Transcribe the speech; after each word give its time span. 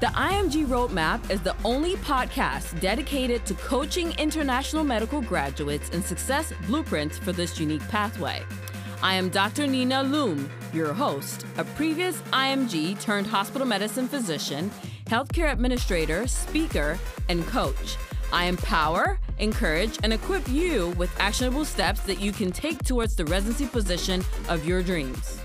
The 0.00 0.08
IMG 0.08 0.66
Roadmap 0.66 1.30
is 1.30 1.40
the 1.42 1.54
only 1.64 1.94
podcast 1.96 2.80
dedicated 2.80 3.46
to 3.46 3.54
coaching 3.54 4.12
international 4.18 4.82
medical 4.82 5.20
graduates 5.20 5.90
in 5.90 6.02
success 6.02 6.52
blueprints 6.66 7.18
for 7.18 7.30
this 7.30 7.60
unique 7.60 7.86
pathway. 7.88 8.42
I 9.00 9.14
am 9.14 9.28
Dr. 9.28 9.66
Nina 9.66 10.02
Lum, 10.02 10.50
your 10.72 10.92
host, 10.92 11.46
a 11.56 11.62
previous 11.64 12.20
IMG 12.32 13.00
turned 13.00 13.28
hospital 13.28 13.66
medicine 13.66 14.08
physician, 14.08 14.70
healthcare 15.06 15.52
administrator, 15.52 16.26
speaker, 16.26 16.98
and 17.28 17.46
coach. 17.46 17.96
I 18.32 18.46
empower, 18.46 19.20
encourage, 19.38 19.98
and 20.02 20.12
equip 20.12 20.48
you 20.48 20.88
with 20.96 21.14
actionable 21.20 21.64
steps 21.64 22.00
that 22.00 22.20
you 22.20 22.32
can 22.32 22.50
take 22.50 22.82
towards 22.82 23.14
the 23.14 23.24
residency 23.26 23.66
position 23.66 24.24
of 24.48 24.64
your 24.64 24.82
dreams. 24.82 25.38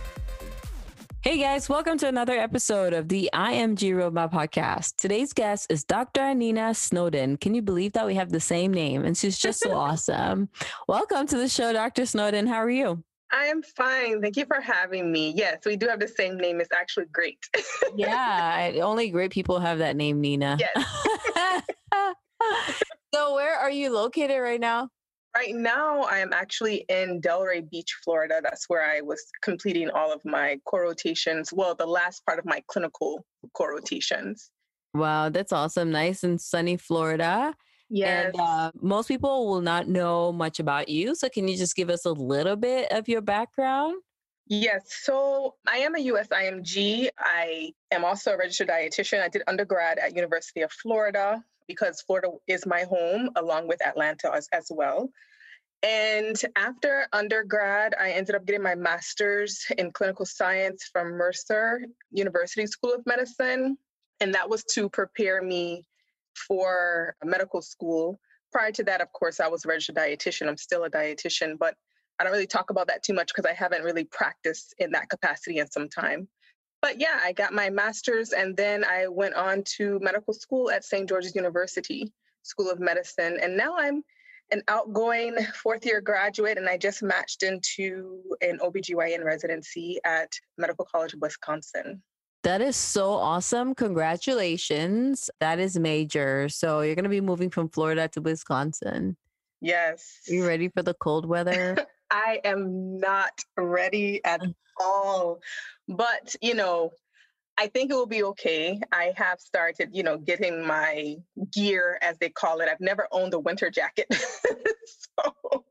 Hey 1.24 1.40
guys, 1.40 1.68
welcome 1.68 1.98
to 1.98 2.08
another 2.08 2.38
episode 2.38 2.94
of 2.94 3.10
the 3.10 3.30
IMG 3.34 3.92
Roadmap 3.92 4.32
podcast. 4.32 4.96
Today's 4.98 5.34
guest 5.34 5.66
is 5.70 5.84
Dr. 5.84 6.34
Nina 6.36 6.76
Snowden. 6.76 7.38
Can 7.38 7.56
you 7.56 7.62
believe 7.64 7.94
that 7.94 8.06
we 8.06 8.14
have 8.16 8.30
the 8.30 8.40
same 8.40 8.72
name? 8.72 9.04
And 9.04 9.18
she's 9.18 9.38
just 9.38 9.60
so 9.60 9.72
awesome. 9.76 10.48
Welcome 10.88 11.26
to 11.28 11.38
the 11.38 11.50
show, 11.50 11.74
Dr. 11.74 12.06
Snowden. 12.06 12.46
How 12.46 12.58
are 12.58 12.70
you? 12.70 13.04
I 13.32 13.48
am 13.48 13.64
fine. 13.64 14.22
Thank 14.22 14.38
you 14.38 14.46
for 14.46 14.62
having 14.62 15.12
me. 15.12 15.34
Yes, 15.36 15.58
we 15.66 15.76
do 15.76 15.88
have 15.88 16.00
the 16.00 16.08
same 16.08 16.38
name. 16.38 16.62
It's 16.62 16.72
actually 16.72 17.08
great. 17.12 17.40
yeah, 17.96 18.72
only 18.82 19.10
great 19.10 19.32
people 19.32 19.60
have 19.60 19.80
that 19.80 19.96
name, 19.98 20.22
Nina. 20.22 20.58
Yes. 20.60 20.86
so, 23.14 23.34
where 23.34 23.56
are 23.58 23.72
you 23.72 23.92
located 23.92 24.40
right 24.40 24.62
now? 24.62 24.90
Right 25.36 25.54
now, 25.54 26.02
I 26.02 26.20
am 26.20 26.34
actually 26.34 26.86
in 26.90 27.22
Delray 27.22 27.70
Beach, 27.70 27.96
Florida. 28.04 28.40
That's 28.42 28.66
where 28.70 28.84
I 28.84 29.02
was 29.02 29.24
completing 29.44 29.90
all 29.90 30.12
of 30.12 30.24
my 30.26 30.60
core 30.66 30.84
rotations. 30.84 31.54
Well, 31.54 31.76
the 31.76 31.86
last 31.86 32.26
part 32.26 32.40
of 32.40 32.46
my 32.46 32.64
clinical 32.68 33.24
core 33.54 33.74
rotations. 33.74 34.50
Wow, 34.94 35.30
that's 35.30 35.52
awesome. 35.52 35.92
Nice 35.92 36.24
and 36.24 36.42
sunny 36.42 36.78
Florida. 36.78 37.54
Yes. 37.90 38.26
And 38.34 38.42
uh, 38.42 38.72
most 38.82 39.08
people 39.08 39.48
will 39.48 39.62
not 39.62 39.88
know 39.88 40.32
much 40.32 40.60
about 40.60 40.90
you. 40.90 41.16
So, 41.16 41.30
can 41.30 41.48
you 41.48 41.56
just 41.56 41.76
give 41.76 41.90
us 41.90 42.06
a 42.06 42.12
little 42.12 42.56
bit 42.56 42.92
of 42.92 43.08
your 43.08 43.22
background? 43.22 44.02
Yes. 44.48 44.86
So, 45.04 45.56
I 45.68 45.78
am 45.78 45.96
a 45.96 46.00
US 46.00 46.28
IMG. 46.30 47.10
I 47.18 47.74
am 47.92 48.04
also 48.04 48.32
a 48.32 48.38
registered 48.38 48.70
dietitian. 48.70 49.22
I 49.22 49.30
did 49.30 49.44
undergrad 49.48 50.00
at 50.00 50.16
University 50.16 50.62
of 50.62 50.72
Florida 50.72 51.44
because 51.68 52.02
Florida 52.02 52.30
is 52.48 52.66
my 52.66 52.84
home, 52.84 53.30
along 53.36 53.68
with 53.68 53.86
Atlanta 53.86 54.34
as, 54.34 54.48
as 54.54 54.68
well. 54.70 55.10
And 55.84 56.36
after 56.56 57.08
undergrad, 57.14 57.94
I 58.00 58.12
ended 58.12 58.36
up 58.36 58.46
getting 58.46 58.64
my 58.64 58.76
master's 58.76 59.66
in 59.78 59.92
clinical 59.92 60.26
science 60.26 60.90
from 60.92 61.12
Mercer 61.12 61.82
University 62.12 62.66
School 62.66 62.94
of 62.94 63.06
Medicine. 63.06 63.78
And 64.20 64.34
that 64.34 64.50
was 64.50 64.64
to 64.74 64.90
prepare 64.90 65.44
me 65.44 65.84
for 66.48 67.16
medical 67.24 67.62
school. 67.62 68.20
Prior 68.52 68.72
to 68.72 68.84
that, 68.86 69.02
of 69.02 69.12
course, 69.14 69.40
I 69.40 69.48
was 69.48 69.66
a 69.66 69.68
registered 69.68 69.96
dietitian. 69.96 70.48
I'm 70.48 70.58
still 70.58 70.86
a 70.86 70.90
dietitian, 70.90 71.58
but 71.60 71.76
I 72.20 72.24
don't 72.24 72.34
really 72.34 72.48
talk 72.48 72.72
about 72.72 72.88
that 72.88 73.04
too 73.04 73.14
much 73.14 73.28
because 73.28 73.50
I 73.50 73.54
haven't 73.54 73.84
really 73.84 74.06
practiced 74.06 74.74
in 74.80 74.92
that 74.92 75.10
capacity 75.10 75.60
in 75.60 75.70
some 75.70 75.90
time. 75.90 76.28
But 76.82 77.00
yeah, 77.00 77.20
I 77.24 77.32
got 77.32 77.54
my 77.54 77.70
master's 77.70 78.34
and 78.34 78.56
then 78.56 78.84
I 78.84 79.08
went 79.08 79.34
on 79.34 79.64
to 79.78 80.00
medical 80.02 80.34
school 80.34 80.70
at 80.70 80.86
St. 80.86 81.08
George's 81.10 81.36
University 81.36 82.14
School 82.44 82.70
of 82.70 82.80
Medicine. 82.80 83.38
And 83.42 83.58
now 83.58 83.76
I'm 83.78 84.04
an 84.52 84.62
outgoing 84.68 85.36
fourth 85.56 85.86
year 85.86 86.02
graduate 86.02 86.58
and 86.58 86.70
I 86.70 86.78
just 86.78 87.02
matched 87.02 87.44
into 87.44 88.22
an 88.42 88.60
OBGYN 88.60 89.24
residency 89.24 90.00
at 90.06 90.32
Medical 90.58 90.86
College 90.86 91.14
of 91.14 91.22
Wisconsin. 91.22 92.02
That 92.44 92.62
is 92.62 92.76
so 92.76 93.12
awesome. 93.12 93.76
Congratulations. 93.76 95.30
That 95.40 95.60
is 95.60 95.78
major. 95.78 96.48
So 96.48 96.82
you're 96.82 96.96
going 96.96 97.04
to 97.04 97.10
be 97.10 97.20
moving 97.20 97.50
from 97.50 97.70
Florida 97.70 98.08
to 98.10 98.22
Wisconsin. 98.22 99.18
Yes. 99.60 100.20
Are 100.30 100.34
you 100.34 100.48
ready 100.48 100.70
for 100.70 100.84
the 100.84 100.94
cold 100.94 101.26
weather? 101.26 101.76
I 102.10 102.40
am 102.44 103.00
not 103.00 103.40
ready 103.58 104.22
at 104.24 104.42
mm. 104.42 104.54
all. 104.80 105.40
But, 105.88 106.36
you 106.42 106.54
know, 106.54 106.92
I 107.58 107.68
think 107.68 107.90
it 107.90 107.96
will 107.96 108.06
be 108.06 108.24
okay. 108.24 108.80
I 108.92 109.14
have 109.16 109.40
started, 109.40 109.90
you 109.92 110.04
know, 110.04 110.18
getting 110.18 110.66
my 110.66 111.16
gear, 111.52 111.98
as 112.02 112.18
they 112.20 112.30
call 112.30 112.60
it. 112.60 112.70
I've 112.70 112.80
never 112.80 113.08
owned 113.12 113.34
a 113.34 113.40
winter 113.40 113.72
jacket. 113.72 114.08
so, 114.14 115.66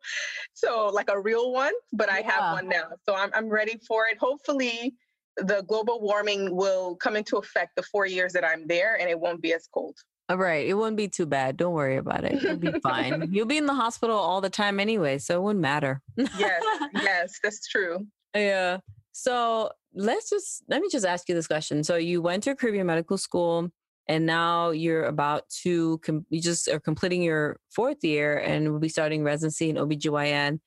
so, 0.52 0.86
like 0.86 1.10
a 1.10 1.20
real 1.20 1.52
one, 1.52 1.74
but 1.92 2.10
I 2.10 2.22
have 2.22 2.54
one 2.54 2.68
now. 2.68 2.88
So 3.08 3.14
I'm, 3.14 3.30
I'm 3.34 3.48
ready 3.48 3.78
for 3.86 4.06
it. 4.10 4.18
Hopefully, 4.18 4.94
the 5.36 5.62
global 5.68 6.00
warming 6.00 6.54
will 6.54 6.96
come 6.96 7.14
into 7.14 7.36
effect 7.36 7.76
the 7.76 7.82
four 7.84 8.06
years 8.06 8.32
that 8.32 8.44
I'm 8.44 8.66
there 8.66 8.98
and 8.98 9.08
it 9.08 9.18
won't 9.18 9.42
be 9.42 9.52
as 9.52 9.68
cold. 9.72 9.96
All 10.28 10.36
right. 10.36 10.66
It 10.66 10.74
wouldn't 10.74 10.96
be 10.96 11.08
too 11.08 11.26
bad. 11.26 11.56
Don't 11.56 11.72
worry 11.72 11.96
about 11.96 12.24
it. 12.24 12.42
You'll 12.42 12.56
be 12.56 12.72
fine. 12.80 13.28
You'll 13.32 13.46
be 13.46 13.58
in 13.58 13.66
the 13.66 13.74
hospital 13.74 14.16
all 14.16 14.40
the 14.40 14.50
time 14.50 14.80
anyway, 14.80 15.18
so 15.18 15.36
it 15.36 15.42
wouldn't 15.42 15.62
matter. 15.62 16.02
yes, 16.16 16.62
yes, 16.94 17.38
that's 17.42 17.66
true. 17.68 18.06
Yeah. 18.34 18.78
So 19.12 19.70
let's 19.94 20.28
just 20.28 20.64
let 20.68 20.82
me 20.82 20.88
just 20.90 21.06
ask 21.06 21.28
you 21.28 21.34
this 21.34 21.46
question. 21.46 21.84
So 21.84 21.96
you 21.96 22.20
went 22.20 22.42
to 22.44 22.56
Caribbean 22.56 22.86
Medical 22.86 23.18
School 23.18 23.70
and 24.08 24.26
now 24.26 24.70
you're 24.70 25.04
about 25.04 25.48
to 25.62 25.98
com- 25.98 26.26
you 26.28 26.40
just 26.40 26.68
are 26.68 26.80
completing 26.80 27.22
your 27.22 27.58
fourth 27.70 28.02
year 28.02 28.38
and 28.38 28.72
will 28.72 28.80
be 28.80 28.88
starting 28.88 29.22
residency 29.24 29.70
in 29.70 29.76
OBGYN, 29.76 30.60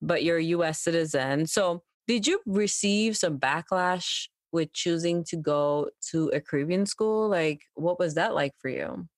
but 0.00 0.22
you're 0.22 0.38
a 0.38 0.44
US 0.44 0.80
citizen. 0.80 1.46
So 1.46 1.82
did 2.06 2.26
you 2.26 2.40
receive 2.46 3.16
some 3.16 3.38
backlash 3.38 4.28
with 4.52 4.72
choosing 4.72 5.24
to 5.24 5.36
go 5.36 5.90
to 6.10 6.28
a 6.28 6.40
Caribbean 6.40 6.86
school? 6.86 7.28
Like, 7.28 7.62
what 7.74 7.98
was 7.98 8.14
that 8.14 8.34
like 8.34 8.52
for 8.58 8.68
you? 8.68 9.08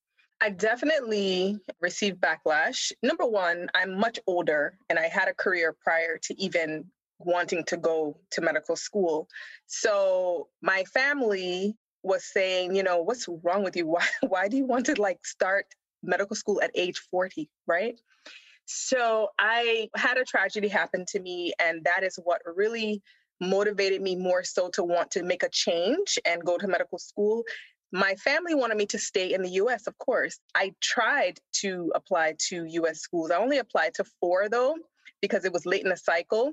I 0.43 0.51
definitely 0.51 1.59
received 1.81 2.21
backlash. 2.21 2.93
Number 3.03 3.27
one, 3.27 3.69
I'm 3.75 3.99
much 3.99 4.19
older 4.27 4.79
and 4.89 4.99
I 4.99 5.09
had 5.09 5.29
a 5.29 5.35
career 5.35 5.77
prior 5.83 6.19
to 6.23 6.41
even 6.41 6.87
wanting 7.19 7.63
to 7.65 7.77
go 7.77 8.17
to 8.31 8.41
medical 8.41 8.77
school. 8.77 9.29
So 9.67 10.49
my 10.63 10.85
family 10.85 11.77
was 12.03 12.25
saying, 12.25 12.75
you 12.75 12.83
know, 12.83 13.03
what's 13.03 13.29
wrong 13.43 13.63
with 13.63 13.77
you? 13.77 13.87
Why 13.87 14.07
why 14.23 14.49
do 14.49 14.57
you 14.57 14.65
want 14.65 14.87
to 14.87 15.01
like 15.01 15.25
start 15.27 15.67
medical 16.03 16.35
school 16.35 16.63
at 16.63 16.71
age 16.75 16.99
40, 17.11 17.51
right? 17.67 18.01
So 18.65 19.29
I 19.39 19.89
had 19.97 20.17
a 20.17 20.25
tragedy 20.25 20.69
happen 20.69 21.05
to 21.09 21.21
me 21.21 21.53
and 21.59 21.85
that 21.85 22.05
is 22.05 22.19
what 22.23 22.41
really 22.47 23.03
motivated 23.41 24.03
me 24.03 24.17
more 24.17 24.45
so 24.45 24.69
to 24.71 24.85
want 24.85 25.11
to 25.13 25.23
make 25.23 25.43
a 25.43 25.49
change 25.49 26.19
and 26.27 26.45
go 26.45 26.59
to 26.59 26.69
medical 26.69 26.99
school. 26.99 27.45
My 27.93 28.15
family 28.17 28.55
wanted 28.55 28.77
me 28.77 28.87
to 28.87 28.99
stay 28.99 29.33
in 29.33 29.43
the 29.43 29.51
US, 29.51 29.87
of 29.87 29.99
course. 29.99 30.39
I 30.55 30.75
tried 30.81 31.41
to 31.61 31.91
apply 31.95 32.35
to 32.49 32.65
US 32.65 33.01
schools. 33.01 33.31
I 33.31 33.37
only 33.37 33.59
applied 33.59 33.95
to 33.95 34.05
four 34.21 34.49
though, 34.49 34.77
because 35.21 35.45
it 35.45 35.53
was 35.53 35.67
late 35.67 35.83
in 35.83 35.91
the 35.91 35.97
cycle. 35.97 36.53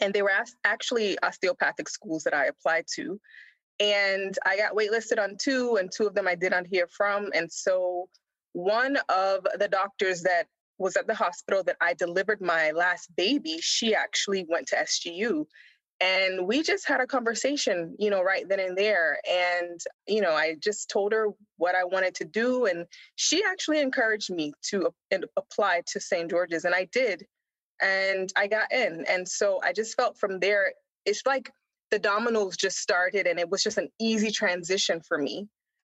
And 0.00 0.12
they 0.12 0.22
were 0.22 0.32
actually 0.64 1.18
osteopathic 1.22 1.88
schools 1.88 2.24
that 2.24 2.34
I 2.34 2.46
applied 2.46 2.86
to. 2.96 3.18
And 3.78 4.36
I 4.44 4.56
got 4.56 4.74
waitlisted 4.74 5.22
on 5.22 5.36
two, 5.38 5.76
and 5.76 5.90
two 5.90 6.06
of 6.06 6.14
them 6.14 6.26
I 6.26 6.34
did 6.34 6.50
not 6.50 6.66
hear 6.66 6.86
from. 6.88 7.30
And 7.34 7.50
so 7.50 8.08
one 8.52 8.98
of 9.08 9.46
the 9.58 9.68
doctors 9.68 10.22
that 10.22 10.44
was 10.78 10.96
at 10.96 11.06
the 11.06 11.14
hospital 11.14 11.62
that 11.64 11.76
I 11.80 11.94
delivered 11.94 12.40
my 12.40 12.70
last 12.72 13.14
baby, 13.16 13.58
she 13.60 13.94
actually 13.94 14.46
went 14.48 14.68
to 14.68 14.76
SGU 14.76 15.46
and 16.00 16.46
we 16.46 16.62
just 16.62 16.86
had 16.86 17.00
a 17.00 17.06
conversation 17.06 17.94
you 17.98 18.10
know 18.10 18.22
right 18.22 18.48
then 18.48 18.60
and 18.60 18.76
there 18.76 19.18
and 19.28 19.80
you 20.06 20.20
know 20.20 20.32
i 20.32 20.54
just 20.60 20.90
told 20.90 21.12
her 21.12 21.28
what 21.56 21.74
i 21.74 21.84
wanted 21.84 22.14
to 22.14 22.24
do 22.24 22.66
and 22.66 22.86
she 23.14 23.42
actually 23.44 23.80
encouraged 23.80 24.30
me 24.30 24.52
to 24.62 24.88
apply 25.36 25.82
to 25.86 26.00
st 26.00 26.30
george's 26.30 26.64
and 26.64 26.74
i 26.74 26.86
did 26.92 27.24
and 27.80 28.32
i 28.36 28.46
got 28.46 28.70
in 28.72 29.04
and 29.08 29.26
so 29.26 29.60
i 29.62 29.72
just 29.72 29.96
felt 29.96 30.18
from 30.18 30.38
there 30.38 30.72
it's 31.06 31.22
like 31.26 31.50
the 31.90 31.98
dominoes 31.98 32.56
just 32.56 32.78
started 32.78 33.26
and 33.26 33.38
it 33.38 33.48
was 33.48 33.62
just 33.62 33.78
an 33.78 33.88
easy 33.98 34.30
transition 34.30 35.00
for 35.00 35.16
me 35.16 35.46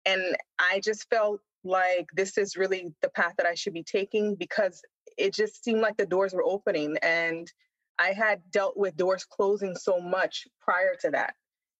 and 0.05 0.21
i 0.59 0.79
just 0.83 1.07
felt 1.09 1.39
like 1.63 2.05
this 2.13 2.37
is 2.37 2.55
really 2.55 2.93
the 3.01 3.09
path 3.09 3.33
that 3.37 3.47
i 3.47 3.55
should 3.55 3.73
be 3.73 3.83
taking 3.83 4.35
because 4.35 4.81
it 5.17 5.33
just 5.33 5.63
seemed 5.63 5.81
like 5.81 5.97
the 5.97 6.05
doors 6.05 6.33
were 6.33 6.43
opening 6.43 6.95
and 7.01 7.51
I 7.99 8.11
had 8.11 8.41
dealt 8.51 8.77
with 8.77 8.97
doors 8.97 9.25
closing 9.25 9.75
so 9.75 9.99
much 9.99 10.47
prior 10.59 10.95
to 11.01 11.11
that. 11.11 11.33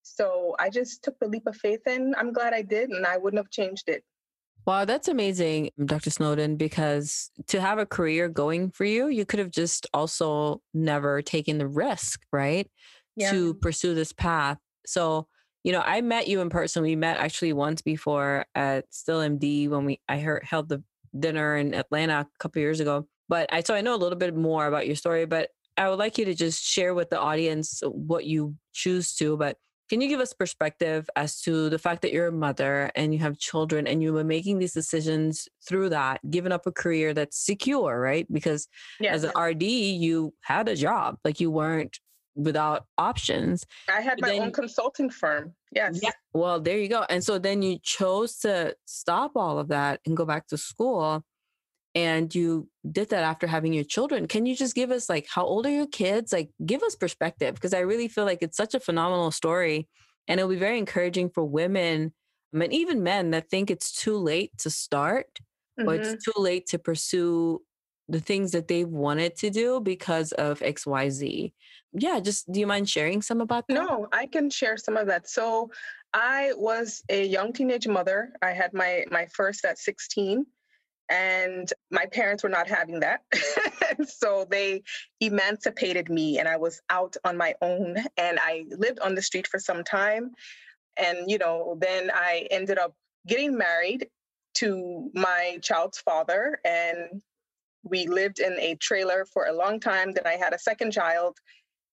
So 0.03 0.55
I 0.59 0.69
just 0.69 1.03
took 1.03 1.17
the 1.19 1.27
leap 1.27 1.47
of 1.47 1.55
faith 1.55 1.81
and 1.87 2.15
I'm 2.15 2.31
glad 2.31 2.53
I 2.53 2.61
did 2.61 2.89
and 2.89 3.05
I 3.05 3.17
wouldn't 3.17 3.39
have 3.39 3.49
changed 3.49 3.89
it. 3.89 4.03
Wow, 4.65 4.85
that's 4.85 5.07
amazing, 5.07 5.69
Dr. 5.83 6.09
Snowden, 6.09 6.55
because 6.57 7.29
to 7.47 7.61
have 7.61 7.77
a 7.77 7.85
career 7.85 8.27
going 8.27 8.71
for 8.71 8.83
you, 8.83 9.07
you 9.09 9.23
could 9.25 9.39
have 9.39 9.51
just 9.51 9.85
also 9.93 10.61
never 10.73 11.21
taken 11.21 11.59
the 11.59 11.67
risk, 11.67 12.21
right? 12.31 12.69
Yeah. 13.15 13.31
To 13.31 13.53
pursue 13.55 13.93
this 13.93 14.11
path. 14.11 14.57
So, 14.85 15.27
you 15.63 15.71
know, 15.71 15.81
I 15.81 16.01
met 16.01 16.27
you 16.27 16.41
in 16.41 16.49
person. 16.49 16.83
We 16.83 16.95
met 16.95 17.17
actually 17.17 17.53
once 17.53 17.81
before 17.81 18.45
at 18.55 18.85
Still 18.91 19.19
MD 19.19 19.69
when 19.69 19.85
we 19.85 20.01
I 20.09 20.19
heard, 20.19 20.43
held 20.43 20.69
the 20.69 20.83
dinner 21.17 21.55
in 21.57 21.73
Atlanta 21.73 22.21
a 22.21 22.39
couple 22.39 22.59
years 22.61 22.79
ago. 22.79 23.07
But 23.29 23.51
I 23.53 23.61
so 23.61 23.73
I 23.73 23.81
know 23.81 23.95
a 23.95 23.97
little 23.97 24.17
bit 24.17 24.35
more 24.35 24.67
about 24.67 24.87
your 24.87 24.95
story, 24.95 25.25
but 25.25 25.49
I 25.77 25.89
would 25.89 25.99
like 25.99 26.17
you 26.17 26.25
to 26.25 26.33
just 26.33 26.63
share 26.63 26.93
with 26.93 27.09
the 27.09 27.19
audience 27.19 27.81
what 27.85 28.25
you 28.25 28.55
choose 28.73 29.13
to, 29.15 29.37
but 29.37 29.57
Can 29.89 30.01
you 30.01 30.07
give 30.07 30.19
us 30.19 30.33
perspective 30.33 31.07
as 31.15 31.41
to 31.41 31.69
the 31.69 31.77
fact 31.77 32.01
that 32.01 32.11
you're 32.11 32.27
a 32.27 32.31
mother 32.31 32.91
and 32.95 33.13
you 33.13 33.19
have 33.19 33.37
children 33.37 33.85
and 33.85 34.01
you 34.01 34.13
were 34.13 34.23
making 34.23 34.57
these 34.57 34.73
decisions 34.73 35.47
through 35.67 35.89
that, 35.89 36.19
giving 36.31 36.51
up 36.51 36.65
a 36.65 36.71
career 36.71 37.13
that's 37.13 37.37
secure, 37.37 37.99
right? 37.99 38.25
Because 38.31 38.67
as 39.07 39.23
an 39.23 39.31
RD, 39.39 39.61
you 39.61 40.33
had 40.41 40.67
a 40.67 40.75
job, 40.75 41.17
like 41.23 41.39
you 41.39 41.51
weren't 41.51 41.99
without 42.35 42.85
options. 42.97 43.63
I 43.87 44.01
had 44.01 44.19
my 44.21 44.29
then, 44.29 44.41
own 44.41 44.51
consulting 44.51 45.09
firm. 45.09 45.53
Yes. 45.71 45.99
Yeah. 46.01 46.11
Well, 46.33 46.59
there 46.59 46.79
you 46.79 46.89
go. 46.89 47.05
And 47.07 47.23
so 47.23 47.37
then 47.37 47.61
you 47.61 47.77
chose 47.83 48.39
to 48.39 48.75
stop 48.85 49.33
all 49.35 49.59
of 49.59 49.67
that 49.67 49.99
and 50.05 50.17
go 50.17 50.25
back 50.25 50.47
to 50.47 50.57
school. 50.57 51.23
And 51.95 52.33
you 52.35 52.67
did 52.91 53.09
that 53.09 53.23
after 53.23 53.47
having 53.47 53.73
your 53.73 53.85
children. 53.85 54.27
Can 54.27 54.45
you 54.45 54.55
just 54.55 54.75
give 54.75 54.91
us 54.91 55.09
like 55.09 55.27
how 55.29 55.45
old 55.45 55.65
are 55.65 55.71
your 55.71 55.87
kids? 55.87 56.33
Like 56.33 56.49
give 56.65 56.83
us 56.83 56.95
perspective 56.95 57.55
because 57.55 57.73
I 57.73 57.79
really 57.79 58.09
feel 58.09 58.25
like 58.25 58.39
it's 58.41 58.57
such 58.57 58.75
a 58.75 58.79
phenomenal 58.79 59.31
story 59.31 59.87
and 60.27 60.39
it'll 60.39 60.49
be 60.49 60.57
very 60.57 60.77
encouraging 60.77 61.29
for 61.29 61.43
women 61.45 62.13
I 62.53 62.57
mean 62.57 62.71
even 62.71 63.03
men 63.03 63.31
that 63.31 63.49
think 63.49 63.69
it's 63.69 63.91
too 63.91 64.17
late 64.17 64.51
to 64.59 64.69
start 64.69 65.39
mm-hmm. 65.79 65.89
or 65.89 65.95
it's 65.95 66.09
mm-hmm. 66.09 66.31
too 66.31 66.41
late 66.41 66.67
to 66.67 66.79
pursue 66.79 67.61
the 68.07 68.19
things 68.19 68.51
that 68.51 68.67
they've 68.67 68.87
wanted 68.87 69.35
to 69.37 69.49
do 69.49 69.79
because 69.79 70.31
of 70.33 70.59
XYZ 70.59 71.51
yeah, 71.97 72.19
just 72.19 72.51
do 72.51 72.59
you 72.59 72.67
mind 72.67 72.89
sharing 72.89 73.21
some 73.21 73.41
about 73.41 73.67
that? 73.67 73.75
No, 73.75 74.07
I 74.11 74.25
can 74.25 74.49
share 74.49 74.77
some 74.77 74.97
of 74.97 75.07
that. 75.07 75.29
So 75.29 75.71
I 76.13 76.53
was 76.55 77.03
a 77.09 77.25
young 77.25 77.53
teenage 77.53 77.87
mother. 77.87 78.33
I 78.41 78.51
had 78.51 78.73
my 78.73 79.05
my 79.11 79.27
first 79.27 79.65
at 79.65 79.79
16 79.79 80.45
and 81.09 81.71
my 81.91 82.05
parents 82.07 82.43
were 82.43 82.49
not 82.49 82.69
having 82.69 82.99
that. 83.01 83.21
so 84.07 84.45
they 84.49 84.83
emancipated 85.19 86.09
me 86.09 86.39
and 86.39 86.47
I 86.47 86.57
was 86.57 86.81
out 86.89 87.15
on 87.23 87.37
my 87.37 87.55
own 87.61 87.97
and 88.17 88.39
I 88.41 88.65
lived 88.69 88.99
on 88.99 89.15
the 89.15 89.21
street 89.21 89.47
for 89.47 89.59
some 89.59 89.83
time. 89.83 90.31
And 90.97 91.29
you 91.29 91.37
know, 91.37 91.77
then 91.79 92.11
I 92.13 92.47
ended 92.51 92.77
up 92.77 92.93
getting 93.27 93.57
married 93.57 94.07
to 94.55 95.11
my 95.13 95.59
child's 95.61 95.99
father 95.99 96.59
and 96.63 97.21
we 97.83 98.07
lived 98.07 98.39
in 98.39 98.57
a 98.59 98.75
trailer 98.75 99.25
for 99.31 99.45
a 99.45 99.53
long 99.53 99.79
time. 99.79 100.13
Then 100.13 100.25
I 100.25 100.33
had 100.33 100.53
a 100.53 100.59
second 100.59 100.91
child 100.91 101.37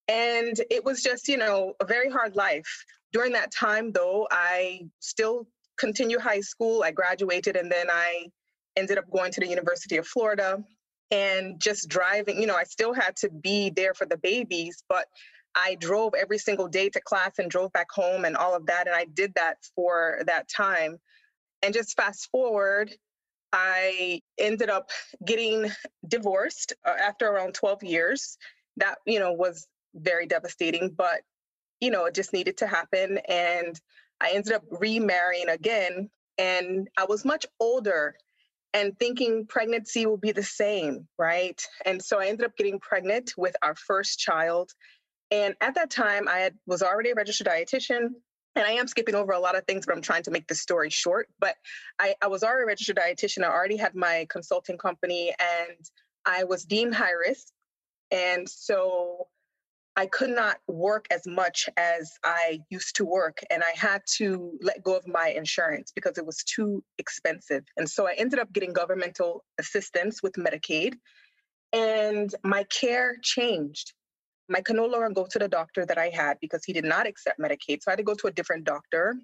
and 0.08 0.58
it 0.70 0.84
was 0.84 1.02
just, 1.02 1.28
you 1.28 1.36
know, 1.36 1.74
a 1.80 1.84
very 1.84 2.10
hard 2.10 2.34
life. 2.34 2.84
During 3.12 3.32
that 3.32 3.52
time, 3.52 3.92
though, 3.92 4.26
I 4.30 4.86
still 5.00 5.46
continued 5.78 6.20
high 6.20 6.40
school. 6.40 6.82
I 6.82 6.92
graduated 6.92 7.56
and 7.56 7.70
then 7.70 7.88
I 7.90 8.26
ended 8.76 8.98
up 8.98 9.10
going 9.10 9.32
to 9.32 9.40
the 9.40 9.48
University 9.48 9.96
of 9.96 10.06
Florida 10.06 10.62
and 11.10 11.60
just 11.60 11.88
driving. 11.88 12.40
You 12.40 12.46
know, 12.46 12.56
I 12.56 12.64
still 12.64 12.92
had 12.92 13.16
to 13.16 13.30
be 13.30 13.70
there 13.70 13.94
for 13.94 14.06
the 14.06 14.16
babies, 14.16 14.82
but 14.88 15.06
I 15.54 15.76
drove 15.76 16.14
every 16.14 16.38
single 16.38 16.68
day 16.68 16.88
to 16.90 17.00
class 17.00 17.38
and 17.38 17.50
drove 17.50 17.72
back 17.72 17.90
home 17.90 18.24
and 18.24 18.36
all 18.36 18.56
of 18.56 18.66
that. 18.66 18.86
And 18.86 18.96
I 18.96 19.04
did 19.04 19.34
that 19.34 19.58
for 19.74 20.22
that 20.26 20.48
time. 20.48 20.98
And 21.62 21.74
just 21.74 21.96
fast 21.96 22.30
forward, 22.30 22.92
I 23.52 24.22
ended 24.38 24.70
up 24.70 24.90
getting 25.24 25.70
divorced 26.08 26.72
uh, 26.86 26.94
after 26.98 27.28
around 27.28 27.54
12 27.54 27.82
years. 27.82 28.38
That, 28.78 28.96
you 29.06 29.20
know, 29.20 29.32
was 29.32 29.66
very 29.94 30.26
devastating, 30.26 30.90
but 30.96 31.20
you 31.82 31.90
know, 31.90 32.06
it 32.06 32.14
just 32.14 32.32
needed 32.32 32.56
to 32.58 32.66
happen. 32.66 33.18
And 33.28 33.78
I 34.20 34.30
ended 34.32 34.52
up 34.52 34.62
remarrying 34.70 35.48
again. 35.48 36.08
And 36.38 36.88
I 36.96 37.04
was 37.04 37.24
much 37.24 37.44
older 37.58 38.14
and 38.74 38.98
thinking 38.98 39.46
pregnancy 39.46 40.06
will 40.06 40.16
be 40.16 40.32
the 40.32 40.42
same, 40.42 41.06
right? 41.18 41.60
And 41.84 42.02
so 42.02 42.20
I 42.20 42.26
ended 42.26 42.46
up 42.46 42.56
getting 42.56 42.78
pregnant 42.78 43.32
with 43.36 43.54
our 43.62 43.74
first 43.74 44.18
child. 44.18 44.70
And 45.30 45.54
at 45.60 45.74
that 45.74 45.90
time, 45.90 46.28
I 46.28 46.38
had, 46.38 46.54
was 46.66 46.82
already 46.82 47.10
a 47.10 47.14
registered 47.14 47.46
dietitian. 47.46 48.08
And 48.54 48.66
I 48.66 48.72
am 48.72 48.86
skipping 48.86 49.14
over 49.14 49.32
a 49.32 49.38
lot 49.38 49.56
of 49.56 49.64
things, 49.64 49.86
but 49.86 49.94
I'm 49.94 50.02
trying 50.02 50.22
to 50.24 50.30
make 50.30 50.46
the 50.46 50.54
story 50.54 50.90
short. 50.90 51.28
But 51.40 51.54
I, 51.98 52.14
I 52.20 52.26
was 52.26 52.42
already 52.42 52.64
a 52.64 52.66
registered 52.66 52.96
dietitian. 52.96 53.44
I 53.44 53.48
already 53.48 53.76
had 53.76 53.94
my 53.94 54.26
consulting 54.28 54.76
company 54.76 55.34
and 55.38 55.78
I 56.26 56.44
was 56.44 56.64
deemed 56.64 56.94
high 56.94 57.12
risk. 57.12 57.46
And 58.10 58.46
so 58.48 59.28
I 59.94 60.06
could 60.06 60.30
not 60.30 60.56
work 60.66 61.06
as 61.10 61.26
much 61.26 61.68
as 61.76 62.12
I 62.24 62.60
used 62.70 62.96
to 62.96 63.04
work, 63.04 63.40
and 63.50 63.62
I 63.62 63.72
had 63.76 64.02
to 64.16 64.52
let 64.62 64.82
go 64.82 64.96
of 64.96 65.06
my 65.06 65.28
insurance 65.28 65.92
because 65.94 66.16
it 66.16 66.24
was 66.24 66.42
too 66.44 66.82
expensive. 66.98 67.64
And 67.76 67.88
so 67.88 68.06
I 68.06 68.14
ended 68.16 68.38
up 68.38 68.52
getting 68.52 68.72
governmental 68.72 69.44
assistance 69.58 70.22
with 70.22 70.32
Medicaid, 70.34 70.94
and 71.72 72.34
my 72.42 72.64
care 72.64 73.16
changed. 73.22 73.92
I 74.54 74.60
could 74.60 74.76
no 74.76 74.86
longer 74.86 75.10
go 75.10 75.26
to 75.30 75.38
the 75.38 75.48
doctor 75.48 75.86
that 75.86 75.98
I 75.98 76.08
had 76.08 76.38
because 76.40 76.64
he 76.64 76.72
did 76.72 76.84
not 76.84 77.06
accept 77.06 77.40
Medicaid. 77.40 77.82
So 77.82 77.88
I 77.88 77.92
had 77.92 77.98
to 77.98 78.02
go 78.02 78.14
to 78.14 78.26
a 78.26 78.32
different 78.32 78.64
doctor. 78.64 79.14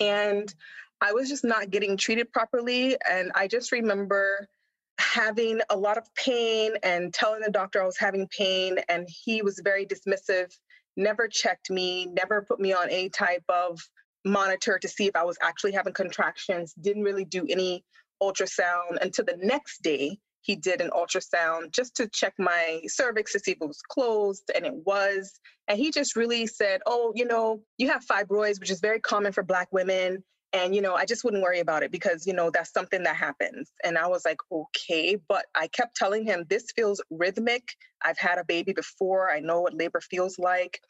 And 0.00 0.52
I 1.00 1.12
was 1.12 1.28
just 1.28 1.44
not 1.44 1.70
getting 1.70 1.96
treated 1.96 2.32
properly. 2.32 2.96
And 3.08 3.32
I 3.34 3.46
just 3.46 3.72
remember 3.72 4.48
having 4.98 5.60
a 5.70 5.76
lot 5.76 5.96
of 5.96 6.12
pain 6.14 6.72
and 6.82 7.14
telling 7.14 7.40
the 7.40 7.50
doctor 7.50 7.82
I 7.82 7.86
was 7.86 7.98
having 7.98 8.28
pain, 8.28 8.78
and 8.88 9.08
he 9.08 9.42
was 9.42 9.60
very 9.62 9.86
dismissive, 9.86 10.52
never 10.96 11.28
checked 11.28 11.70
me, 11.70 12.06
never 12.06 12.42
put 12.42 12.60
me 12.60 12.72
on 12.72 12.90
any 12.90 13.08
type 13.08 13.44
of 13.48 13.80
monitor 14.24 14.78
to 14.78 14.88
see 14.88 15.06
if 15.06 15.16
I 15.16 15.24
was 15.24 15.38
actually 15.40 15.72
having 15.72 15.92
contractions, 15.92 16.74
didn't 16.74 17.04
really 17.04 17.24
do 17.24 17.46
any 17.48 17.84
ultrasound 18.22 19.00
until 19.00 19.24
the 19.24 19.38
next 19.40 19.82
day. 19.82 20.18
He 20.40 20.56
did 20.56 20.80
an 20.80 20.90
ultrasound 20.90 21.72
just 21.72 21.96
to 21.96 22.08
check 22.08 22.34
my 22.38 22.80
cervix 22.86 23.32
to 23.32 23.38
see 23.38 23.52
if 23.52 23.58
it 23.60 23.66
was 23.66 23.82
closed, 23.82 24.50
and 24.54 24.64
it 24.66 24.74
was. 24.74 25.32
And 25.68 25.78
he 25.78 25.90
just 25.90 26.16
really 26.16 26.46
said, 26.46 26.80
Oh, 26.86 27.12
you 27.14 27.26
know, 27.26 27.62
you 27.76 27.88
have 27.90 28.04
fibroids, 28.04 28.58
which 28.58 28.70
is 28.70 28.80
very 28.80 29.00
common 29.00 29.32
for 29.32 29.42
Black 29.42 29.68
women 29.72 30.24
and 30.52 30.74
you 30.74 30.80
know 30.80 30.94
i 30.94 31.04
just 31.04 31.24
wouldn't 31.24 31.42
worry 31.42 31.60
about 31.60 31.82
it 31.82 31.90
because 31.92 32.26
you 32.26 32.32
know 32.32 32.50
that's 32.50 32.72
something 32.72 33.02
that 33.02 33.16
happens 33.16 33.72
and 33.84 33.98
i 33.98 34.06
was 34.06 34.24
like 34.24 34.38
okay 34.50 35.16
but 35.28 35.46
i 35.54 35.66
kept 35.68 35.94
telling 35.94 36.24
him 36.24 36.44
this 36.48 36.66
feels 36.74 37.02
rhythmic 37.10 37.62
i've 38.02 38.18
had 38.18 38.38
a 38.38 38.44
baby 38.44 38.72
before 38.72 39.30
i 39.30 39.40
know 39.40 39.60
what 39.60 39.74
labor 39.74 40.00
feels 40.00 40.38
like 40.38 40.80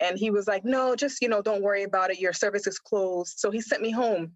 and 0.00 0.18
he 0.18 0.30
was 0.30 0.46
like 0.46 0.64
no 0.64 0.96
just 0.96 1.22
you 1.22 1.28
know 1.28 1.42
don't 1.42 1.62
worry 1.62 1.84
about 1.84 2.10
it 2.10 2.18
your 2.18 2.32
cervix 2.32 2.66
is 2.66 2.78
closed 2.78 3.34
so 3.38 3.50
he 3.50 3.60
sent 3.60 3.82
me 3.82 3.90
home 3.90 4.32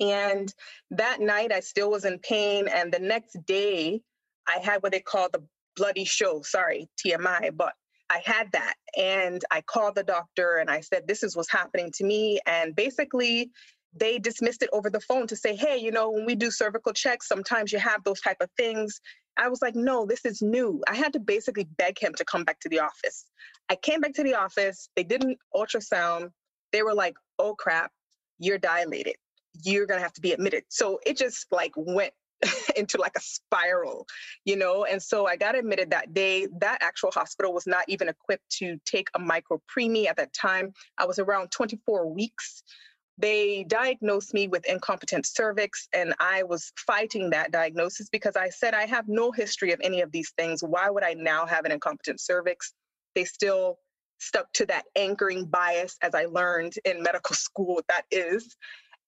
and 0.00 0.52
that 0.90 1.20
night 1.20 1.52
i 1.52 1.60
still 1.60 1.90
was 1.90 2.04
in 2.04 2.18
pain 2.20 2.66
and 2.68 2.92
the 2.92 2.98
next 2.98 3.36
day 3.46 4.00
i 4.48 4.58
had 4.58 4.82
what 4.82 4.92
they 4.92 5.00
call 5.00 5.28
the 5.32 5.42
bloody 5.76 6.04
show 6.04 6.40
sorry 6.42 6.88
tmi 7.04 7.54
but 7.56 7.74
I 8.10 8.22
had 8.24 8.52
that. 8.52 8.74
And 8.96 9.42
I 9.50 9.62
called 9.62 9.94
the 9.94 10.02
doctor 10.02 10.58
and 10.58 10.70
I 10.70 10.80
said, 10.80 11.08
This 11.08 11.22
is 11.22 11.34
what's 11.34 11.50
happening 11.50 11.90
to 11.96 12.04
me. 12.04 12.38
And 12.46 12.76
basically, 12.76 13.50
they 13.96 14.18
dismissed 14.18 14.62
it 14.62 14.70
over 14.72 14.90
the 14.90 15.00
phone 15.00 15.26
to 15.28 15.36
say, 15.36 15.54
hey, 15.54 15.78
you 15.78 15.92
know, 15.92 16.10
when 16.10 16.26
we 16.26 16.34
do 16.34 16.50
cervical 16.50 16.92
checks, 16.92 17.28
sometimes 17.28 17.72
you 17.72 17.78
have 17.78 18.02
those 18.04 18.20
type 18.20 18.38
of 18.40 18.50
things. 18.56 19.00
I 19.36 19.48
was 19.48 19.62
like, 19.62 19.74
no, 19.74 20.06
this 20.06 20.24
is 20.24 20.42
new. 20.42 20.82
I 20.88 20.94
had 20.94 21.12
to 21.14 21.20
basically 21.20 21.64
beg 21.76 21.98
him 21.98 22.14
to 22.14 22.24
come 22.24 22.44
back 22.44 22.60
to 22.60 22.68
the 22.68 22.80
office. 22.80 23.26
I 23.68 23.76
came 23.76 24.00
back 24.00 24.14
to 24.14 24.22
the 24.22 24.34
office. 24.34 24.88
They 24.96 25.04
did 25.04 25.24
an 25.24 25.36
ultrasound. 25.54 26.30
They 26.72 26.82
were 26.82 26.94
like, 26.94 27.14
oh 27.38 27.54
crap, 27.54 27.90
you're 28.38 28.58
dilated. 28.58 29.16
You're 29.62 29.86
going 29.86 29.98
to 29.98 30.02
have 30.02 30.12
to 30.14 30.20
be 30.20 30.32
admitted. 30.32 30.64
So 30.68 30.98
it 31.06 31.16
just 31.16 31.46
like 31.52 31.72
went 31.76 32.12
into 32.76 32.98
like 32.98 33.16
a 33.16 33.20
spiral, 33.20 34.06
you 34.44 34.56
know? 34.56 34.84
And 34.84 35.00
so 35.00 35.26
I 35.26 35.36
got 35.36 35.56
admitted 35.56 35.90
that 35.90 36.14
day. 36.14 36.48
That 36.60 36.78
actual 36.80 37.10
hospital 37.12 37.52
was 37.52 37.66
not 37.66 37.84
even 37.88 38.08
equipped 38.08 38.48
to 38.58 38.76
take 38.84 39.08
a 39.14 39.20
micropreemie 39.20 40.08
at 40.08 40.16
that 40.16 40.32
time. 40.32 40.72
I 40.98 41.06
was 41.06 41.18
around 41.18 41.50
24 41.52 42.12
weeks 42.12 42.64
they 43.18 43.64
diagnosed 43.64 44.34
me 44.34 44.48
with 44.48 44.66
incompetent 44.66 45.24
cervix 45.24 45.88
and 45.92 46.14
i 46.18 46.42
was 46.42 46.72
fighting 46.76 47.30
that 47.30 47.52
diagnosis 47.52 48.08
because 48.10 48.36
i 48.36 48.48
said 48.48 48.74
i 48.74 48.86
have 48.86 49.06
no 49.08 49.30
history 49.30 49.72
of 49.72 49.80
any 49.82 50.00
of 50.00 50.10
these 50.10 50.32
things. 50.36 50.62
Why 50.62 50.90
would 50.90 51.04
i 51.04 51.14
now 51.14 51.46
have 51.46 51.64
an 51.64 51.72
incompetent 51.72 52.20
cervix? 52.20 52.72
They 53.14 53.24
still 53.24 53.78
stuck 54.18 54.50
to 54.54 54.66
that 54.66 54.84
anchoring 54.96 55.46
bias 55.46 55.96
as 56.02 56.14
i 56.14 56.24
learned 56.26 56.74
in 56.84 57.02
medical 57.02 57.36
school 57.46 57.76
what 57.76 57.86
that 57.88 58.04
is. 58.10 58.56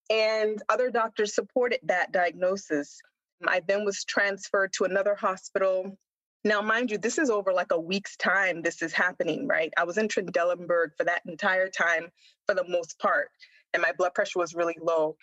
And 0.08 0.62
other 0.68 0.90
doctors 0.90 1.34
supported 1.34 1.80
that 1.84 2.12
diagnosis. 2.12 3.00
I 3.46 3.60
then 3.66 3.84
was 3.84 4.04
transferred 4.04 4.72
to 4.74 4.84
another 4.84 5.16
hospital. 5.16 5.98
Now 6.44 6.62
mind 6.62 6.92
you 6.92 6.98
this 6.98 7.18
is 7.18 7.28
over 7.28 7.52
like 7.52 7.72
a 7.72 7.80
week's 7.80 8.16
time 8.16 8.62
this 8.62 8.82
is 8.82 8.92
happening 8.92 9.48
right? 9.48 9.72
I 9.76 9.82
was 9.82 9.98
in 9.98 10.06
trendelenburg 10.06 10.90
for 10.96 11.02
that 11.04 11.22
entire 11.26 11.68
time 11.68 12.08
for 12.46 12.54
the 12.54 12.68
most 12.68 13.00
part 13.00 13.30
and 13.76 13.82
my 13.82 13.92
blood 13.92 14.14
pressure 14.14 14.38
was 14.38 14.54
really 14.54 14.76
low. 14.80 15.16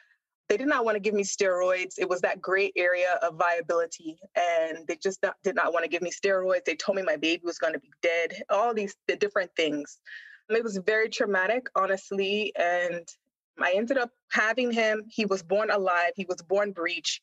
They 0.48 0.57
did 0.57 0.67
not 0.67 0.86
want 0.86 0.95
to 0.95 1.00
give 1.00 1.15
me 1.15 1.24
steroids. 1.24 1.95
It 1.98 2.07
was 2.07 2.22
that 2.22 2.39
gray 2.39 2.72
area 2.75 3.17
of 3.24 3.36
viability, 3.36 4.19
and 4.36 4.86
they 4.88 4.95
just 5.01 5.24
not, 5.24 5.36
did 5.43 5.55
not 5.55 5.74
want 5.74 5.83
to 5.83 5.89
give 5.89 6.03
me 6.03 6.12
steroids. 6.12 6.65
They 6.65 6.75
told 6.75 6.98
me 6.98 7.01
my 7.01 7.17
baby 7.17 7.41
was 7.43 7.57
going 7.57 7.74
to 7.74 7.79
be 7.79 7.89
dead. 8.03 8.43
All 8.51 8.74
these 8.74 8.95
the 9.07 9.15
different 9.15 9.50
things. 9.57 9.98
It 10.50 10.63
was 10.63 10.77
very 10.86 11.10
traumatic, 11.10 11.65
honestly, 11.75 12.53
and 12.55 13.07
I 13.60 13.74
ended 13.75 13.98
up 13.98 14.12
having 14.31 14.72
him. 14.72 15.03
He 15.10 15.25
was 15.25 15.41
born 15.41 15.72
alive. 15.72 16.12
He 16.15 16.25
was 16.29 16.41
born 16.48 16.74
breech. 16.74 17.22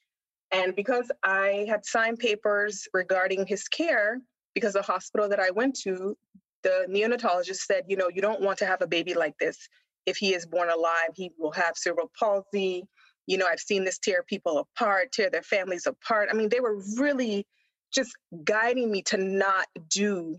And 0.51 0.75
because 0.75 1.13
I 1.23 1.65
had 1.69 1.85
signed 1.85 2.19
papers 2.19 2.89
regarding 2.93 3.47
his 3.47 3.69
care, 3.69 4.21
because 4.55 4.73
the 4.73 4.83
hospital 4.83 5.29
that 5.29 5.39
I 5.39 5.51
went 5.51 5.79
to, 5.83 6.17
the 6.65 6.87
neonatologist 6.91 7.59
said, 7.59 7.85
you 7.87 7.97
know, 7.97 8.09
you 8.13 8.21
don't 8.21 8.41
want 8.41 8.59
to 8.59 8.67
have 8.67 8.83
a 8.83 8.87
baby 8.89 9.15
like 9.15 9.39
this 9.39 9.69
if 10.11 10.17
he 10.17 10.35
is 10.35 10.47
born 10.47 10.69
alive, 10.69 11.11
he 11.15 11.31
will 11.39 11.53
have 11.53 11.77
cerebral 11.77 12.11
palsy. 12.19 12.85
You 13.27 13.39
know, 13.39 13.47
I've 13.47 13.61
seen 13.61 13.85
this 13.85 13.99
tear 13.99 14.23
people 14.23 14.59
apart, 14.59 15.13
tear 15.13 15.31
their 15.31 15.43
families 15.43 15.87
apart. 15.87 16.29
I 16.31 16.35
mean, 16.35 16.49
they 16.49 16.61
were 16.61 16.83
really 16.99 17.47
just 17.95 18.11
guiding 18.45 18.91
me 18.91 19.03
to 19.03 19.17
not 19.17 19.67
do 19.89 20.37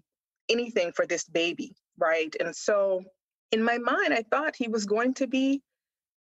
anything 0.49 0.91
for 0.91 1.05
this 1.05 1.23
baby, 1.23 1.73
right? 1.97 2.33
And 2.39 2.55
so 2.55 3.03
in 3.51 3.63
my 3.63 3.77
mind, 3.77 4.13
I 4.13 4.23
thought 4.29 4.55
he 4.55 4.67
was 4.67 4.85
going 4.85 5.13
to 5.15 5.27
be 5.27 5.61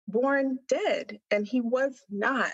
born 0.09 0.59
dead, 0.69 1.19
and 1.31 1.47
he 1.47 1.61
was 1.61 2.03
not 2.11 2.53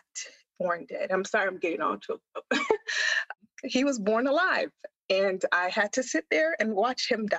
born 0.58 0.86
dead. 0.88 1.10
I'm 1.10 1.24
sorry, 1.24 1.48
I'm 1.48 1.58
getting 1.58 1.80
all 1.80 1.96
choked 1.96 2.22
he 3.64 3.84
was 3.84 3.98
born 3.98 4.26
alive, 4.26 4.70
and 5.08 5.42
I 5.52 5.68
had 5.68 5.92
to 5.94 6.02
sit 6.02 6.24
there 6.30 6.56
and 6.60 6.74
watch 6.74 7.10
him 7.10 7.26
die. 7.26 7.38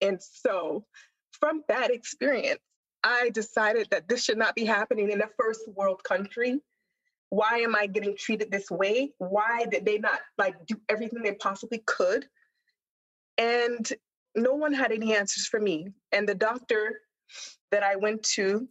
And 0.00 0.20
so, 0.22 0.84
from 1.32 1.62
that 1.68 1.90
experience, 1.90 2.60
I 3.04 3.30
decided 3.30 3.88
that 3.90 4.08
this 4.08 4.24
should 4.24 4.38
not 4.38 4.54
be 4.54 4.64
happening 4.64 5.10
in 5.10 5.22
a 5.22 5.28
first 5.38 5.68
world 5.68 6.02
country. 6.04 6.60
Why 7.30 7.58
am 7.58 7.76
I 7.76 7.86
getting 7.86 8.16
treated 8.16 8.50
this 8.50 8.70
way? 8.70 9.12
Why 9.18 9.66
did 9.70 9.84
they 9.84 9.98
not 9.98 10.20
like 10.36 10.66
do 10.66 10.76
everything 10.88 11.22
they 11.22 11.34
possibly 11.34 11.82
could? 11.86 12.26
And 13.36 13.90
no 14.34 14.54
one 14.54 14.72
had 14.72 14.92
any 14.92 15.14
answers 15.14 15.46
for 15.46 15.60
me. 15.60 15.88
And 16.12 16.28
the 16.28 16.34
doctor 16.34 17.00
that 17.70 17.82
I 17.82 17.96
went 17.96 18.22
to 18.34 18.68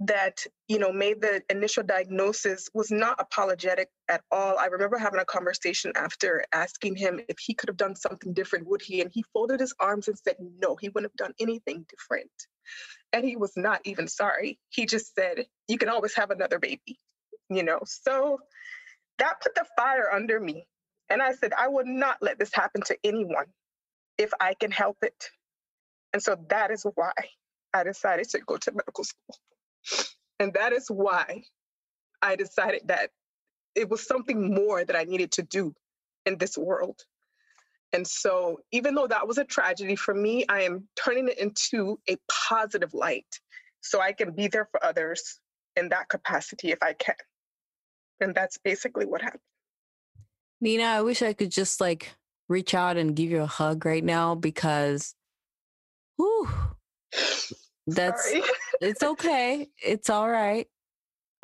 that 0.00 0.44
you 0.68 0.78
know 0.78 0.92
made 0.92 1.22
the 1.22 1.42
initial 1.48 1.82
diagnosis 1.82 2.68
was 2.74 2.90
not 2.90 3.16
apologetic 3.18 3.88
at 4.10 4.20
all 4.30 4.58
i 4.58 4.66
remember 4.66 4.98
having 4.98 5.20
a 5.20 5.24
conversation 5.24 5.90
after 5.96 6.44
asking 6.52 6.94
him 6.94 7.18
if 7.30 7.38
he 7.38 7.54
could 7.54 7.68
have 7.70 7.78
done 7.78 7.96
something 7.96 8.34
different 8.34 8.66
would 8.66 8.82
he 8.82 9.00
and 9.00 9.10
he 9.10 9.24
folded 9.32 9.58
his 9.58 9.74
arms 9.80 10.08
and 10.08 10.18
said 10.18 10.36
no 10.60 10.76
he 10.76 10.90
wouldn't 10.90 11.10
have 11.10 11.26
done 11.26 11.34
anything 11.40 11.86
different 11.88 12.30
and 13.12 13.24
he 13.24 13.36
was 13.36 13.52
not 13.56 13.80
even 13.84 14.08
sorry. 14.08 14.58
He 14.70 14.86
just 14.86 15.14
said 15.14 15.46
you 15.68 15.78
can 15.78 15.88
always 15.88 16.14
have 16.14 16.30
another 16.30 16.58
baby 16.58 16.98
you 17.48 17.62
know? 17.62 17.80
So 17.84 18.38
that 19.18 19.40
put 19.40 19.54
the 19.54 19.64
fire 19.76 20.10
under 20.12 20.38
me. 20.40 20.66
And 21.08 21.22
i 21.22 21.32
said 21.34 21.52
i 21.56 21.68
will 21.68 21.86
not 21.86 22.18
let 22.20 22.38
this 22.38 22.52
happen 22.52 22.82
to 22.82 22.96
anyone 23.04 23.46
if 24.18 24.32
i 24.40 24.54
can 24.54 24.70
help 24.70 24.96
it. 25.02 25.30
And 26.12 26.22
so 26.22 26.36
that 26.50 26.70
is 26.70 26.84
why 26.94 27.12
i 27.72 27.84
decided 27.84 28.28
to 28.30 28.40
go 28.40 28.56
to 28.56 28.72
medical 28.72 29.04
school. 29.04 29.36
And 30.40 30.52
that 30.54 30.72
is 30.72 30.88
why 30.88 31.44
I 32.20 32.36
decided 32.36 32.82
that 32.86 33.10
it 33.74 33.88
was 33.88 34.06
something 34.06 34.54
more 34.54 34.84
that 34.84 34.96
I 34.96 35.04
needed 35.04 35.32
to 35.32 35.42
do 35.42 35.72
in 36.26 36.38
this 36.38 36.58
world. 36.58 37.00
And 37.92 38.06
so, 38.06 38.60
even 38.72 38.94
though 38.94 39.06
that 39.06 39.26
was 39.26 39.38
a 39.38 39.44
tragedy 39.44 39.96
for 39.96 40.12
me, 40.12 40.44
I 40.48 40.62
am 40.62 40.88
turning 40.96 41.28
it 41.28 41.38
into 41.38 41.98
a 42.08 42.16
positive 42.28 42.92
light 42.92 43.40
so 43.80 44.00
I 44.00 44.12
can 44.12 44.32
be 44.32 44.48
there 44.48 44.68
for 44.70 44.84
others 44.84 45.40
in 45.76 45.88
that 45.90 46.08
capacity 46.08 46.72
if 46.72 46.82
I 46.82 46.94
can. 46.94 47.14
And 48.20 48.34
that's 48.34 48.58
basically 48.58 49.06
what 49.06 49.22
happened. 49.22 49.40
Nina, 50.60 50.84
I 50.84 51.02
wish 51.02 51.22
I 51.22 51.32
could 51.32 51.50
just 51.50 51.80
like 51.80 52.14
reach 52.48 52.74
out 52.74 52.96
and 52.96 53.14
give 53.14 53.30
you 53.30 53.42
a 53.42 53.46
hug 53.46 53.84
right 53.84 54.04
now 54.04 54.34
because, 54.34 55.14
whew, 56.16 56.48
that's 57.86 58.34
it's 58.80 59.02
okay. 59.02 59.68
It's 59.82 60.10
all 60.10 60.28
right. 60.28 60.66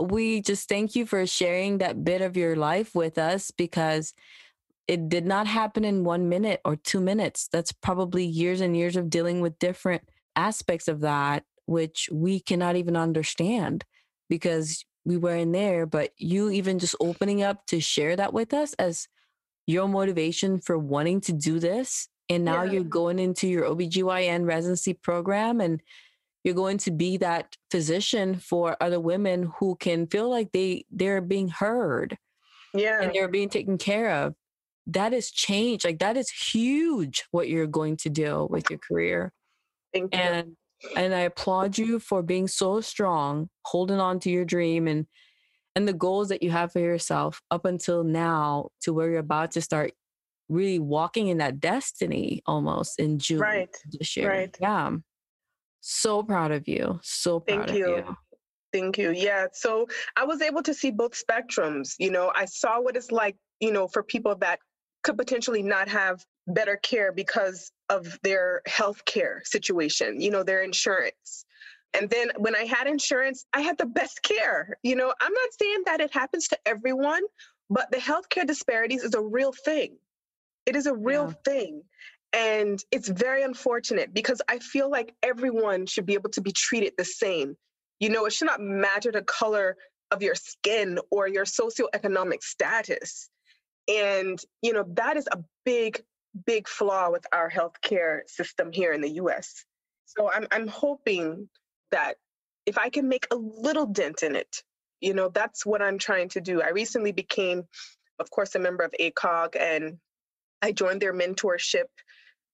We 0.00 0.40
just 0.40 0.68
thank 0.68 0.96
you 0.96 1.06
for 1.06 1.26
sharing 1.26 1.78
that 1.78 2.02
bit 2.02 2.22
of 2.22 2.36
your 2.36 2.56
life 2.56 2.94
with 2.94 3.18
us 3.18 3.50
because 3.50 4.14
it 4.88 5.08
did 5.08 5.24
not 5.24 5.46
happen 5.46 5.84
in 5.84 6.04
one 6.04 6.28
minute 6.28 6.60
or 6.64 6.76
two 6.76 7.00
minutes. 7.00 7.48
That's 7.52 7.72
probably 7.72 8.24
years 8.24 8.60
and 8.60 8.76
years 8.76 8.96
of 8.96 9.10
dealing 9.10 9.40
with 9.40 9.58
different 9.58 10.02
aspects 10.36 10.88
of 10.88 11.00
that, 11.00 11.44
which 11.66 12.08
we 12.12 12.40
cannot 12.40 12.76
even 12.76 12.96
understand 12.96 13.84
because 14.28 14.84
we 15.04 15.16
were 15.16 15.36
in 15.36 15.52
there. 15.52 15.86
But 15.86 16.10
you 16.16 16.50
even 16.50 16.78
just 16.78 16.96
opening 17.00 17.42
up 17.42 17.66
to 17.66 17.80
share 17.80 18.16
that 18.16 18.32
with 18.32 18.52
us 18.52 18.72
as 18.74 19.08
your 19.66 19.88
motivation 19.88 20.60
for 20.60 20.76
wanting 20.78 21.20
to 21.22 21.32
do 21.32 21.58
this. 21.58 22.08
And 22.28 22.44
now 22.44 22.62
yeah. 22.62 22.72
you're 22.72 22.84
going 22.84 23.18
into 23.18 23.46
your 23.48 23.64
OBGYN 23.64 24.46
residency 24.46 24.94
program 24.94 25.60
and 25.60 25.80
you're 26.44 26.54
going 26.54 26.78
to 26.78 26.90
be 26.90 27.18
that 27.18 27.56
physician 27.70 28.36
for 28.36 28.76
other 28.80 28.98
women 28.98 29.52
who 29.58 29.76
can 29.76 30.06
feel 30.06 30.28
like 30.28 30.52
they 30.52 30.84
they're 30.90 31.20
being 31.20 31.48
heard 31.48 32.18
yeah 32.74 33.00
and 33.00 33.12
they're 33.14 33.28
being 33.28 33.48
taken 33.48 33.78
care 33.78 34.10
of 34.10 34.34
that 34.86 35.12
is 35.12 35.30
change 35.30 35.84
like 35.84 35.98
that 35.98 36.16
is 36.16 36.30
huge 36.30 37.24
what 37.30 37.48
you're 37.48 37.66
going 37.66 37.96
to 37.96 38.10
do 38.10 38.46
with 38.50 38.68
your 38.68 38.78
career 38.78 39.32
Thank 39.92 40.14
you. 40.14 40.20
and 40.20 40.56
and 40.96 41.14
i 41.14 41.20
applaud 41.20 41.78
you 41.78 41.98
for 41.98 42.22
being 42.22 42.48
so 42.48 42.80
strong 42.80 43.48
holding 43.64 44.00
on 44.00 44.18
to 44.20 44.30
your 44.30 44.44
dream 44.44 44.88
and 44.88 45.06
and 45.74 45.88
the 45.88 45.92
goals 45.92 46.28
that 46.28 46.42
you 46.42 46.50
have 46.50 46.72
for 46.72 46.80
yourself 46.80 47.40
up 47.50 47.64
until 47.64 48.04
now 48.04 48.68
to 48.82 48.92
where 48.92 49.08
you're 49.08 49.20
about 49.20 49.52
to 49.52 49.60
start 49.60 49.92
really 50.48 50.78
walking 50.78 51.28
in 51.28 51.38
that 51.38 51.60
destiny 51.60 52.42
almost 52.46 52.98
in 52.98 53.18
june 53.18 53.38
right 53.38 53.76
this 53.92 54.16
year 54.16 54.28
right 54.28 54.56
yeah 54.60 54.90
so 55.82 56.22
proud 56.22 56.52
of 56.52 56.66
you. 56.66 57.00
So 57.02 57.40
proud 57.40 57.66
Thank 57.66 57.78
you. 57.78 57.96
you. 57.96 58.16
Thank 58.72 58.98
you. 58.98 59.10
Yeah. 59.10 59.46
So 59.52 59.86
I 60.16 60.24
was 60.24 60.40
able 60.40 60.62
to 60.62 60.72
see 60.72 60.90
both 60.90 61.12
spectrums. 61.12 61.94
You 61.98 62.10
know, 62.10 62.32
I 62.34 62.46
saw 62.46 62.80
what 62.80 62.96
it's 62.96 63.12
like, 63.12 63.36
you 63.60 63.72
know, 63.72 63.88
for 63.88 64.02
people 64.02 64.34
that 64.36 64.60
could 65.02 65.16
potentially 65.16 65.62
not 65.62 65.88
have 65.88 66.24
better 66.46 66.76
care 66.76 67.12
because 67.12 67.70
of 67.88 68.18
their 68.22 68.62
health 68.66 69.04
care 69.04 69.42
situation, 69.44 70.20
you 70.20 70.30
know, 70.30 70.42
their 70.42 70.62
insurance. 70.62 71.44
And 71.94 72.08
then 72.08 72.30
when 72.36 72.56
I 72.56 72.64
had 72.64 72.86
insurance, 72.86 73.44
I 73.52 73.60
had 73.60 73.78
the 73.78 73.86
best 73.86 74.22
care. 74.22 74.76
You 74.82 74.96
know, 74.96 75.12
I'm 75.20 75.32
not 75.32 75.48
saying 75.58 75.82
that 75.86 76.00
it 76.00 76.12
happens 76.12 76.48
to 76.48 76.58
everyone, 76.66 77.22
but 77.70 77.90
the 77.90 77.98
healthcare 77.98 78.46
disparities 78.46 79.02
is 79.02 79.14
a 79.14 79.20
real 79.20 79.52
thing. 79.52 79.96
It 80.66 80.76
is 80.76 80.86
a 80.86 80.94
real 80.94 81.28
yeah. 81.28 81.52
thing. 81.52 81.82
And 82.32 82.82
it's 82.90 83.08
very 83.08 83.42
unfortunate 83.42 84.14
because 84.14 84.40
I 84.48 84.58
feel 84.58 84.90
like 84.90 85.14
everyone 85.22 85.86
should 85.86 86.06
be 86.06 86.14
able 86.14 86.30
to 86.30 86.40
be 86.40 86.52
treated 86.52 86.94
the 86.96 87.04
same. 87.04 87.56
You 88.00 88.08
know, 88.08 88.24
it 88.24 88.32
should 88.32 88.46
not 88.46 88.60
matter 88.60 89.12
the 89.12 89.22
color 89.22 89.76
of 90.10 90.22
your 90.22 90.34
skin 90.34 90.98
or 91.10 91.28
your 91.28 91.44
socioeconomic 91.44 92.42
status. 92.42 93.28
And, 93.88 94.40
you 94.62 94.72
know, 94.72 94.84
that 94.94 95.16
is 95.16 95.28
a 95.30 95.38
big, 95.64 96.02
big 96.46 96.68
flaw 96.68 97.10
with 97.10 97.26
our 97.32 97.50
healthcare 97.50 98.20
system 98.26 98.72
here 98.72 98.92
in 98.92 99.00
the 99.00 99.10
US. 99.10 99.64
So 100.04 100.30
I'm, 100.30 100.46
I'm 100.50 100.68
hoping 100.68 101.48
that 101.90 102.16
if 102.66 102.78
I 102.78 102.90
can 102.90 103.08
make 103.08 103.26
a 103.30 103.36
little 103.36 103.86
dent 103.86 104.22
in 104.22 104.36
it, 104.36 104.62
you 105.00 105.14
know, 105.14 105.28
that's 105.28 105.66
what 105.66 105.82
I'm 105.82 105.98
trying 105.98 106.28
to 106.30 106.40
do. 106.40 106.62
I 106.62 106.70
recently 106.70 107.12
became, 107.12 107.64
of 108.20 108.30
course, 108.30 108.54
a 108.54 108.58
member 108.58 108.84
of 108.84 108.94
ACOG 109.00 109.56
and 109.58 109.98
I 110.62 110.70
joined 110.70 111.02
their 111.02 111.12
mentorship 111.12 111.86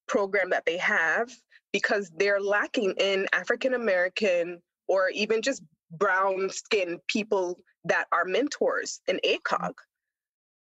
program 0.07 0.51
that 0.51 0.65
they 0.65 0.79
have 0.79 1.31
because 1.73 2.11
they're 2.17 2.41
lacking 2.41 2.95
in 2.99 3.27
African 3.33 3.75
American 3.75 4.63
or 4.89 5.11
even 5.11 5.43
just 5.43 5.63
brown 5.91 6.49
skinned 6.51 7.01
people 7.07 7.59
that 7.85 8.07
are 8.13 8.25
mentors 8.25 9.01
in 9.07 9.21
ACOG. 9.25 9.75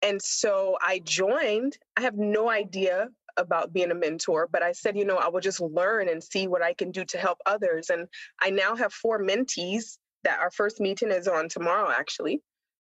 And 0.02 0.20
so 0.20 0.76
I 0.80 1.00
joined. 1.00 1.76
I 1.96 2.02
have 2.02 2.16
no 2.16 2.50
idea 2.50 3.08
about 3.36 3.72
being 3.72 3.90
a 3.90 3.94
mentor, 3.94 4.48
but 4.50 4.62
I 4.62 4.72
said, 4.72 4.96
you 4.96 5.04
know, 5.04 5.16
I 5.16 5.28
will 5.28 5.40
just 5.40 5.60
learn 5.60 6.08
and 6.08 6.22
see 6.22 6.46
what 6.46 6.62
I 6.62 6.74
can 6.74 6.90
do 6.90 7.04
to 7.06 7.18
help 7.18 7.38
others. 7.46 7.90
And 7.90 8.08
I 8.40 8.50
now 8.50 8.76
have 8.76 8.92
four 8.92 9.18
mentees 9.20 9.98
that 10.24 10.40
our 10.40 10.50
first 10.50 10.80
meeting 10.80 11.10
is 11.10 11.28
on 11.28 11.48
tomorrow, 11.48 11.90
actually. 11.90 12.42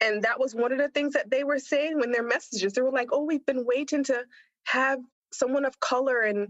And 0.01 0.23
that 0.23 0.39
was 0.39 0.55
one 0.55 0.73
of 0.73 0.79
the 0.79 0.89
things 0.89 1.15
that 1.15 1.31
they 1.31 1.43
were 1.43 1.59
saying 1.59 1.99
when 1.99 2.13
their 2.13 2.23
messages. 2.23 2.75
They 2.75 2.83
were 2.83 2.91
like, 2.91 3.09
oh, 3.13 3.25
we've 3.25 3.47
been 3.47 3.65
waiting 3.65 4.05
to 4.05 4.25
have 4.65 4.99
someone 5.33 5.65
of 5.65 5.81
color 5.81 6.21
and 6.21 6.49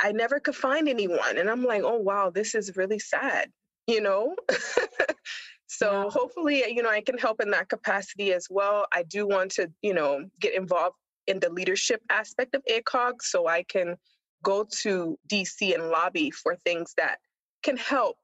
I 0.00 0.12
never 0.12 0.40
could 0.40 0.56
find 0.56 0.88
anyone. 0.88 1.38
And 1.38 1.50
I'm 1.50 1.64
like, 1.64 1.82
oh, 1.82 1.98
wow, 1.98 2.30
this 2.30 2.54
is 2.54 2.76
really 2.76 2.98
sad, 2.98 3.50
you 3.86 4.00
know? 4.00 4.36
so 5.68 6.04
yeah. 6.04 6.10
hopefully, 6.10 6.64
you 6.68 6.82
know, 6.82 6.90
I 6.90 7.02
can 7.02 7.18
help 7.18 7.40
in 7.40 7.50
that 7.50 7.68
capacity 7.68 8.32
as 8.32 8.48
well. 8.50 8.86
I 8.92 9.02
do 9.02 9.26
want 9.26 9.52
to, 9.52 9.70
you 9.82 9.94
know, 9.94 10.24
get 10.40 10.54
involved 10.54 10.96
in 11.26 11.38
the 11.38 11.50
leadership 11.50 12.00
aspect 12.10 12.54
of 12.54 12.62
ACOG 12.64 13.20
so 13.20 13.46
I 13.46 13.62
can 13.62 13.96
go 14.42 14.66
to 14.82 15.18
DC 15.30 15.74
and 15.74 15.90
lobby 15.90 16.30
for 16.30 16.56
things 16.56 16.94
that 16.96 17.18
can 17.62 17.76
help 17.76 18.16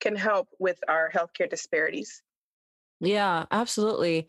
can 0.00 0.16
help 0.16 0.48
with 0.58 0.78
our 0.88 1.10
healthcare 1.14 1.48
disparities. 1.48 2.22
Yeah, 3.00 3.46
absolutely. 3.50 4.28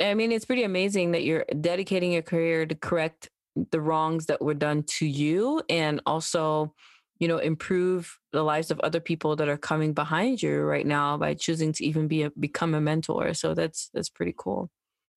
I 0.00 0.14
mean, 0.14 0.32
it's 0.32 0.44
pretty 0.44 0.64
amazing 0.64 1.12
that 1.12 1.22
you're 1.22 1.46
dedicating 1.60 2.12
your 2.12 2.22
career 2.22 2.66
to 2.66 2.74
correct 2.74 3.30
the 3.70 3.80
wrongs 3.80 4.26
that 4.26 4.42
were 4.42 4.54
done 4.54 4.82
to 4.82 5.06
you 5.06 5.62
and 5.70 6.00
also 6.04 6.74
you 7.18 7.28
know 7.28 7.38
improve 7.38 8.18
the 8.32 8.42
lives 8.42 8.70
of 8.70 8.80
other 8.80 9.00
people 9.00 9.36
that 9.36 9.48
are 9.48 9.56
coming 9.56 9.92
behind 9.92 10.42
you 10.42 10.60
right 10.60 10.86
now 10.86 11.16
by 11.16 11.34
choosing 11.34 11.72
to 11.72 11.84
even 11.84 12.08
be 12.08 12.22
a, 12.22 12.30
become 12.30 12.74
a 12.74 12.80
mentor 12.80 13.34
so 13.34 13.54
that's 13.54 13.90
that's 13.94 14.08
pretty 14.08 14.34
cool 14.36 14.70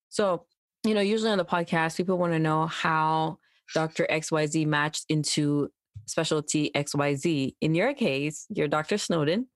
so 0.09 0.45
you 0.83 0.93
know 0.93 1.01
usually 1.01 1.31
on 1.31 1.37
the 1.37 1.45
podcast 1.45 1.97
people 1.97 2.17
want 2.17 2.33
to 2.33 2.39
know 2.39 2.67
how 2.67 3.37
dr 3.73 4.05
xyz 4.09 4.65
matched 4.65 5.05
into 5.09 5.69
specialty 6.05 6.71
XYZ. 6.75 7.55
In 7.61 7.75
your 7.75 7.93
case, 7.93 8.45
you're 8.49 8.67
Dr. 8.67 8.97
Snowden 8.97 9.47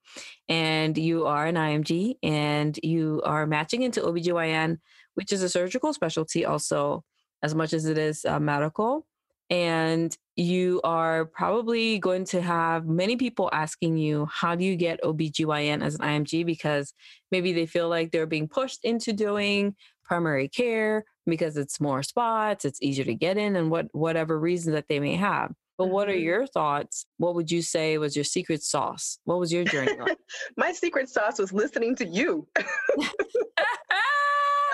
and 0.50 0.98
you 0.98 1.26
are 1.26 1.46
an 1.46 1.56
IMG 1.56 2.16
and 2.24 2.78
you 2.84 3.22
are 3.26 3.46
matching 3.46 3.84
into 3.84 4.02
OBGYN, 4.02 4.78
which 5.16 5.32
is 5.32 5.44
a 5.44 5.50
surgical 5.50 5.94
specialty 5.94 6.46
also, 6.46 7.04
as 7.44 7.56
much 7.56 7.74
as 7.74 7.86
it 7.86 7.98
is 7.98 8.26
uh, 8.26 8.40
medical. 8.40 9.06
And 9.52 10.18
you 10.38 10.80
are 10.86 11.26
probably 11.26 12.00
going 12.00 12.24
to 12.26 12.42
have 12.42 12.86
many 12.86 13.18
people 13.18 13.50
asking 13.52 13.98
you, 13.98 14.26
how 14.32 14.56
do 14.56 14.64
you 14.64 14.78
get 14.78 15.04
OBGYN 15.04 15.84
as 15.84 15.96
an 15.96 16.02
IMG? 16.02 16.46
Because 16.46 16.94
maybe 17.32 17.52
they 17.52 17.66
feel 17.66 17.90
like 17.90 18.12
they're 18.12 18.26
being 18.26 18.48
pushed 18.48 18.80
into 18.84 19.12
doing 19.12 19.76
primary 20.06 20.48
care 20.48 21.04
because 21.26 21.58
it's 21.58 21.82
more 21.82 22.02
spots, 22.02 22.64
it's 22.64 22.82
easier 22.82 23.06
to 23.06 23.14
get 23.14 23.38
in, 23.38 23.58
and 23.58 23.70
what 23.70 23.88
whatever 23.92 24.40
reason 24.40 24.74
that 24.74 24.86
they 24.88 25.02
may 25.02 25.16
have. 25.16 25.52
But 25.78 25.88
what 25.88 26.08
are 26.10 26.14
mm-hmm. 26.14 26.24
your 26.24 26.48
thoughts? 26.48 27.06
What 27.18 27.36
would 27.36 27.52
you 27.52 27.62
say 27.62 27.98
was 27.98 28.16
your 28.16 28.24
secret 28.24 28.64
sauce? 28.64 29.20
What 29.26 29.40
was 29.40 29.52
your 29.52 29.64
journey 29.64 29.98
like? 30.00 30.18
my 30.58 30.72
secret 30.72 31.10
sauce 31.10 31.40
was 31.40 31.52
listening 31.52 31.96
to 31.98 32.08
you. 32.08 32.48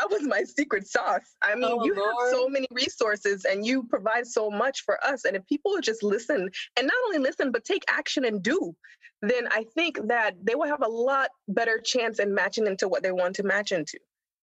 that 0.10 0.20
was 0.20 0.28
my 0.28 0.44
secret 0.44 0.88
sauce. 0.88 1.36
I 1.42 1.56
mean, 1.56 1.66
oh, 1.66 1.84
you 1.84 1.96
Lord. 1.96 2.16
have 2.20 2.32
so 2.32 2.48
many 2.48 2.68
resources 2.72 3.46
and 3.46 3.66
you 3.66 3.84
provide 3.84 4.28
so 4.28 4.50
much 4.50 4.84
for 4.84 5.04
us. 5.04 5.26
And 5.26 5.36
if 5.36 5.46
people 5.48 5.72
would 5.72 5.84
just 5.84 6.04
listen 6.04 6.50
and 6.78 6.88
not 6.88 6.96
only 7.06 7.20
listen, 7.20 7.52
but 7.52 7.64
take 7.64 7.84
action 7.90 8.26
and 8.26 8.42
do, 8.42 8.76
then 9.22 9.48
I 9.52 9.66
think 9.76 10.00
that 10.08 10.36
they 10.44 10.56
will 10.56 10.68
have 10.68 10.84
a 10.84 10.88
lot 10.88 11.30
better 11.48 11.80
chance 11.80 12.20
in 12.20 12.34
matching 12.34 12.68
into 12.68 12.88
what 12.88 13.04
they 13.04 13.12
want 13.12 13.36
to 13.38 13.44
match 13.44 13.72
into. 13.72 13.98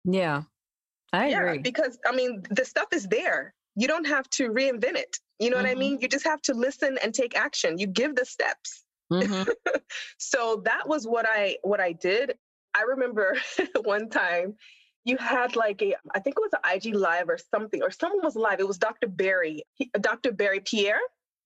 Yeah, 0.03 0.43
I 1.13 1.29
yeah, 1.29 1.39
agree. 1.39 1.59
Because 1.59 1.99
I 2.05 2.15
mean, 2.15 2.43
the 2.49 2.65
stuff 2.65 2.87
is 2.91 3.07
there. 3.07 3.53
You 3.75 3.87
don't 3.87 4.07
have 4.07 4.29
to 4.31 4.49
reinvent 4.49 4.95
it. 4.95 5.19
You 5.39 5.49
know 5.49 5.57
mm-hmm. 5.57 5.63
what 5.63 5.69
I 5.69 5.73
mm-hmm. 5.73 5.79
mean? 5.79 5.99
You 6.01 6.07
just 6.07 6.25
have 6.25 6.41
to 6.43 6.53
listen 6.53 6.97
and 7.03 7.13
take 7.13 7.37
action. 7.37 7.77
You 7.77 7.87
give 7.87 8.15
the 8.15 8.25
steps. 8.25 8.83
Mm-hmm. 9.11 9.49
so 10.17 10.61
that 10.65 10.87
was 10.87 11.05
what 11.05 11.25
I 11.27 11.57
what 11.61 11.79
I 11.79 11.91
did. 11.91 12.35
I 12.75 12.83
remember 12.83 13.37
one 13.83 14.09
time 14.09 14.55
you 15.05 15.17
had 15.17 15.55
like 15.55 15.81
a 15.81 15.95
I 16.13 16.19
think 16.19 16.35
it 16.37 16.41
was 16.41 16.51
an 16.53 16.75
IG 16.75 16.95
live 16.95 17.29
or 17.29 17.37
something 17.37 17.81
or 17.81 17.91
someone 17.91 18.21
was 18.23 18.35
live. 18.35 18.59
It 18.59 18.67
was 18.67 18.77
Dr. 18.77 19.07
Barry, 19.07 19.63
he, 19.75 19.89
Dr. 19.99 20.31
Barry 20.31 20.59
Pierre. 20.59 20.99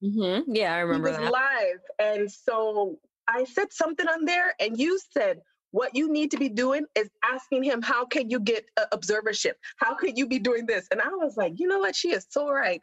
Mm-hmm. 0.03 0.55
Yeah, 0.55 0.73
I 0.73 0.79
remember 0.79 1.09
he 1.09 1.19
was 1.19 1.23
that. 1.25 1.31
live, 1.31 1.79
and 1.99 2.31
so 2.31 2.97
I 3.27 3.43
said 3.43 3.71
something 3.71 4.07
on 4.07 4.25
there, 4.25 4.55
and 4.59 4.79
you 4.79 4.99
said 5.13 5.41
what 5.71 5.95
you 5.95 6.11
need 6.11 6.31
to 6.31 6.37
be 6.37 6.49
doing 6.49 6.85
is 6.95 7.09
asking 7.23 7.63
him 7.63 7.81
how 7.81 8.03
can 8.03 8.27
you 8.27 8.39
get 8.39 8.65
an 8.77 8.85
observership 8.91 9.51
how 9.77 9.93
can 9.93 10.15
you 10.15 10.25
be 10.27 10.39
doing 10.39 10.65
this 10.65 10.87
and 10.89 10.99
i 10.99 11.09
was 11.09 11.37
like 11.37 11.53
you 11.57 11.67
know 11.67 11.77
what 11.77 11.95
she 11.95 12.09
is 12.09 12.25
so 12.31 12.49
right 12.49 12.81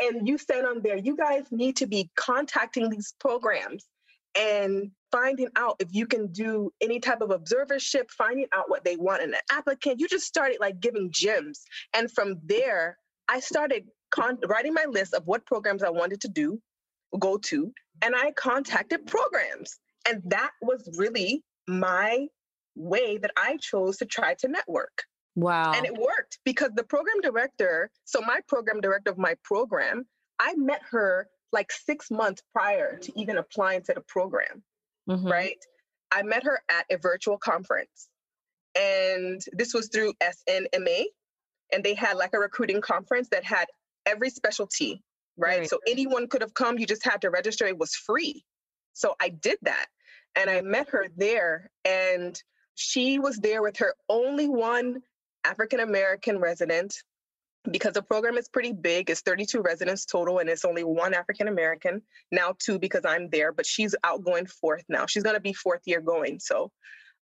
and 0.00 0.26
you 0.26 0.38
said 0.38 0.64
on 0.64 0.80
there, 0.82 0.96
you 0.96 1.16
guys 1.16 1.44
need 1.50 1.76
to 1.76 1.86
be 1.86 2.10
contacting 2.16 2.88
these 2.88 3.14
programs 3.18 3.86
and 4.36 4.90
finding 5.10 5.48
out 5.56 5.76
if 5.80 5.88
you 5.92 6.06
can 6.06 6.28
do 6.28 6.72
any 6.80 7.00
type 7.00 7.20
of 7.20 7.30
observership, 7.30 8.10
finding 8.10 8.46
out 8.54 8.70
what 8.70 8.84
they 8.84 8.96
want 8.96 9.22
in 9.22 9.34
an 9.34 9.40
applicant. 9.50 10.00
You 10.00 10.08
just 10.08 10.26
started 10.26 10.58
like 10.60 10.80
giving 10.80 11.10
gems. 11.10 11.64
And 11.94 12.10
from 12.10 12.36
there, 12.44 12.96
I 13.28 13.40
started 13.40 13.84
con- 14.10 14.38
writing 14.46 14.74
my 14.74 14.86
list 14.88 15.14
of 15.14 15.26
what 15.26 15.46
programs 15.46 15.82
I 15.82 15.90
wanted 15.90 16.20
to 16.22 16.28
do, 16.28 16.60
go 17.18 17.38
to, 17.38 17.72
and 18.02 18.14
I 18.14 18.32
contacted 18.32 19.06
programs. 19.06 19.78
And 20.08 20.22
that 20.26 20.50
was 20.62 20.88
really 20.96 21.42
my 21.66 22.26
way 22.76 23.18
that 23.18 23.32
I 23.36 23.56
chose 23.58 23.98
to 23.98 24.06
try 24.06 24.34
to 24.40 24.48
network. 24.48 25.02
Wow. 25.36 25.72
And 25.72 25.86
it 25.86 25.94
worked 25.94 26.38
because 26.44 26.70
the 26.74 26.82
program 26.82 27.20
director, 27.22 27.90
so 28.04 28.20
my 28.20 28.40
program 28.48 28.80
director 28.80 29.10
of 29.10 29.18
my 29.18 29.34
program, 29.44 30.04
I 30.38 30.54
met 30.56 30.82
her 30.90 31.28
like 31.52 31.72
six 31.72 32.10
months 32.10 32.42
prior 32.52 32.96
to 32.98 33.12
even 33.18 33.38
applying 33.38 33.82
to 33.82 33.94
the 33.94 34.00
program, 34.02 34.62
mm-hmm. 35.08 35.26
right? 35.26 35.56
I 36.12 36.22
met 36.22 36.44
her 36.44 36.60
at 36.70 36.86
a 36.90 36.98
virtual 36.98 37.38
conference. 37.38 38.08
And 38.78 39.40
this 39.52 39.74
was 39.74 39.88
through 39.88 40.14
SNMA. 40.22 41.04
And 41.72 41.84
they 41.84 41.94
had 41.94 42.16
like 42.16 42.34
a 42.34 42.38
recruiting 42.38 42.80
conference 42.80 43.28
that 43.30 43.44
had 43.44 43.66
every 44.06 44.30
specialty, 44.30 45.02
right? 45.36 45.60
right? 45.60 45.68
So 45.68 45.78
anyone 45.86 46.28
could 46.28 46.40
have 46.40 46.54
come, 46.54 46.78
you 46.78 46.86
just 46.86 47.04
had 47.04 47.20
to 47.22 47.30
register, 47.30 47.66
it 47.66 47.78
was 47.78 47.94
free. 47.94 48.44
So 48.92 49.14
I 49.20 49.28
did 49.28 49.58
that. 49.62 49.86
And 50.36 50.50
I 50.50 50.60
met 50.62 50.88
her 50.90 51.06
there. 51.16 51.70
And 51.84 52.40
she 52.74 53.18
was 53.18 53.38
there 53.38 53.62
with 53.62 53.76
her 53.78 53.94
only 54.08 54.48
one 54.48 55.02
African 55.44 55.80
American 55.80 56.38
resident 56.38 57.02
because 57.70 57.94
the 57.94 58.02
program 58.02 58.38
is 58.38 58.48
pretty 58.48 58.72
big. 58.72 59.10
It's 59.10 59.20
32 59.20 59.60
residents 59.60 60.04
total, 60.04 60.38
and 60.38 60.48
it's 60.48 60.64
only 60.64 60.84
one 60.84 61.14
African 61.14 61.48
American 61.48 62.02
now, 62.32 62.54
two 62.58 62.78
because 62.78 63.04
I'm 63.04 63.28
there. 63.30 63.52
But 63.52 63.66
she's 63.66 63.94
outgoing 64.04 64.46
fourth 64.46 64.84
now. 64.88 65.06
She's 65.06 65.22
going 65.22 65.36
to 65.36 65.40
be 65.40 65.52
fourth 65.52 65.82
year 65.84 66.00
going. 66.00 66.40
So, 66.40 66.70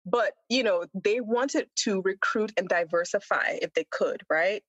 but 0.06 0.32
you 0.48 0.62
know, 0.62 0.84
they 0.94 1.20
wanted 1.20 1.68
to 1.80 2.00
recruit 2.02 2.52
and 2.56 2.68
diversify 2.68 3.58
if 3.62 3.72
they 3.74 3.86
could, 3.90 4.22
right? 4.30 4.62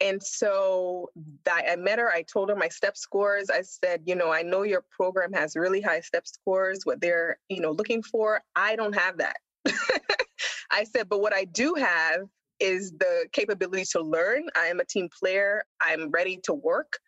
And 0.00 0.20
so 0.20 1.10
I 1.48 1.76
met 1.76 2.00
her. 2.00 2.10
I 2.10 2.22
told 2.22 2.48
her 2.48 2.56
my 2.56 2.68
step 2.68 2.96
scores. 2.96 3.50
I 3.50 3.62
said, 3.62 4.02
you 4.04 4.16
know, 4.16 4.32
I 4.32 4.42
know 4.42 4.62
your 4.62 4.84
program 4.90 5.32
has 5.32 5.54
really 5.54 5.80
high 5.80 6.00
step 6.00 6.26
scores. 6.26 6.80
What 6.84 7.00
they're, 7.00 7.38
you 7.48 7.60
know, 7.60 7.70
looking 7.70 8.02
for. 8.02 8.42
I 8.56 8.74
don't 8.74 8.96
have 8.96 9.18
that. 9.18 9.36
I 10.72 10.84
said, 10.84 11.08
but 11.08 11.20
what 11.20 11.32
I 11.32 11.44
do 11.44 11.74
have 11.74 12.22
is 12.62 12.92
the 12.92 13.26
capability 13.32 13.84
to 13.90 14.00
learn. 14.00 14.46
I 14.56 14.66
am 14.66 14.78
a 14.78 14.84
team 14.84 15.08
player. 15.18 15.64
I'm 15.82 16.10
ready 16.10 16.38
to 16.44 16.54
work 16.54 16.98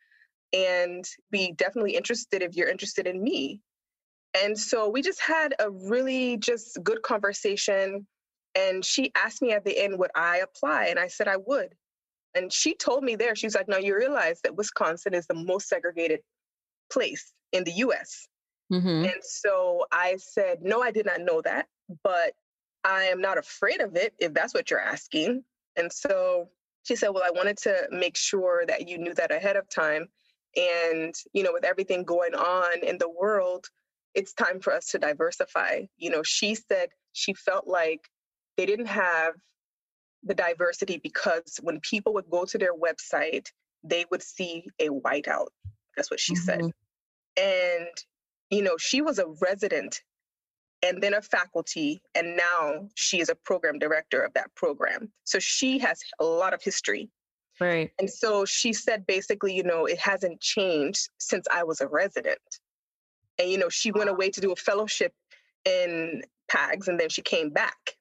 and 0.53 1.05
be 1.31 1.53
definitely 1.57 1.97
interested 1.97 2.43
if 2.43 2.57
you're 2.57 2.69
interested 2.69 3.07
in 3.07 3.23
me. 3.23 3.61
And 4.43 4.59
so 4.59 4.89
we 4.89 5.01
just 5.01 5.21
had 5.21 5.55
a 5.61 5.71
really 5.71 6.37
just 6.39 6.83
good 6.83 7.03
conversation. 7.03 8.07
And 8.57 8.85
she 8.85 9.13
asked 9.15 9.43
me 9.43 9.53
at 9.53 9.65
the 9.65 9.79
end, 9.79 9.99
would 9.99 10.11
I 10.17 10.39
apply? 10.39 10.87
And 10.87 10.99
I 10.99 11.07
said 11.07 11.29
I 11.29 11.37
would. 11.37 11.75
And 12.35 12.53
she 12.53 12.75
told 12.75 13.05
me 13.05 13.15
there, 13.15 13.37
she's 13.37 13.55
like, 13.55 13.69
no, 13.69 13.79
you 13.79 13.97
realize 13.97 14.41
that 14.43 14.57
Wisconsin 14.57 15.15
is 15.15 15.27
the 15.29 15.35
most 15.35 15.69
segregated 15.69 16.21
place 16.93 17.33
in 17.53 17.63
the 17.63 17.73
US. 17.73 18.27
Mm-hmm. 18.73 19.05
And 19.05 19.23
so 19.23 19.87
I 19.93 20.17
said, 20.19 20.59
no, 20.63 20.83
I 20.83 20.91
did 20.91 21.07
not 21.07 21.21
know 21.21 21.43
that, 21.43 21.67
but 22.03 22.33
I 22.85 23.05
am 23.05 23.21
not 23.21 23.39
afraid 23.39 23.81
of 23.81 23.97
it 23.97 24.15
if 24.19 24.35
that's 24.35 24.55
what 24.55 24.71
you're 24.71 24.81
asking. 24.81 25.43
And 25.77 25.93
so 25.93 26.49
she 26.85 26.97
said, 26.97 27.09
Well, 27.09 27.25
I 27.25 27.31
wanted 27.31 27.57
to 27.59 27.89
make 27.91 28.17
sure 28.17 28.65
that 28.67 28.89
you 28.89 28.99
knew 28.99 29.15
that 29.15 29.33
ahead 29.33 29.57
of 29.57 29.69
time. 29.69 30.09
And, 30.57 31.15
you 31.33 31.43
know, 31.43 31.53
with 31.53 31.65
everything 31.65 32.05
going 32.05 32.35
on 32.35 32.85
in 32.85 32.99
the 32.99 33.09
world, 33.09 33.67
it's 34.15 34.33
time 34.33 34.61
for 34.61 34.73
us 34.73 34.87
to 34.91 34.99
diversify. 34.99 35.83
You 35.97 36.11
know, 36.11 36.23
she 36.23 36.55
said 36.55 36.91
she 37.13 37.35
felt 37.35 37.67
like 37.67 38.09
they 38.57 38.67
didn't 38.67 38.87
have 38.87 39.35
the 40.23 40.35
diversity 40.35 41.01
because 41.03 41.59
when 41.63 41.81
people 41.81 42.15
would 42.15 42.31
go 42.31 42.45
to 42.45 42.59
their 42.59 42.75
website, 42.75 43.49
they 43.83 44.05
would 44.11 44.23
see 44.23 44.67
a 44.79 44.89
whiteout. 44.89 45.49
That's 45.97 46.11
what 46.11 46.21
she 46.21 46.35
mm-hmm. 46.35 46.45
said. 46.45 46.71
And, 47.37 47.89
you 48.51 48.63
know, 48.63 48.77
she 48.79 49.03
was 49.03 49.19
a 49.19 49.27
resident 49.41 50.01
and 50.85 51.03
then 51.03 51.15
a 51.15 51.23
faculty, 51.23 52.03
and 52.15 52.37
now 52.37 52.87
she 52.95 53.19
is 53.19 53.31
a 53.31 53.35
program 53.35 53.79
director 53.79 54.21
of 54.21 54.35
that 54.35 54.55
program. 54.55 55.11
So 55.25 55.39
she 55.39 55.79
has 55.79 55.99
a 56.21 56.25
lot 56.25 56.53
of 56.53 56.63
history. 56.63 57.09
Right. 57.59 57.91
And 57.99 58.11
so 58.11 58.45
she 58.45 58.73
said 58.75 59.07
basically, 59.07 59.55
you 59.55 59.63
know, 59.63 59.87
it 59.87 59.99
hasn't 59.99 60.41
changed 60.41 61.09
since 61.19 61.47
I 61.51 61.65
was 61.65 61.81
a 61.81 61.89
resident. 61.89 62.39
And, 63.39 63.51
you 63.51 63.57
know, 63.57 63.71
she 63.71 63.93
went 63.93 64.11
away 64.11 64.29
to 64.31 64.41
do 64.41 64.53
a 64.53 64.57
fellowship 64.57 65.15
in 65.65 66.23
PAGS 66.49 66.89
and 66.89 67.01
then 67.01 67.09
she 67.09 67.23
came 67.23 67.51
back 67.51 67.97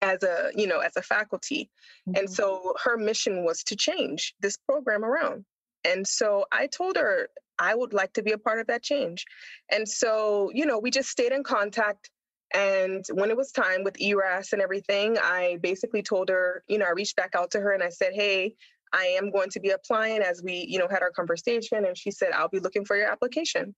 as 0.00 0.22
a, 0.22 0.50
you 0.54 0.66
know, 0.68 0.78
as 0.78 0.96
a 0.96 1.02
faculty. 1.02 1.70
Mm-hmm. 2.08 2.20
And 2.20 2.30
so 2.30 2.74
her 2.84 2.96
mission 2.96 3.44
was 3.44 3.64
to 3.64 3.76
change 3.76 4.34
this 4.40 4.56
program 4.56 5.04
around. 5.04 5.44
And 5.84 6.06
so 6.06 6.44
I 6.52 6.68
told 6.68 6.96
her 6.96 7.28
I 7.58 7.74
would 7.74 7.92
like 7.92 8.12
to 8.14 8.22
be 8.22 8.32
a 8.32 8.38
part 8.38 8.60
of 8.60 8.66
that 8.66 8.82
change. 8.82 9.24
And 9.70 9.88
so, 9.88 10.50
you 10.54 10.66
know, 10.66 10.78
we 10.78 10.90
just 10.90 11.08
stayed 11.08 11.32
in 11.32 11.42
contact. 11.42 12.10
And 12.52 13.04
when 13.12 13.30
it 13.30 13.36
was 13.36 13.50
time 13.50 13.84
with 13.84 14.00
ERAS 14.00 14.52
and 14.52 14.62
everything, 14.62 15.16
I 15.20 15.58
basically 15.62 16.02
told 16.02 16.28
her, 16.28 16.62
you 16.68 16.78
know, 16.78 16.86
I 16.86 16.90
reached 16.90 17.16
back 17.16 17.34
out 17.34 17.50
to 17.52 17.60
her 17.60 17.72
and 17.72 17.82
I 17.82 17.88
said, 17.88 18.12
hey, 18.14 18.54
I 18.92 19.06
am 19.18 19.30
going 19.30 19.50
to 19.50 19.60
be 19.60 19.70
applying 19.70 20.22
as 20.22 20.42
we, 20.42 20.66
you 20.68 20.78
know, 20.78 20.86
had 20.88 21.02
our 21.02 21.10
conversation. 21.10 21.84
And 21.84 21.98
she 21.98 22.12
said, 22.12 22.30
I'll 22.32 22.48
be 22.48 22.60
looking 22.60 22.84
for 22.84 22.96
your 22.96 23.08
application. 23.08 23.74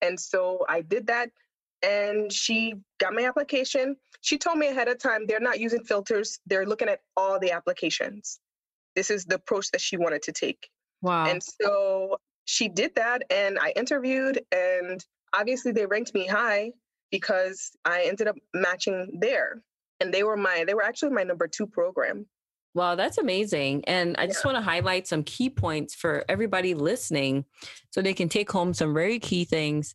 And 0.00 0.18
so 0.18 0.64
I 0.68 0.82
did 0.82 1.08
that. 1.08 1.30
And 1.82 2.32
she 2.32 2.74
got 2.98 3.14
my 3.14 3.24
application. 3.24 3.96
She 4.20 4.38
told 4.38 4.58
me 4.58 4.68
ahead 4.68 4.86
of 4.88 4.98
time 4.98 5.26
they're 5.26 5.40
not 5.40 5.58
using 5.58 5.82
filters, 5.82 6.38
they're 6.46 6.66
looking 6.66 6.88
at 6.88 7.00
all 7.16 7.40
the 7.40 7.52
applications. 7.52 8.38
This 8.94 9.10
is 9.10 9.24
the 9.24 9.36
approach 9.36 9.70
that 9.72 9.80
she 9.80 9.96
wanted 9.96 10.22
to 10.22 10.32
take. 10.32 10.68
Wow. 11.00 11.26
And 11.26 11.42
so 11.42 12.18
she 12.44 12.68
did 12.68 12.94
that 12.96 13.22
and 13.30 13.58
I 13.58 13.72
interviewed 13.76 14.40
and 14.52 15.04
obviously 15.32 15.72
they 15.72 15.86
ranked 15.86 16.14
me 16.14 16.26
high 16.26 16.72
because 17.10 17.70
I 17.84 18.02
ended 18.02 18.28
up 18.28 18.36
matching 18.54 19.18
there. 19.20 19.62
And 20.00 20.14
they 20.14 20.22
were 20.22 20.36
my 20.36 20.64
they 20.66 20.74
were 20.74 20.84
actually 20.84 21.10
my 21.10 21.24
number 21.24 21.46
2 21.46 21.66
program. 21.66 22.26
Wow, 22.72 22.94
that's 22.94 23.18
amazing. 23.18 23.84
And 23.86 24.16
I 24.16 24.26
just 24.26 24.44
yeah. 24.44 24.52
want 24.52 24.64
to 24.64 24.70
highlight 24.70 25.06
some 25.06 25.24
key 25.24 25.50
points 25.50 25.94
for 25.94 26.24
everybody 26.28 26.74
listening 26.74 27.44
so 27.90 28.00
they 28.00 28.14
can 28.14 28.28
take 28.28 28.50
home 28.50 28.72
some 28.72 28.94
very 28.94 29.18
key 29.18 29.44
things. 29.44 29.94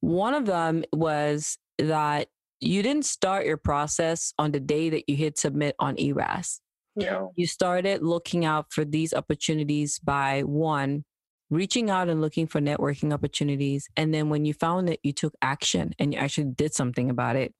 One 0.00 0.34
of 0.34 0.44
them 0.44 0.84
was 0.92 1.56
that 1.78 2.28
you 2.60 2.82
didn't 2.82 3.04
start 3.04 3.46
your 3.46 3.56
process 3.56 4.32
on 4.38 4.50
the 4.50 4.60
day 4.60 4.90
that 4.90 5.08
you 5.08 5.16
hit 5.16 5.38
submit 5.38 5.76
on 5.78 5.98
ERAS. 5.98 6.60
No. 6.96 7.32
You 7.36 7.46
started 7.46 8.02
looking 8.02 8.44
out 8.44 8.72
for 8.72 8.84
these 8.84 9.12
opportunities 9.12 9.98
by 9.98 10.42
one, 10.42 11.04
reaching 11.50 11.90
out 11.90 12.08
and 12.08 12.20
looking 12.20 12.46
for 12.46 12.60
networking 12.60 13.12
opportunities. 13.12 13.88
And 13.96 14.12
then 14.12 14.28
when 14.28 14.44
you 14.44 14.54
found 14.54 14.90
it, 14.90 15.00
you 15.02 15.12
took 15.12 15.34
action 15.42 15.94
and 15.98 16.12
you 16.12 16.18
actually 16.18 16.52
did 16.52 16.74
something 16.74 17.10
about 17.10 17.36
it. 17.36 17.54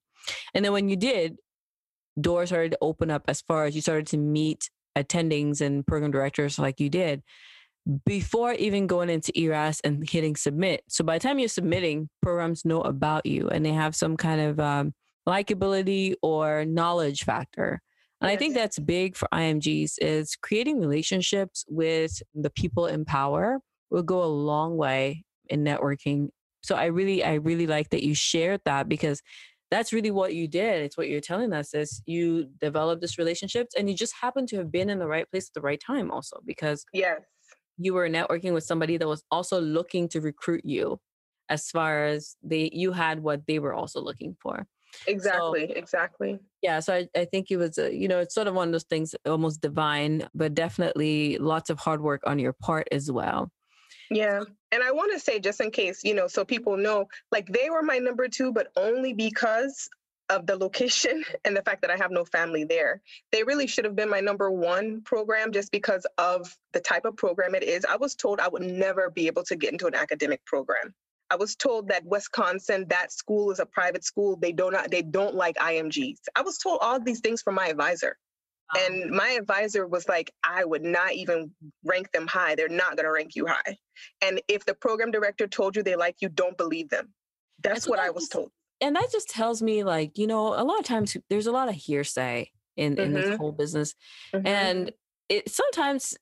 And 0.54 0.64
then 0.64 0.72
when 0.72 0.88
you 0.88 0.96
did, 0.96 1.36
doors 2.20 2.48
started 2.48 2.72
to 2.72 2.78
open 2.80 3.10
up 3.10 3.22
as 3.28 3.42
far 3.42 3.64
as 3.66 3.74
you 3.74 3.82
started 3.82 4.06
to 4.08 4.16
meet 4.16 4.70
attendings 4.96 5.60
and 5.60 5.86
program 5.86 6.10
directors 6.10 6.58
like 6.58 6.80
you 6.80 6.88
did 6.88 7.22
before 8.04 8.52
even 8.54 8.86
going 8.86 9.08
into 9.08 9.38
ERAS 9.38 9.80
and 9.80 10.08
hitting 10.08 10.34
submit. 10.34 10.82
So 10.88 11.04
by 11.04 11.18
the 11.18 11.22
time 11.22 11.38
you're 11.38 11.48
submitting, 11.48 12.08
programs 12.20 12.64
know 12.64 12.80
about 12.80 13.26
you 13.26 13.48
and 13.48 13.64
they 13.64 13.72
have 13.72 13.94
some 13.94 14.16
kind 14.16 14.40
of 14.40 14.58
um, 14.58 14.92
likability 15.28 16.14
or 16.22 16.64
knowledge 16.64 17.24
factor. 17.24 17.80
And 18.20 18.30
yes. 18.30 18.36
I 18.36 18.38
think 18.38 18.54
that's 18.54 18.78
big 18.78 19.14
for 19.14 19.28
IMGs 19.32 19.94
is 20.00 20.36
creating 20.36 20.80
relationships 20.80 21.64
with 21.68 22.20
the 22.34 22.50
people 22.50 22.86
in 22.86 23.04
power 23.04 23.60
will 23.90 24.02
go 24.02 24.22
a 24.22 24.26
long 24.26 24.76
way 24.76 25.24
in 25.48 25.64
networking. 25.64 26.28
So 26.62 26.74
I 26.74 26.86
really, 26.86 27.22
I 27.24 27.34
really 27.34 27.66
like 27.66 27.90
that 27.90 28.02
you 28.02 28.14
shared 28.14 28.60
that 28.64 28.88
because 28.88 29.22
that's 29.70 29.92
really 29.92 30.10
what 30.10 30.34
you 30.34 30.48
did. 30.48 30.82
It's 30.82 30.96
what 30.96 31.08
you're 31.08 31.20
telling 31.20 31.52
us 31.52 31.74
is 31.74 32.02
you 32.06 32.48
developed 32.60 33.00
this 33.00 33.18
relationships 33.18 33.74
and 33.76 33.88
you 33.88 33.96
just 33.96 34.14
happen 34.20 34.46
to 34.48 34.56
have 34.58 34.70
been 34.70 34.90
in 34.90 34.98
the 34.98 35.08
right 35.08 35.28
place 35.30 35.48
at 35.48 35.54
the 35.54 35.60
right 35.60 35.80
time 35.84 36.10
also 36.10 36.38
because 36.44 36.84
yes, 36.92 37.20
you 37.76 37.94
were 37.94 38.08
networking 38.08 38.52
with 38.52 38.64
somebody 38.64 38.96
that 38.96 39.08
was 39.08 39.24
also 39.30 39.60
looking 39.60 40.08
to 40.10 40.20
recruit 40.20 40.62
you 40.64 40.98
as 41.48 41.68
far 41.70 42.06
as 42.06 42.36
they 42.42 42.70
you 42.72 42.92
had 42.92 43.20
what 43.22 43.46
they 43.46 43.58
were 43.58 43.74
also 43.74 44.00
looking 44.00 44.36
for. 44.40 44.66
Exactly, 45.06 45.66
so, 45.68 45.74
exactly. 45.74 46.38
Yeah, 46.62 46.80
so 46.80 46.94
I, 46.94 47.08
I 47.14 47.24
think 47.26 47.50
it 47.50 47.56
was, 47.56 47.76
a, 47.76 47.94
you 47.94 48.08
know, 48.08 48.20
it's 48.20 48.34
sort 48.34 48.46
of 48.46 48.54
one 48.54 48.68
of 48.68 48.72
those 48.72 48.84
things 48.84 49.14
almost 49.26 49.60
divine, 49.60 50.28
but 50.34 50.54
definitely 50.54 51.38
lots 51.38 51.70
of 51.70 51.78
hard 51.78 52.00
work 52.00 52.22
on 52.26 52.38
your 52.38 52.52
part 52.54 52.88
as 52.92 53.10
well. 53.10 53.50
Yeah. 54.10 54.42
And 54.72 54.82
I 54.82 54.92
want 54.92 55.12
to 55.12 55.20
say, 55.20 55.38
just 55.40 55.60
in 55.60 55.70
case, 55.70 56.04
you 56.04 56.14
know, 56.14 56.28
so 56.28 56.44
people 56.44 56.76
know, 56.76 57.08
like 57.32 57.46
they 57.48 57.70
were 57.70 57.82
my 57.82 57.98
number 57.98 58.28
two, 58.28 58.52
but 58.52 58.68
only 58.76 59.12
because 59.12 59.88
of 60.28 60.46
the 60.46 60.56
location 60.56 61.24
and 61.44 61.56
the 61.56 61.62
fact 61.62 61.82
that 61.82 61.90
I 61.90 61.96
have 61.96 62.10
no 62.10 62.24
family 62.24 62.64
there. 62.64 63.00
They 63.32 63.42
really 63.42 63.66
should 63.66 63.84
have 63.84 63.96
been 63.96 64.10
my 64.10 64.20
number 64.20 64.50
one 64.50 65.02
program 65.02 65.52
just 65.52 65.70
because 65.70 66.06
of 66.18 66.56
the 66.72 66.80
type 66.80 67.04
of 67.04 67.16
program 67.16 67.54
it 67.54 67.62
is. 67.62 67.84
I 67.84 67.96
was 67.96 68.14
told 68.14 68.40
I 68.40 68.48
would 68.48 68.62
never 68.62 69.10
be 69.10 69.26
able 69.26 69.44
to 69.44 69.56
get 69.56 69.72
into 69.72 69.86
an 69.86 69.94
academic 69.94 70.44
program. 70.44 70.94
I 71.30 71.36
was 71.36 71.56
told 71.56 71.88
that 71.88 72.04
Wisconsin, 72.04 72.86
that 72.88 73.12
school 73.12 73.50
is 73.50 73.58
a 73.58 73.66
private 73.66 74.04
school. 74.04 74.36
They 74.36 74.52
don't 74.52 74.76
they 74.90 75.02
don't 75.02 75.34
like 75.34 75.56
IMGs. 75.56 76.18
I 76.36 76.42
was 76.42 76.58
told 76.58 76.78
all 76.80 77.00
these 77.00 77.20
things 77.20 77.42
from 77.42 77.56
my 77.56 77.66
advisor. 77.66 78.16
And 78.74 79.10
my 79.10 79.30
advisor 79.30 79.86
was 79.86 80.08
like, 80.08 80.32
I 80.42 80.64
would 80.64 80.82
not 80.82 81.14
even 81.14 81.52
rank 81.84 82.10
them 82.12 82.26
high. 82.26 82.54
They're 82.54 82.68
not 82.68 82.96
going 82.96 83.04
to 83.04 83.12
rank 83.12 83.36
you 83.36 83.46
high. 83.46 83.76
And 84.22 84.40
if 84.48 84.64
the 84.64 84.74
program 84.74 85.10
director 85.10 85.46
told 85.46 85.76
you 85.76 85.82
they 85.82 85.96
like 85.96 86.16
you, 86.20 86.28
don't 86.28 86.56
believe 86.56 86.88
them. 86.88 87.12
That's 87.62 87.88
what 87.88 87.98
I 87.98 88.10
was 88.10 88.28
told. 88.28 88.50
And 88.80 88.96
that 88.96 89.10
just 89.10 89.30
tells 89.30 89.62
me, 89.62 89.84
like, 89.84 90.18
you 90.18 90.26
know, 90.26 90.48
a 90.48 90.64
lot 90.64 90.78
of 90.78 90.84
times 90.84 91.16
there's 91.30 91.46
a 91.46 91.52
lot 91.52 91.68
of 91.68 91.74
hearsay 91.74 92.50
in, 92.76 92.96
mm-hmm. 92.96 93.02
in 93.02 93.12
this 93.14 93.26
mm-hmm. 93.26 93.36
whole 93.36 93.52
business. 93.52 93.94
Mm-hmm. 94.34 94.46
And 94.46 94.92
it 95.28 95.48
sometimes, 95.48 96.14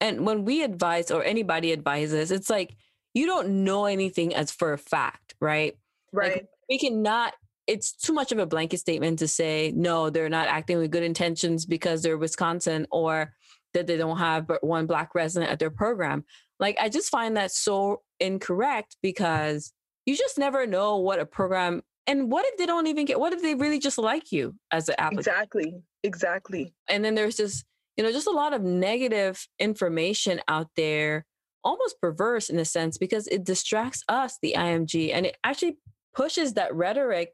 and 0.00 0.24
when 0.24 0.44
we 0.44 0.62
advise 0.62 1.10
or 1.10 1.24
anybody 1.24 1.72
advises, 1.72 2.30
it's 2.30 2.48
like, 2.48 2.76
you 3.12 3.26
don't 3.26 3.64
know 3.64 3.86
anything 3.86 4.34
as 4.34 4.50
for 4.50 4.72
a 4.72 4.78
fact, 4.78 5.34
right? 5.40 5.76
Right. 6.12 6.32
Like, 6.32 6.46
we 6.68 6.78
cannot 6.78 7.34
it's 7.68 7.92
too 7.92 8.12
much 8.12 8.32
of 8.32 8.38
a 8.38 8.46
blanket 8.46 8.78
statement 8.78 9.18
to 9.20 9.28
say 9.28 9.72
no 9.76 10.10
they're 10.10 10.28
not 10.28 10.48
acting 10.48 10.78
with 10.78 10.90
good 10.90 11.02
intentions 11.04 11.66
because 11.66 12.02
they're 12.02 12.18
wisconsin 12.18 12.86
or 12.90 13.34
that 13.74 13.86
they 13.86 13.96
don't 13.96 14.18
have 14.18 14.46
but 14.46 14.64
one 14.64 14.86
black 14.86 15.14
resident 15.14 15.52
at 15.52 15.58
their 15.58 15.70
program. 15.70 16.24
Like 16.58 16.76
i 16.80 16.88
just 16.88 17.10
find 17.10 17.36
that 17.36 17.52
so 17.52 18.02
incorrect 18.18 18.96
because 19.02 19.72
you 20.06 20.16
just 20.16 20.38
never 20.38 20.66
know 20.66 20.96
what 20.96 21.20
a 21.20 21.26
program 21.26 21.82
and 22.06 22.32
what 22.32 22.46
if 22.46 22.56
they 22.56 22.66
don't 22.66 22.86
even 22.86 23.04
get 23.04 23.20
what 23.20 23.32
if 23.32 23.42
they 23.42 23.54
really 23.54 23.78
just 23.78 23.98
like 23.98 24.32
you 24.32 24.54
as 24.72 24.88
an 24.88 24.96
applicant? 24.98 25.26
Exactly 25.26 25.74
exactly. 26.02 26.74
And 26.88 27.04
then 27.04 27.14
there's 27.14 27.36
just 27.36 27.64
you 27.96 28.04
know 28.04 28.10
just 28.10 28.26
a 28.26 28.32
lot 28.32 28.54
of 28.54 28.62
negative 28.62 29.46
information 29.58 30.40
out 30.48 30.68
there 30.76 31.26
almost 31.64 32.00
perverse 32.00 32.48
in 32.48 32.58
a 32.58 32.64
sense 32.64 32.96
because 32.96 33.26
it 33.26 33.44
distracts 33.44 34.04
us 34.08 34.38
the 34.40 34.54
img 34.56 35.12
and 35.12 35.26
it 35.26 35.36
actually 35.42 35.76
pushes 36.14 36.54
that 36.54 36.74
rhetoric 36.74 37.32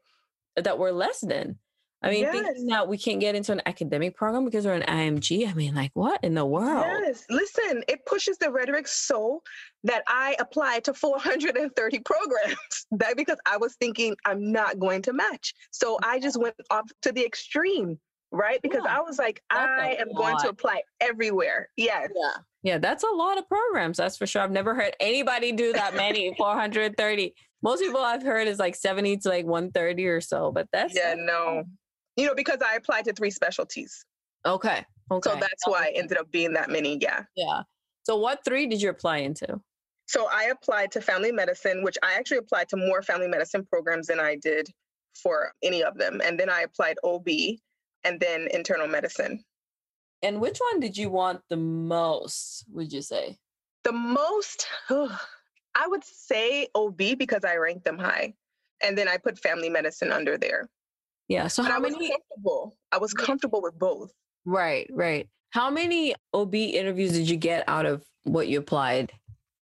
that 0.55 0.77
we're 0.77 0.91
less 0.91 1.19
than. 1.19 1.57
I 2.05 2.11
mean, 2.11 2.21
yes. 2.21 2.33
thinking 2.33 2.67
that 2.67 2.87
we 2.87 2.99
can't 2.99 3.19
get 3.19 3.33
into 3.33 3.51
an 3.51 3.63
academic 3.65 4.15
program 4.15 4.45
because 4.45 4.65
we're 4.65 4.73
an 4.73 4.83
IMG. 4.83 5.49
I 5.49 5.53
mean, 5.55 5.73
like, 5.73 5.89
what 5.95 6.23
in 6.23 6.35
the 6.35 6.45
world? 6.45 6.85
Yes. 6.85 7.25
Listen, 7.31 7.83
it 7.87 8.05
pushes 8.05 8.37
the 8.37 8.51
rhetoric 8.51 8.87
so 8.87 9.41
that 9.85 10.03
I 10.07 10.35
applied 10.39 10.83
to 10.83 10.93
430 10.93 11.99
programs 12.05 12.57
that 12.91 13.17
because 13.17 13.37
I 13.47 13.57
was 13.57 13.75
thinking 13.75 14.15
I'm 14.23 14.51
not 14.51 14.77
going 14.77 15.01
to 15.03 15.13
match. 15.13 15.55
So 15.71 15.95
mm. 15.95 15.99
I 16.03 16.19
just 16.19 16.39
went 16.39 16.55
off 16.69 16.91
to 17.01 17.11
the 17.11 17.25
extreme, 17.25 17.97
right? 18.31 18.61
Because 18.61 18.83
yeah. 18.85 18.97
I 18.97 19.01
was 19.01 19.17
like, 19.17 19.41
that's 19.49 19.67
I 19.67 19.95
am 19.99 20.09
lot. 20.09 20.17
going 20.17 20.37
to 20.41 20.49
apply 20.49 20.81
everywhere. 21.01 21.69
Yes. 21.75 22.09
Yeah. 22.15 22.41
Yeah, 22.61 22.77
that's 22.79 23.03
a 23.03 23.15
lot 23.15 23.37
of 23.37 23.47
programs. 23.47 23.97
That's 23.97 24.17
for 24.17 24.25
sure. 24.25 24.41
I've 24.41 24.51
never 24.51 24.73
heard 24.73 24.95
anybody 24.99 25.51
do 25.51 25.71
that 25.73 25.95
many, 25.95 26.33
430 26.37 27.35
most 27.65 27.81
people 27.81 27.99
I've 27.99 28.21
heard 28.21 28.47
is 28.47 28.59
like 28.59 28.75
70 28.75 29.17
to 29.17 29.29
like 29.29 29.45
130 29.45 30.05
or 30.05 30.21
so, 30.21 30.51
but 30.51 30.67
that's 30.71 30.95
yeah, 30.95 31.15
no. 31.17 31.63
You 32.15 32.27
know, 32.27 32.35
because 32.35 32.59
I 32.61 32.75
applied 32.75 33.05
to 33.05 33.13
three 33.13 33.31
specialties. 33.31 34.05
Okay. 34.45 34.85
Okay. 35.09 35.29
So 35.29 35.35
that's 35.35 35.65
why 35.65 35.87
it 35.87 35.97
ended 35.97 36.19
up 36.19 36.29
being 36.29 36.53
that 36.53 36.69
many. 36.69 36.99
Yeah. 37.01 37.23
Yeah. 37.35 37.63
So 38.03 38.17
what 38.17 38.45
three 38.45 38.67
did 38.67 38.83
you 38.83 38.91
apply 38.91 39.17
into? 39.17 39.59
So 40.05 40.27
I 40.31 40.45
applied 40.45 40.91
to 40.91 41.01
family 41.01 41.31
medicine, 41.31 41.81
which 41.81 41.97
I 42.03 42.13
actually 42.13 42.37
applied 42.37 42.69
to 42.69 42.77
more 42.77 43.01
family 43.01 43.27
medicine 43.27 43.65
programs 43.65 44.05
than 44.05 44.19
I 44.19 44.35
did 44.35 44.69
for 45.15 45.51
any 45.63 45.83
of 45.83 45.97
them. 45.97 46.21
And 46.23 46.39
then 46.39 46.51
I 46.51 46.61
applied 46.61 46.97
OB 47.03 47.27
and 48.03 48.19
then 48.19 48.47
internal 48.53 48.87
medicine. 48.87 49.43
And 50.21 50.39
which 50.39 50.59
one 50.59 50.79
did 50.79 50.95
you 50.95 51.09
want 51.09 51.41
the 51.49 51.57
most, 51.57 52.65
would 52.71 52.93
you 52.93 53.01
say? 53.01 53.39
The 53.83 53.91
most, 53.91 54.67
oh, 54.91 55.19
I 55.75 55.87
would 55.87 56.03
say 56.03 56.67
OB 56.73 56.97
because 57.17 57.43
I 57.43 57.57
ranked 57.57 57.83
them 57.85 57.97
high. 57.97 58.33
And 58.83 58.97
then 58.97 59.07
I 59.07 59.17
put 59.17 59.39
family 59.39 59.69
medicine 59.69 60.11
under 60.11 60.37
there. 60.37 60.69
Yeah. 61.27 61.47
So 61.47 61.63
but 61.63 61.71
how 61.71 61.77
I 61.77 61.81
many? 61.81 61.95
Was 61.95 62.09
comfortable. 62.09 62.77
I 62.91 62.97
was 62.97 63.13
comfortable 63.13 63.61
with 63.61 63.77
both. 63.77 64.11
Right, 64.45 64.89
right. 64.91 65.27
How 65.51 65.69
many 65.69 66.13
OB 66.33 66.53
interviews 66.55 67.13
did 67.13 67.29
you 67.29 67.37
get 67.37 67.63
out 67.67 67.85
of 67.85 68.03
what 68.23 68.47
you 68.47 68.59
applied? 68.59 69.11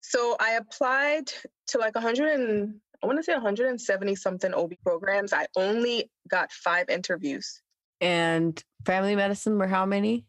So 0.00 0.36
I 0.40 0.52
applied 0.52 1.32
to 1.68 1.78
like 1.78 1.94
100 1.94 2.40
and 2.40 2.74
I 3.02 3.06
want 3.06 3.18
to 3.18 3.22
say 3.22 3.32
170 3.32 4.14
something 4.14 4.54
OB 4.54 4.72
programs. 4.84 5.32
I 5.32 5.46
only 5.56 6.10
got 6.28 6.52
five 6.52 6.88
interviews. 6.88 7.60
And 8.00 8.62
family 8.86 9.16
medicine 9.16 9.58
were 9.58 9.66
how 9.66 9.84
many? 9.84 10.24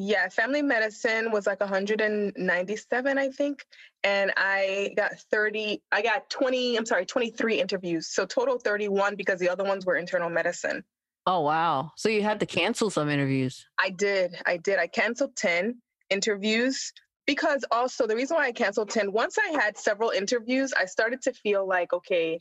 Yeah, 0.00 0.28
family 0.28 0.62
medicine 0.62 1.32
was 1.32 1.44
like 1.44 1.58
197, 1.58 3.18
I 3.18 3.30
think. 3.30 3.66
And 4.04 4.32
I 4.36 4.92
got 4.96 5.18
30, 5.32 5.82
I 5.90 6.02
got 6.02 6.30
20, 6.30 6.76
I'm 6.76 6.86
sorry, 6.86 7.04
23 7.04 7.60
interviews. 7.60 8.06
So 8.06 8.24
total 8.24 8.60
31 8.60 9.16
because 9.16 9.40
the 9.40 9.48
other 9.48 9.64
ones 9.64 9.84
were 9.84 9.96
internal 9.96 10.30
medicine. 10.30 10.84
Oh, 11.26 11.40
wow. 11.40 11.90
So 11.96 12.08
you 12.08 12.22
had 12.22 12.38
to 12.40 12.46
cancel 12.46 12.90
some 12.90 13.10
interviews. 13.10 13.66
I 13.80 13.90
did. 13.90 14.36
I 14.46 14.58
did. 14.58 14.78
I 14.78 14.86
canceled 14.86 15.34
10 15.34 15.82
interviews 16.10 16.92
because 17.26 17.64
also 17.72 18.06
the 18.06 18.14
reason 18.14 18.36
why 18.36 18.46
I 18.46 18.52
canceled 18.52 18.90
10, 18.90 19.10
once 19.10 19.36
I 19.36 19.48
had 19.48 19.76
several 19.76 20.10
interviews, 20.10 20.72
I 20.78 20.84
started 20.84 21.22
to 21.22 21.32
feel 21.32 21.66
like, 21.66 21.92
okay, 21.92 22.38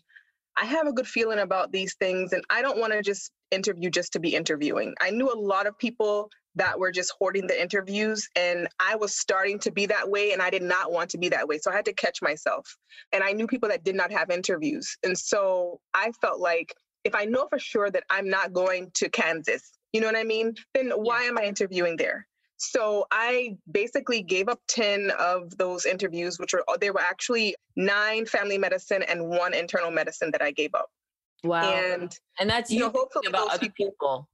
I 0.59 0.65
have 0.65 0.87
a 0.87 0.91
good 0.91 1.07
feeling 1.07 1.39
about 1.39 1.71
these 1.71 1.95
things 1.95 2.33
and 2.33 2.43
I 2.49 2.61
don't 2.61 2.79
want 2.79 2.93
to 2.93 3.01
just 3.03 3.31
interview 3.51 3.89
just 3.89 4.13
to 4.13 4.19
be 4.19 4.35
interviewing. 4.35 4.95
I 4.99 5.11
knew 5.11 5.31
a 5.31 5.39
lot 5.39 5.67
of 5.67 5.77
people 5.77 6.29
that 6.55 6.79
were 6.79 6.91
just 6.91 7.13
hoarding 7.19 7.45
the 7.45 7.61
interviews 7.61 8.27
and 8.35 8.67
I 8.79 8.95
was 8.95 9.15
starting 9.15 9.59
to 9.59 9.71
be 9.71 9.85
that 9.85 10.09
way 10.09 10.33
and 10.33 10.41
I 10.41 10.49
did 10.49 10.63
not 10.63 10.91
want 10.91 11.11
to 11.11 11.19
be 11.19 11.29
that 11.29 11.47
way. 11.47 11.59
So 11.59 11.71
I 11.71 11.75
had 11.75 11.85
to 11.85 11.93
catch 11.93 12.21
myself. 12.23 12.67
And 13.13 13.23
I 13.23 13.33
knew 13.33 13.45
people 13.45 13.69
that 13.69 13.83
did 13.83 13.95
not 13.95 14.11
have 14.11 14.31
interviews. 14.31 14.97
And 15.03 15.15
so 15.15 15.79
I 15.93 16.11
felt 16.19 16.39
like 16.39 16.73
if 17.03 17.13
I 17.13 17.25
know 17.25 17.47
for 17.47 17.59
sure 17.59 17.91
that 17.91 18.03
I'm 18.09 18.27
not 18.27 18.51
going 18.51 18.89
to 18.95 19.09
Kansas, 19.09 19.71
you 19.93 20.01
know 20.01 20.07
what 20.07 20.17
I 20.17 20.23
mean? 20.23 20.55
Then 20.73 20.89
why 20.89 21.23
am 21.23 21.37
I 21.37 21.43
interviewing 21.43 21.97
there? 21.97 22.27
So 22.57 23.05
I 23.11 23.55
basically 23.71 24.23
gave 24.23 24.49
up 24.49 24.59
10 24.67 25.11
of 25.19 25.55
those 25.57 25.85
interviews, 25.85 26.39
which 26.39 26.53
were, 26.53 26.63
there 26.81 26.91
were 26.91 27.01
actually 27.01 27.55
nine 27.75 28.25
family 28.25 28.57
medicine 28.57 29.03
and 29.03 29.29
one 29.29 29.53
internal 29.53 29.91
medicine 29.91 30.31
that 30.31 30.41
I 30.41 30.51
gave 30.51 30.73
up. 30.73 30.89
Wow. 31.43 31.71
And, 31.71 32.17
and 32.39 32.49
that's 32.49 32.71
you, 32.71 32.79
know, 32.79 32.89
hopefully 32.89 33.27
about 33.27 33.49
other 33.49 33.59
people. 33.59 33.91
people. 33.91 34.29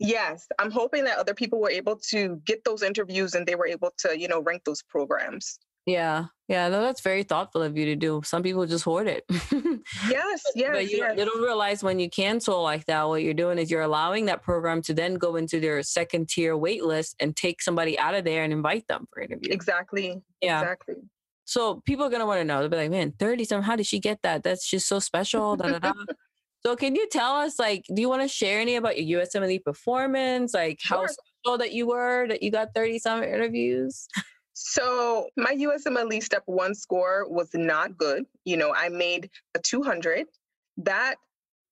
Yes, 0.00 0.46
I'm 0.58 0.70
hoping 0.70 1.04
that 1.04 1.18
other 1.18 1.34
people 1.34 1.60
were 1.60 1.70
able 1.70 1.96
to 2.10 2.40
get 2.44 2.64
those 2.64 2.82
interviews 2.82 3.34
and 3.34 3.46
they 3.46 3.54
were 3.54 3.66
able 3.66 3.92
to, 3.98 4.18
you 4.18 4.28
know, 4.28 4.40
rank 4.42 4.64
those 4.64 4.82
programs. 4.82 5.58
Yeah, 5.86 6.26
yeah, 6.50 6.68
no, 6.68 6.82
that's 6.82 7.00
very 7.00 7.22
thoughtful 7.22 7.62
of 7.62 7.78
you 7.78 7.86
to 7.86 7.94
do. 7.96 8.22
Some 8.24 8.42
people 8.42 8.66
just 8.66 8.82
hoard 8.82 9.06
it. 9.06 9.24
yes, 9.30 10.42
yes, 10.56 10.70
but 10.72 10.90
you, 10.90 10.98
yes. 10.98 11.16
don't 11.16 11.40
realize 11.40 11.82
when 11.84 12.00
you 12.00 12.10
cancel 12.10 12.60
like 12.62 12.86
that, 12.86 13.06
what 13.06 13.22
you're 13.22 13.34
doing 13.34 13.56
is 13.56 13.70
you're 13.70 13.82
allowing 13.82 14.26
that 14.26 14.42
program 14.42 14.82
to 14.82 14.92
then 14.92 15.14
go 15.14 15.36
into 15.36 15.60
their 15.60 15.80
second 15.84 16.28
tier 16.28 16.56
wait 16.56 16.84
list 16.84 17.14
and 17.20 17.36
take 17.36 17.62
somebody 17.62 17.96
out 17.98 18.14
of 18.14 18.24
there 18.24 18.42
and 18.42 18.52
invite 18.52 18.88
them 18.88 19.06
for 19.12 19.22
interview. 19.22 19.52
Exactly. 19.52 20.20
Yeah. 20.40 20.60
Exactly. 20.60 20.96
So 21.44 21.82
people 21.86 22.04
are 22.04 22.10
gonna 22.10 22.26
want 22.26 22.40
to 22.40 22.44
know. 22.44 22.60
They'll 22.60 22.68
be 22.68 22.76
like, 22.76 22.90
"Man, 22.90 23.12
thirty 23.12 23.44
some, 23.44 23.62
How 23.62 23.76
did 23.76 23.86
she 23.86 23.98
get 23.98 24.22
that? 24.22 24.42
That's 24.42 24.68
just 24.68 24.88
so 24.88 24.98
special." 24.98 25.56
Da, 25.56 25.68
da, 25.68 25.78
da. 25.78 25.92
so 26.66 26.76
can 26.76 26.94
you 26.94 27.08
tell 27.08 27.34
us, 27.34 27.58
like, 27.58 27.84
do 27.92 28.00
you 28.00 28.08
want 28.08 28.22
to 28.22 28.28
share 28.28 28.60
any 28.60 28.76
about 28.76 29.00
your 29.02 29.20
USMLE 29.20 29.64
performance? 29.64 30.54
Like, 30.54 30.80
sure. 30.80 30.98
how 30.98 31.06
special 31.06 31.58
that 31.58 31.72
you 31.72 31.88
were 31.88 32.26
that 32.28 32.42
you 32.42 32.50
got 32.50 32.74
thirty 32.74 32.98
some 32.98 33.22
interviews? 33.22 34.08
So 34.62 35.30
my 35.38 35.54
USMLE 35.54 36.22
step 36.22 36.42
one 36.44 36.74
score 36.74 37.26
was 37.26 37.48
not 37.54 37.96
good. 37.96 38.26
You 38.44 38.58
know, 38.58 38.74
I 38.74 38.90
made 38.90 39.30
a 39.54 39.58
200. 39.58 40.26
That 40.76 41.14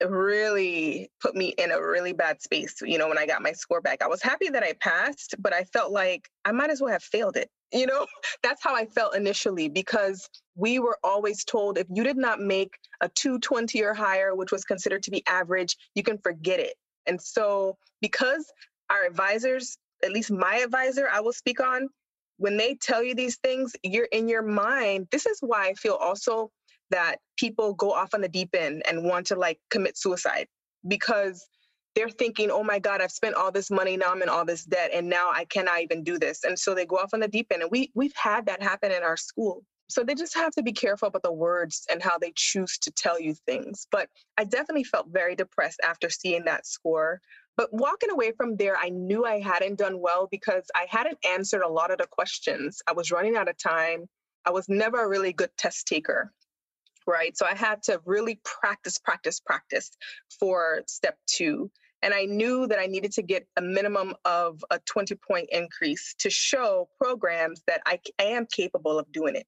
really 0.03 1.11
put 1.21 1.37
me 1.37 1.49
in 1.59 1.71
a 1.71 1.83
really 1.83 2.15
bad 2.15 2.41
space, 2.41 2.77
you 2.81 2.97
know, 2.97 3.07
when 3.07 3.19
I 3.19 3.27
got 3.27 3.43
my 3.43 3.53
score 3.53 3.83
back. 3.83 4.01
I 4.01 4.07
was 4.07 4.23
happy 4.23 4.49
that 4.49 4.63
I 4.63 4.73
passed, 4.81 5.35
but 5.39 5.53
I 5.53 5.65
felt 5.65 5.93
like 5.93 6.31
I 6.47 6.53
might 6.53 6.71
as 6.71 6.81
well 6.81 6.91
have 6.91 7.03
failed 7.03 7.37
it. 7.37 7.51
You 7.71 7.87
know, 7.87 8.07
that's 8.43 8.65
how 8.65 8.75
I 8.75 8.87
felt 8.87 9.15
initially 9.15 9.69
because 9.69 10.27
we 10.57 10.79
were 10.79 10.97
always 11.05 11.45
told 11.45 11.77
if 11.77 11.87
you 11.93 12.03
did 12.03 12.17
not 12.17 12.41
make 12.41 12.71
a 13.03 13.11
220 13.11 13.85
or 13.85 13.93
higher, 13.93 14.35
which 14.35 14.51
was 14.51 14.65
considered 14.65 15.03
to 15.03 15.11
be 15.11 15.23
average, 15.29 15.77
you 15.95 16.03
can 16.03 16.17
forget 16.17 16.61
it. 16.61 16.77
And 17.07 17.21
so, 17.21 17.77
because 18.01 18.51
our 18.89 19.05
advisors, 19.05 19.77
at 20.03 20.13
least 20.13 20.31
my 20.31 20.61
advisor, 20.65 21.11
I 21.13 21.21
will 21.21 21.35
speak 21.35 21.61
on, 21.61 21.91
when 22.39 22.57
they 22.57 22.75
tell 22.75 23.03
you 23.03 23.15
these 23.15 23.37
things, 23.37 23.75
you're 23.83 24.09
in 24.11 24.29
your 24.29 24.43
mind. 24.43 25.09
This 25.11 25.27
is 25.27 25.39
why 25.41 25.69
I 25.69 25.75
feel 25.75 25.95
also 25.95 26.51
that 26.91 27.17
people 27.37 27.75
go 27.75 27.93
off 27.93 28.15
on 28.15 28.23
the 28.23 28.29
deep 28.29 28.55
end 28.55 28.83
and 28.89 29.05
want 29.05 29.27
to 29.27 29.37
like 29.37 29.59
commit 29.71 29.99
suicide 29.99 30.47
because 30.87 31.47
they're 31.95 32.09
thinking, 32.09 32.51
oh 32.51 32.63
my 32.63 32.79
God, 32.79 33.01
I've 33.01 33.11
spent 33.11 33.35
all 33.35 33.51
this 33.51 33.71
money, 33.71 33.97
now 33.97 34.13
I'm 34.13 34.23
in 34.23 34.29
all 34.29 34.45
this 34.45 34.65
debt, 34.65 34.91
and 34.95 35.09
now 35.09 35.31
I 35.35 35.45
cannot 35.45 35.83
even 35.83 36.05
do 36.05 36.19
this. 36.19 36.45
And 36.45 36.57
so 36.59 36.75
they 36.75 36.87
go 36.87 36.97
off 36.97 37.13
on 37.13 37.21
the 37.21 37.29
deep 37.29 37.49
end. 37.53 37.63
And 37.63 37.71
we 37.71 37.91
we've 37.95 38.15
had 38.15 38.47
that 38.47 38.63
happen 38.63 38.93
in 38.93 39.03
our 39.03 39.17
school. 39.17 39.65
So 39.89 40.05
they 40.05 40.15
just 40.15 40.35
have 40.35 40.53
to 40.53 40.63
be 40.63 40.73
careful 40.73 41.09
about 41.09 41.23
the 41.23 41.33
words 41.33 41.87
and 41.91 42.03
how 42.03 42.19
they 42.19 42.33
choose 42.37 42.79
to 42.79 42.93
tell 42.93 43.19
you 43.19 43.35
things. 43.35 43.87
But 43.91 44.09
I 44.37 44.45
definitely 44.45 44.85
felt 44.85 45.09
very 45.11 45.35
depressed 45.35 45.81
after 45.83 46.11
seeing 46.11 46.45
that 46.45 46.67
score. 46.67 47.21
But 47.59 47.69
walking 47.75 48.11
away 48.11 48.33
from 48.33 48.57
there, 48.57 48.77
I 48.79 48.89
knew 48.89 49.27
I 49.27 49.41
hadn't 49.41 49.79
done 49.79 50.01
well 50.01 50.29
because 50.31 50.65
I 50.75 50.87
hadn't 50.89 51.19
answered 51.29 51.63
a 51.63 51.69
lot 51.69 51.91
of 51.91 51.99
the 51.99 52.07
questions. 52.07 52.81
I 52.89 52.93
was 52.93 53.11
running 53.11 53.37
out 53.37 53.49
of 53.49 53.59
time. 53.59 54.09
I 54.47 54.51
was 54.51 54.67
never 54.71 55.05
a 55.05 55.09
really 55.09 55.35
good 55.35 55.51
test 55.59 55.87
taker 55.87 56.33
right? 57.09 57.37
So 57.37 57.47
I 57.47 57.55
had 57.55 57.83
to 57.85 58.01
really 58.05 58.39
practice, 58.45 58.99
practice, 58.99 59.41
practice 59.41 59.91
for 60.39 60.83
step 60.87 61.17
two. 61.27 61.71
And 62.03 62.15
I 62.15 62.27
knew 62.27 62.69
that 62.69 62.79
I 62.79 62.87
needed 62.87 63.11
to 63.13 63.23
get 63.23 63.47
a 63.57 63.63
minimum 63.63 64.15
of 64.25 64.65
a 64.71 64.79
20 64.87 65.17
point 65.17 65.49
increase 65.51 66.15
to 66.21 66.31
show 66.31 66.89
programs 67.01 67.63
that 67.67 67.81
I, 67.87 67.99
am 68.21 68.47
capable 68.53 68.99
of 69.01 69.11
doing 69.11 69.35
it. 69.35 69.47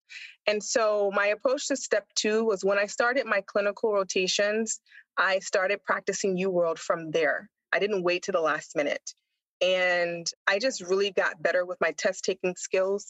And 0.49 0.61
so 0.61 1.13
my 1.15 1.29
approach 1.29 1.69
to 1.69 1.77
step 1.77 2.07
two 2.17 2.45
was 2.45 2.65
when 2.65 2.79
I 2.79 2.87
started 2.87 3.27
my 3.27 3.43
clinical 3.47 3.93
rotations, 3.93 4.81
I 5.17 5.39
started 5.39 5.85
practicing 5.85 6.37
UWorld 6.37 6.79
from 6.79 7.13
there. 7.13 7.49
I 7.73 7.79
didn't 7.79 8.03
wait 8.03 8.25
to 8.25 8.33
the 8.33 8.41
last 8.41 8.77
minute. 8.77 9.15
And 9.61 10.27
I 10.47 10.59
just 10.59 10.81
really 10.81 11.11
got 11.11 11.43
better 11.43 11.65
with 11.67 11.79
my 11.81 11.93
test 11.93 12.25
taking 12.25 12.55
skills 12.57 13.07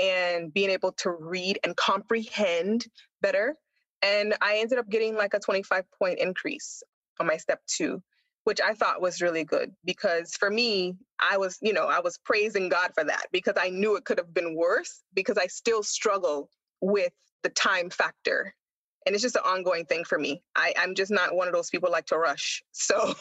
and 0.00 0.52
being 0.52 0.70
able 0.70 0.92
to 0.92 1.10
read 1.10 1.58
and 1.64 1.76
comprehend 1.76 2.86
better 3.20 3.56
and 4.02 4.34
I 4.40 4.58
ended 4.58 4.78
up 4.78 4.88
getting 4.88 5.16
like 5.16 5.34
a 5.34 5.40
25 5.40 5.84
point 5.98 6.18
increase 6.18 6.82
on 7.18 7.26
my 7.26 7.36
step 7.36 7.60
two, 7.66 8.02
which 8.44 8.60
I 8.60 8.74
thought 8.74 9.00
was 9.00 9.20
really 9.20 9.44
good 9.44 9.72
because 9.84 10.34
for 10.34 10.50
me, 10.50 10.96
I 11.18 11.36
was, 11.36 11.58
you 11.60 11.72
know, 11.72 11.86
I 11.86 12.00
was 12.00 12.18
praising 12.24 12.68
God 12.68 12.92
for 12.94 13.04
that 13.04 13.26
because 13.32 13.54
I 13.58 13.70
knew 13.70 13.96
it 13.96 14.04
could 14.04 14.18
have 14.18 14.32
been 14.32 14.54
worse 14.54 15.02
because 15.14 15.36
I 15.36 15.46
still 15.46 15.82
struggle 15.82 16.48
with 16.80 17.12
the 17.42 17.48
time 17.50 17.90
factor. 17.90 18.54
And 19.06 19.14
it's 19.14 19.22
just 19.22 19.36
an 19.36 19.42
ongoing 19.44 19.86
thing 19.86 20.04
for 20.04 20.18
me. 20.18 20.42
I, 20.54 20.74
I'm 20.78 20.94
just 20.94 21.10
not 21.10 21.34
one 21.34 21.48
of 21.48 21.54
those 21.54 21.70
people 21.70 21.90
like 21.90 22.06
to 22.06 22.18
rush. 22.18 22.62
So, 22.72 23.14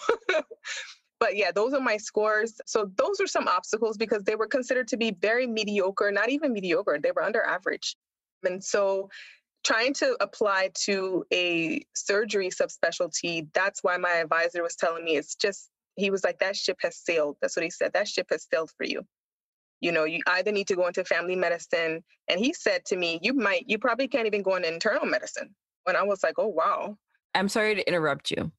but 1.20 1.36
yeah, 1.36 1.52
those 1.52 1.74
are 1.74 1.80
my 1.80 1.98
scores. 1.98 2.60
So 2.66 2.92
those 2.96 3.20
are 3.20 3.28
some 3.28 3.48
obstacles 3.48 3.98
because 3.98 4.24
they 4.24 4.36
were 4.36 4.48
considered 4.48 4.88
to 4.90 4.98
be 4.98 5.12
very 5.12 5.48
mediocre, 5.48 6.12
not 6.12 6.30
even 6.30 6.54
mediocre, 6.54 7.00
they 7.02 7.12
were 7.12 7.24
under 7.24 7.44
average. 7.44 7.96
And 8.44 8.64
so 8.64 9.10
trying 9.64 9.94
to 9.96 10.16
apply 10.22 10.72
to 10.86 11.26
a 11.34 11.84
surgery 11.94 12.50
subspecialty, 12.50 13.48
that's 13.54 13.84
why 13.84 13.98
my 13.98 14.14
advisor 14.14 14.64
was 14.64 14.76
telling 14.76 15.04
me 15.04 15.18
it's 15.18 15.36
just, 15.36 15.70
he 15.96 16.10
was 16.12 16.24
like, 16.24 16.40
that 16.40 16.56
ship 16.56 16.78
has 16.82 16.98
sailed. 16.98 17.38
That's 17.42 17.56
what 17.56 17.64
he 17.64 17.72
said. 17.72 17.94
That 17.94 18.08
ship 18.08 18.28
has 18.32 18.48
sailed 18.52 18.72
for 18.78 18.86
you. 18.86 19.04
You 19.82 19.92
know, 19.92 20.06
you 20.06 20.22
either 20.28 20.52
need 20.52 20.68
to 20.68 20.76
go 20.76 20.88
into 20.88 21.04
family 21.04 21.36
medicine. 21.36 22.04
And 22.28 22.40
he 22.40 22.54
said 22.54 22.86
to 22.86 22.96
me, 22.96 23.20
you 23.22 23.34
might, 23.34 23.66
you 23.68 23.78
probably 23.78 24.08
can't 24.08 24.28
even 24.28 24.42
go 24.42 24.56
into 24.56 24.72
internal 24.72 25.06
medicine. 25.06 25.54
When 25.88 25.96
I 25.96 26.04
was 26.04 26.22
like, 26.22 26.34
oh, 26.38 26.50
wow. 26.50 26.98
I'm 27.34 27.48
sorry 27.48 27.76
to 27.76 27.88
interrupt 27.88 28.30
you. 28.30 28.52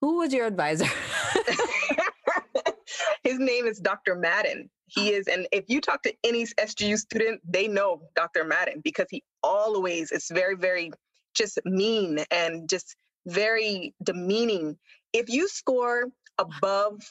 Who 0.00 0.18
was 0.18 0.32
your 0.32 0.46
advisor? 0.46 0.86
His 3.22 3.38
name 3.38 3.66
is 3.66 3.78
Dr. 3.78 4.16
Madden. 4.16 4.68
He 4.86 5.10
is, 5.10 5.28
and 5.28 5.46
if 5.52 5.66
you 5.68 5.80
talk 5.80 6.02
to 6.02 6.12
any 6.24 6.44
SGU 6.44 6.98
student, 6.98 7.40
they 7.48 7.68
know 7.68 8.02
Dr. 8.16 8.42
Madden 8.42 8.80
because 8.82 9.06
he 9.08 9.22
always 9.44 10.10
is 10.10 10.26
very, 10.32 10.56
very 10.56 10.90
just 11.36 11.60
mean 11.64 12.18
and 12.32 12.68
just 12.68 12.96
very 13.26 13.94
demeaning. 14.02 14.76
If 15.12 15.28
you 15.28 15.46
score 15.46 16.06
above 16.38 17.02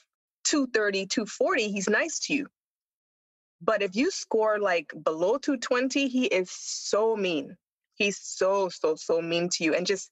230, 0.43 1.05
240, 1.05 1.71
he's 1.71 1.87
nice 1.87 2.19
to 2.27 2.33
you. 2.33 2.47
But 3.61 3.81
if 3.81 3.95
you 3.95 4.11
score 4.11 4.59
like 4.59 4.91
below 5.03 5.37
220, 5.37 6.09
he 6.09 6.25
is 6.25 6.51
so 6.51 7.15
mean. 7.15 7.55
He's 7.95 8.19
so, 8.21 8.69
so, 8.69 8.95
so 8.95 9.21
mean 9.21 9.49
to 9.53 9.63
you. 9.63 9.73
And 9.73 9.85
just, 9.85 10.11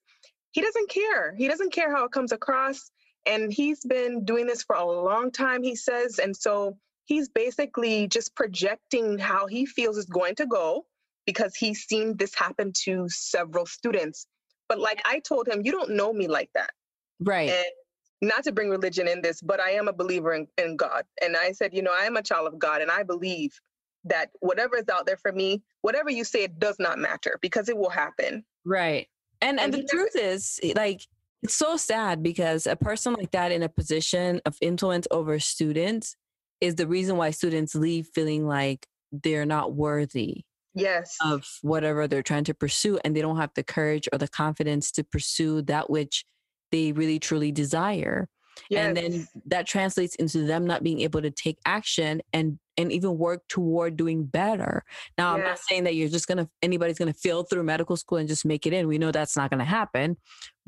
he 0.52 0.62
doesn't 0.62 0.90
care. 0.90 1.36
He 1.36 1.48
doesn't 1.48 1.74
care 1.74 1.94
how 1.96 2.06
it 2.06 2.12
comes 2.12 2.32
across. 2.32 2.92
And 3.26 3.52
he's 3.52 3.84
been 3.86 4.26
doing 4.26 4.46
this 4.48 4.64
for 4.64 4.76
a 4.76 4.86
long 4.86 5.32
time, 5.32 5.64
he 5.64 5.76
says. 5.76 6.20
And 6.20 6.36
so 6.36 6.78
he's 7.06 7.30
basically 7.30 8.08
just 8.08 8.36
projecting 8.36 9.18
how 9.18 9.48
he 9.48 9.66
feels 9.66 9.98
is 9.98 10.06
going 10.06 10.36
to 10.36 10.46
go 10.46 10.86
because 11.26 11.56
he's 11.56 11.84
seen 11.84 12.18
this 12.18 12.36
happen 12.36 12.72
to 12.84 13.08
several 13.10 13.66
students. 13.66 14.28
But 14.68 14.80
like 14.80 15.02
I 15.06 15.20
told 15.20 15.48
him, 15.48 15.62
you 15.64 15.72
don't 15.72 15.92
know 15.92 16.14
me 16.14 16.28
like 16.28 16.50
that. 16.56 16.72
Right. 17.20 17.50
And 17.50 18.30
not 18.30 18.44
to 18.46 18.52
bring 18.52 18.70
religion 18.70 19.08
in 19.08 19.22
this, 19.22 19.42
but 19.42 19.60
I 19.60 19.72
am 19.72 19.88
a 19.88 19.94
believer 19.94 20.34
in, 20.34 20.48
in 20.58 20.78
God. 20.78 21.04
And 21.22 21.36
I 21.36 21.52
said, 21.52 21.74
you 21.74 21.82
know, 21.82 21.94
I 21.94 22.06
am 22.06 22.18
a 22.18 22.24
child 22.24 22.48
of 22.48 22.58
God 22.60 22.82
and 22.82 22.90
I 22.90 23.04
believe 23.04 23.60
that 24.06 24.30
whatever 24.40 24.78
is 24.78 24.90
out 24.90 25.06
there 25.06 25.18
for 25.18 25.32
me, 25.32 25.64
whatever 25.82 26.10
you 26.10 26.24
say, 26.24 26.44
it 26.44 26.60
does 26.60 26.78
not 26.80 27.00
matter 27.00 27.40
because 27.42 27.70
it 27.70 27.78
will 27.78 27.90
happen. 27.90 28.44
Right. 28.66 29.08
And 29.42 29.60
and, 29.60 29.74
and 29.74 29.84
the 29.84 29.88
truth 29.88 30.12
never- 30.16 30.28
is 30.28 30.60
eh, 30.64 30.74
like 30.76 31.02
it's 31.42 31.56
so 31.56 31.76
sad 31.76 32.24
because 32.24 32.66
a 32.66 32.76
person 32.76 33.14
like 33.14 33.32
that 33.32 33.52
in 33.52 33.64
a 33.64 33.70
position 33.70 34.42
of 34.46 34.58
influence 34.62 35.08
over 35.12 35.40
students 35.40 36.16
is 36.62 36.76
the 36.76 36.88
reason 36.88 37.18
why 37.18 37.32
students 37.32 37.76
leave 37.76 38.08
feeling 38.16 38.48
like 38.48 38.88
they're 39.12 39.46
not 39.46 39.74
worthy 39.76 40.46
yes 40.74 41.18
of 41.22 41.46
whatever 41.62 42.08
they're 42.08 42.24
trying 42.24 42.46
to 42.46 42.54
pursue 42.54 42.98
and 43.04 43.16
they 43.16 43.22
don't 43.22 43.38
have 43.38 43.52
the 43.56 43.64
courage 43.64 44.08
or 44.12 44.18
the 44.18 44.28
confidence 44.28 44.92
to 44.92 45.04
pursue 45.04 45.62
that 45.62 45.90
which 45.90 46.26
they 46.72 46.92
really 46.94 47.20
truly 47.20 47.52
desire 47.52 48.28
yes. 48.70 48.86
and 48.86 48.98
then 48.98 49.28
that 49.46 49.68
translates 49.68 50.16
into 50.16 50.46
them 50.46 50.66
not 50.66 50.84
being 50.84 51.02
able 51.02 51.22
to 51.22 51.32
take 51.32 51.58
action 51.66 52.22
and 52.34 52.60
and 52.78 52.92
even 52.92 53.18
work 53.18 53.42
toward 53.50 53.96
doing 53.96 54.24
better 54.24 54.84
now 55.18 55.36
yes. 55.36 55.40
i'm 55.40 55.48
not 55.48 55.60
saying 55.60 55.84
that 55.84 55.96
you're 55.96 56.10
just 56.10 56.28
gonna 56.28 56.50
anybody's 56.62 56.98
gonna 56.98 57.14
fail 57.14 57.44
through 57.44 57.64
medical 57.64 57.96
school 57.96 58.18
and 58.18 58.28
just 58.28 58.46
make 58.46 58.66
it 58.66 58.74
in 58.74 58.88
we 58.88 58.98
know 58.98 59.12
that's 59.12 59.38
not 59.38 59.50
gonna 59.50 59.66
happen 59.66 60.18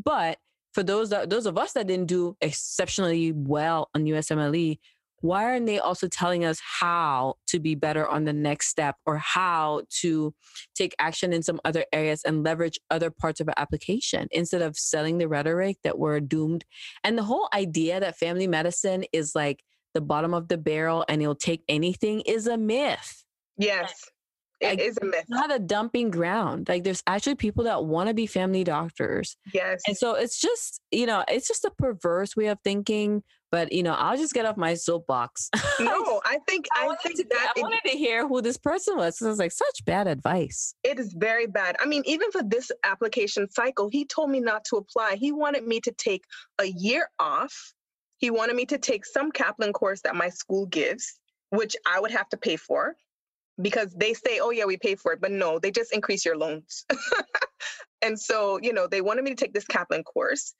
but 0.03 0.37
for 0.75 0.83
those 0.83 1.09
that, 1.09 1.29
those 1.29 1.45
of 1.45 1.57
us 1.57 1.71
that 1.71 1.87
didn't 1.87 2.07
do 2.07 2.35
exceptionally 2.41 3.31
well 3.31 3.89
on 3.95 4.03
USMLE, 4.03 4.77
why 5.25 5.45
aren't 5.45 5.65
they 5.65 5.79
also 5.79 6.07
telling 6.07 6.45
us 6.45 6.59
how 6.79 7.35
to 7.47 7.59
be 7.59 7.73
better 7.73 8.07
on 8.07 8.25
the 8.25 8.33
next 8.33 8.67
step 8.67 8.95
or 9.05 9.17
how 9.17 9.81
to 10.01 10.33
take 10.75 10.95
action 10.99 11.33
in 11.33 11.41
some 11.41 11.59
other 11.65 11.83
areas 11.91 12.21
and 12.23 12.43
leverage 12.43 12.79
other 12.91 13.09
parts 13.09 13.39
of 13.39 13.47
our 13.47 13.55
application 13.57 14.27
instead 14.31 14.61
of 14.61 14.77
selling 14.77 15.17
the 15.17 15.27
rhetoric 15.27 15.77
that 15.83 15.97
we're 15.97 16.19
doomed? 16.19 16.63
And 17.03 17.17
the 17.17 17.23
whole 17.23 17.49
idea 17.53 17.99
that 17.99 18.17
family 18.17 18.47
medicine 18.47 19.05
is 19.11 19.33
like 19.33 19.63
the 19.95 20.01
bottom 20.01 20.33
of 20.33 20.47
the 20.47 20.57
barrel 20.57 21.03
and 21.09 21.21
it'll 21.21 21.33
take 21.33 21.63
anything 21.67 22.21
is 22.21 22.45
a 22.45 22.57
myth. 22.57 23.23
Yes. 23.57 23.93
It 24.73 24.79
is 24.79 24.97
a 25.01 25.05
myth. 25.05 25.25
Not 25.29 25.53
a 25.53 25.59
dumping 25.59 26.11
ground. 26.11 26.67
Like 26.69 26.83
there's 26.83 27.03
actually 27.07 27.35
people 27.35 27.63
that 27.65 27.85
want 27.85 28.09
to 28.09 28.13
be 28.13 28.27
family 28.27 28.63
doctors. 28.63 29.37
Yes. 29.53 29.81
And 29.87 29.97
so 29.97 30.13
it's 30.13 30.39
just, 30.39 30.81
you 30.91 31.05
know, 31.05 31.23
it's 31.27 31.47
just 31.47 31.65
a 31.65 31.71
perverse 31.71 32.35
way 32.35 32.47
of 32.47 32.59
thinking. 32.63 33.23
But 33.51 33.71
you 33.71 33.83
know, 33.83 33.93
I'll 33.93 34.17
just 34.17 34.33
get 34.33 34.45
off 34.45 34.57
my 34.57 34.73
soapbox. 34.73 35.49
No, 35.77 36.21
I 36.23 36.39
think 36.47 36.67
I, 36.73 36.87
I 36.87 36.95
think 37.03 37.17
to, 37.17 37.25
that 37.29 37.53
I 37.55 37.59
wanted 37.59 37.81
to 37.85 37.97
hear 37.97 38.25
who 38.27 38.41
this 38.41 38.57
person 38.57 38.95
was. 38.97 39.19
So 39.19 39.25
I 39.25 39.29
was 39.29 39.39
like, 39.39 39.51
such 39.51 39.83
bad 39.83 40.07
advice. 40.07 40.73
It 40.83 40.99
is 40.99 41.13
very 41.17 41.47
bad. 41.47 41.75
I 41.81 41.85
mean, 41.85 42.01
even 42.05 42.31
for 42.31 42.41
this 42.41 42.71
application 42.85 43.49
cycle, 43.51 43.89
he 43.89 44.05
told 44.05 44.29
me 44.29 44.39
not 44.39 44.63
to 44.69 44.77
apply. 44.77 45.17
He 45.19 45.33
wanted 45.33 45.67
me 45.67 45.81
to 45.81 45.91
take 45.91 46.23
a 46.59 46.65
year 46.65 47.09
off. 47.19 47.73
He 48.17 48.31
wanted 48.31 48.55
me 48.55 48.65
to 48.67 48.77
take 48.77 49.05
some 49.05 49.31
Kaplan 49.31 49.73
course 49.73 50.01
that 50.01 50.15
my 50.15 50.29
school 50.29 50.65
gives, 50.67 51.19
which 51.49 51.75
I 51.85 51.99
would 51.99 52.11
have 52.11 52.29
to 52.29 52.37
pay 52.37 52.55
for 52.55 52.95
because 53.61 53.93
they 53.93 54.13
say, 54.13 54.39
oh, 54.39 54.51
yeah, 54.51 54.65
we 54.65 54.77
pay 54.77 54.95
for 54.95 55.13
it. 55.13 55.21
But 55.21 55.31
no, 55.31 55.59
they 55.59 55.71
just 55.71 55.93
increase 55.93 56.25
your 56.25 56.37
loans. 56.37 56.85
and 58.01 58.19
so, 58.19 58.59
you 58.61 58.73
know, 58.73 58.87
they 58.87 59.01
wanted 59.01 59.23
me 59.23 59.31
to 59.31 59.35
take 59.35 59.53
this 59.53 59.65
Kaplan 59.65 60.03
course. 60.03 60.53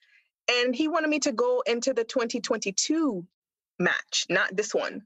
And 0.49 0.75
he 0.75 0.87
wanted 0.87 1.09
me 1.09 1.19
to 1.19 1.31
go 1.31 1.63
into 1.65 1.93
the 1.93 2.03
2022 2.03 3.25
match, 3.79 4.25
not 4.29 4.55
this 4.55 4.73
one. 4.73 5.01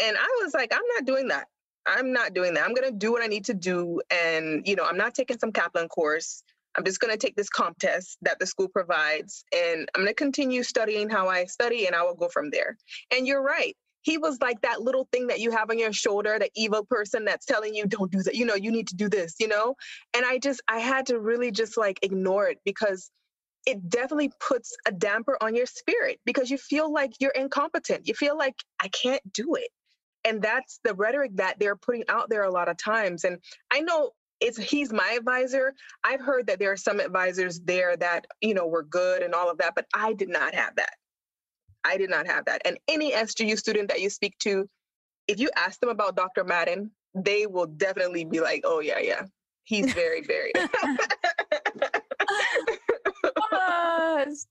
And 0.00 0.16
I 0.16 0.40
was 0.42 0.54
like, 0.54 0.72
I'm 0.72 0.86
not 0.94 1.04
doing 1.04 1.28
that. 1.28 1.48
I'm 1.86 2.12
not 2.12 2.34
doing 2.34 2.54
that. 2.54 2.64
I'm 2.64 2.74
going 2.74 2.90
to 2.90 2.96
do 2.96 3.10
what 3.12 3.22
I 3.22 3.26
need 3.26 3.46
to 3.46 3.54
do. 3.54 4.00
And, 4.10 4.66
you 4.66 4.76
know, 4.76 4.84
I'm 4.84 4.96
not 4.96 5.14
taking 5.14 5.38
some 5.38 5.52
Kaplan 5.52 5.88
course. 5.88 6.42
I'm 6.76 6.84
just 6.84 7.00
going 7.00 7.12
to 7.12 7.18
take 7.18 7.34
this 7.34 7.48
comp 7.48 7.78
test 7.78 8.18
that 8.22 8.38
the 8.38 8.46
school 8.46 8.68
provides. 8.68 9.44
And 9.52 9.88
I'm 9.94 10.02
going 10.02 10.08
to 10.08 10.14
continue 10.14 10.62
studying 10.62 11.08
how 11.08 11.28
I 11.28 11.46
study 11.46 11.86
and 11.86 11.96
I 11.96 12.02
will 12.04 12.14
go 12.14 12.28
from 12.28 12.50
there. 12.50 12.76
And 13.10 13.26
you're 13.26 13.42
right 13.42 13.76
he 14.08 14.16
was 14.16 14.40
like 14.40 14.58
that 14.62 14.80
little 14.80 15.06
thing 15.12 15.26
that 15.26 15.38
you 15.38 15.50
have 15.50 15.68
on 15.68 15.78
your 15.78 15.92
shoulder, 15.92 16.38
the 16.38 16.48
evil 16.56 16.82
person 16.82 17.26
that's 17.26 17.44
telling 17.44 17.74
you, 17.74 17.84
don't 17.86 18.10
do 18.10 18.22
that, 18.22 18.34
you 18.34 18.46
know, 18.46 18.54
you 18.54 18.72
need 18.72 18.88
to 18.88 18.96
do 18.96 19.06
this, 19.06 19.34
you 19.38 19.46
know? 19.46 19.74
And 20.14 20.24
I 20.24 20.38
just, 20.38 20.62
I 20.66 20.78
had 20.78 21.04
to 21.06 21.20
really 21.20 21.50
just 21.50 21.76
like 21.76 21.98
ignore 22.00 22.48
it 22.48 22.56
because 22.64 23.10
it 23.66 23.90
definitely 23.90 24.32
puts 24.40 24.74
a 24.86 24.92
damper 24.92 25.36
on 25.42 25.54
your 25.54 25.66
spirit 25.66 26.20
because 26.24 26.50
you 26.50 26.56
feel 26.56 26.90
like 26.90 27.12
you're 27.20 27.32
incompetent. 27.32 28.08
You 28.08 28.14
feel 28.14 28.34
like 28.34 28.54
I 28.82 28.88
can't 28.88 29.20
do 29.34 29.56
it. 29.56 29.68
And 30.24 30.40
that's 30.40 30.80
the 30.84 30.94
rhetoric 30.94 31.32
that 31.34 31.58
they're 31.58 31.76
putting 31.76 32.04
out 32.08 32.30
there 32.30 32.44
a 32.44 32.50
lot 32.50 32.70
of 32.70 32.78
times. 32.78 33.24
And 33.24 33.36
I 33.70 33.80
know 33.80 34.12
it's 34.40 34.56
he's 34.56 34.90
my 34.90 35.16
advisor. 35.18 35.74
I've 36.02 36.22
heard 36.22 36.46
that 36.46 36.58
there 36.58 36.72
are 36.72 36.78
some 36.78 36.98
advisors 36.98 37.60
there 37.60 37.94
that, 37.98 38.24
you 38.40 38.54
know, 38.54 38.68
were 38.68 38.84
good 38.84 39.22
and 39.22 39.34
all 39.34 39.50
of 39.50 39.58
that, 39.58 39.74
but 39.76 39.84
I 39.92 40.14
did 40.14 40.30
not 40.30 40.54
have 40.54 40.76
that. 40.76 40.94
I 41.84 41.96
did 41.96 42.10
not 42.10 42.26
have 42.26 42.44
that. 42.46 42.62
And 42.64 42.78
any 42.88 43.12
SGU 43.12 43.58
student 43.58 43.88
that 43.88 44.00
you 44.00 44.10
speak 44.10 44.36
to, 44.40 44.68
if 45.26 45.38
you 45.38 45.50
ask 45.56 45.80
them 45.80 45.90
about 45.90 46.16
Dr. 46.16 46.44
Madden, 46.44 46.90
they 47.14 47.46
will 47.46 47.66
definitely 47.66 48.24
be 48.24 48.40
like, 48.40 48.62
oh, 48.64 48.80
yeah, 48.80 48.98
yeah. 48.98 49.22
He's 49.64 49.92
very, 49.94 50.22
very. 50.22 50.52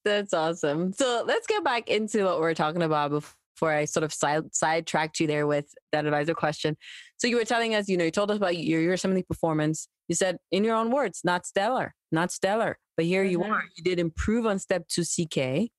that's 0.03 0.33
awesome. 0.33 0.93
So 0.93 1.23
let's 1.25 1.47
get 1.47 1.63
back 1.63 1.89
into 1.89 2.23
what 2.25 2.39
we're 2.39 2.53
talking 2.53 2.83
about 2.83 3.11
before 3.11 3.71
I 3.71 3.85
sort 3.85 4.03
of 4.03 4.13
side 4.13 4.53
sidetracked 4.53 5.19
you 5.19 5.27
there 5.27 5.47
with 5.47 5.73
that 5.91 6.05
advisor 6.05 6.33
question. 6.33 6.77
So 7.17 7.27
you 7.27 7.37
were 7.37 7.45
telling 7.45 7.73
us, 7.75 7.89
you 7.89 7.97
know, 7.97 8.05
you 8.05 8.11
told 8.11 8.31
us 8.31 8.37
about 8.37 8.57
your 8.57 8.81
USMLE 8.81 9.27
performance. 9.27 9.87
You 10.07 10.15
said 10.15 10.37
in 10.51 10.63
your 10.63 10.75
own 10.75 10.91
words, 10.91 11.21
not 11.23 11.45
stellar, 11.45 11.93
not 12.11 12.31
stellar. 12.31 12.77
But 12.95 13.05
here 13.05 13.23
mm-hmm. 13.23 13.31
you 13.31 13.43
are. 13.43 13.63
You 13.75 13.83
did 13.83 13.99
improve 13.99 14.45
on 14.45 14.59
step 14.59 14.87
two 14.87 15.03
CK 15.03 15.69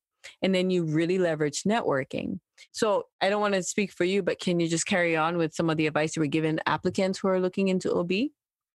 and 0.42 0.54
then 0.54 0.70
you 0.70 0.84
really 0.84 1.18
leverage 1.18 1.62
networking. 1.64 2.38
So 2.72 3.04
I 3.20 3.28
don't 3.28 3.40
want 3.40 3.54
to 3.54 3.62
speak 3.62 3.92
for 3.92 4.04
you, 4.04 4.22
but 4.22 4.40
can 4.40 4.60
you 4.60 4.68
just 4.68 4.86
carry 4.86 5.16
on 5.16 5.36
with 5.36 5.54
some 5.54 5.70
of 5.70 5.76
the 5.76 5.86
advice 5.86 6.16
you 6.16 6.20
were 6.20 6.26
giving 6.26 6.58
applicants 6.66 7.18
who 7.18 7.28
are 7.28 7.40
looking 7.40 7.68
into 7.68 7.94
OB? 7.94 8.12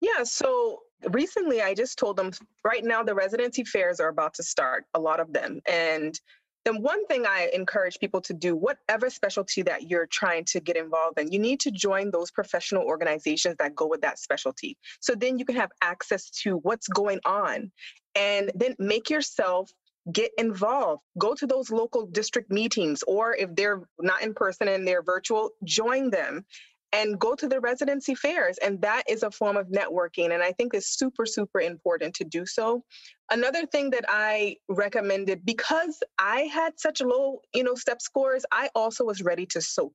Yeah. 0.00 0.24
So 0.24 0.81
recently 1.11 1.62
I 1.62 1.74
just 1.74 1.98
told 1.98 2.16
them 2.16 2.33
right 2.64 2.85
now 2.85 3.03
the 3.03 3.14
residency 3.14 3.64
fairs 3.64 4.00
are 4.00 4.09
about 4.09 4.35
to 4.35 4.42
start, 4.42 4.85
a 4.94 5.00
lot 5.00 5.20
of 5.20 5.33
them. 5.33 5.61
And 5.68 6.18
then 6.64 6.83
one 6.83 7.07
thing 7.07 7.24
I 7.26 7.50
encourage 7.55 7.98
people 7.98 8.20
to 8.22 8.35
do, 8.35 8.55
whatever 8.55 9.09
specialty 9.09 9.62
that 9.62 9.88
you're 9.88 10.07
trying 10.07 10.44
to 10.46 10.61
get 10.61 10.76
involved 10.76 11.18
in, 11.18 11.33
you 11.33 11.38
need 11.38 11.59
to 11.61 11.70
join 11.70 12.11
those 12.11 12.31
professional 12.31 12.83
organizations 12.83 13.57
that 13.59 13.74
go 13.74 13.87
with 13.87 14.03
that 14.03 14.18
specialty. 14.18 14.76
So 15.00 15.14
then 15.14 15.38
you 15.38 15.46
can 15.46 15.57
have 15.57 15.70
access 15.83 16.29
to 16.42 16.57
what's 16.59 16.87
going 16.88 17.20
on 17.24 17.72
and 18.14 18.53
then 18.55 18.74
make 18.79 19.09
yourself 19.09 19.70
get 20.12 20.33
involved. 20.38 21.03
Go 21.18 21.35
to 21.35 21.46
those 21.46 21.70
local 21.70 22.07
district 22.07 22.51
meetings 22.51 23.03
or 23.07 23.35
if 23.35 23.55
they're 23.55 23.83
not 24.01 24.23
in 24.23 24.35
person 24.35 24.68
and 24.68 24.87
they're 24.87 25.03
virtual 25.03 25.51
join 25.64 26.11
them 26.11 26.44
and 26.92 27.20
go 27.20 27.37
to 27.37 27.46
the 27.46 27.61
residency 27.61 28.14
fairs. 28.14 28.59
And 28.59 28.83
that 28.83 29.05
is 29.09 29.23
a 29.23 29.31
form 29.31 29.57
of 29.57 29.68
networking 29.68 30.33
and 30.33 30.42
i 30.42 30.53
think 30.53 30.75
it's 30.75 30.99
super 30.99 31.27
super 31.27 31.61
important 31.61 32.14
to 32.14 32.25
do 32.25 32.46
so. 32.46 32.85
Another 33.31 33.66
thing 33.66 33.90
that 33.90 34.05
i 34.09 34.57
recommended 34.68 35.44
because 35.44 36.03
i 36.18 36.42
had 36.42 36.79
such 36.79 37.01
low 37.01 37.40
you 37.55 37.64
know 37.64 37.75
step 37.75 38.01
scores 38.01 38.44
i 38.53 38.68
also 38.75 39.05
was 39.05 39.23
ready 39.23 39.46
to 39.46 39.61
soap 39.61 39.92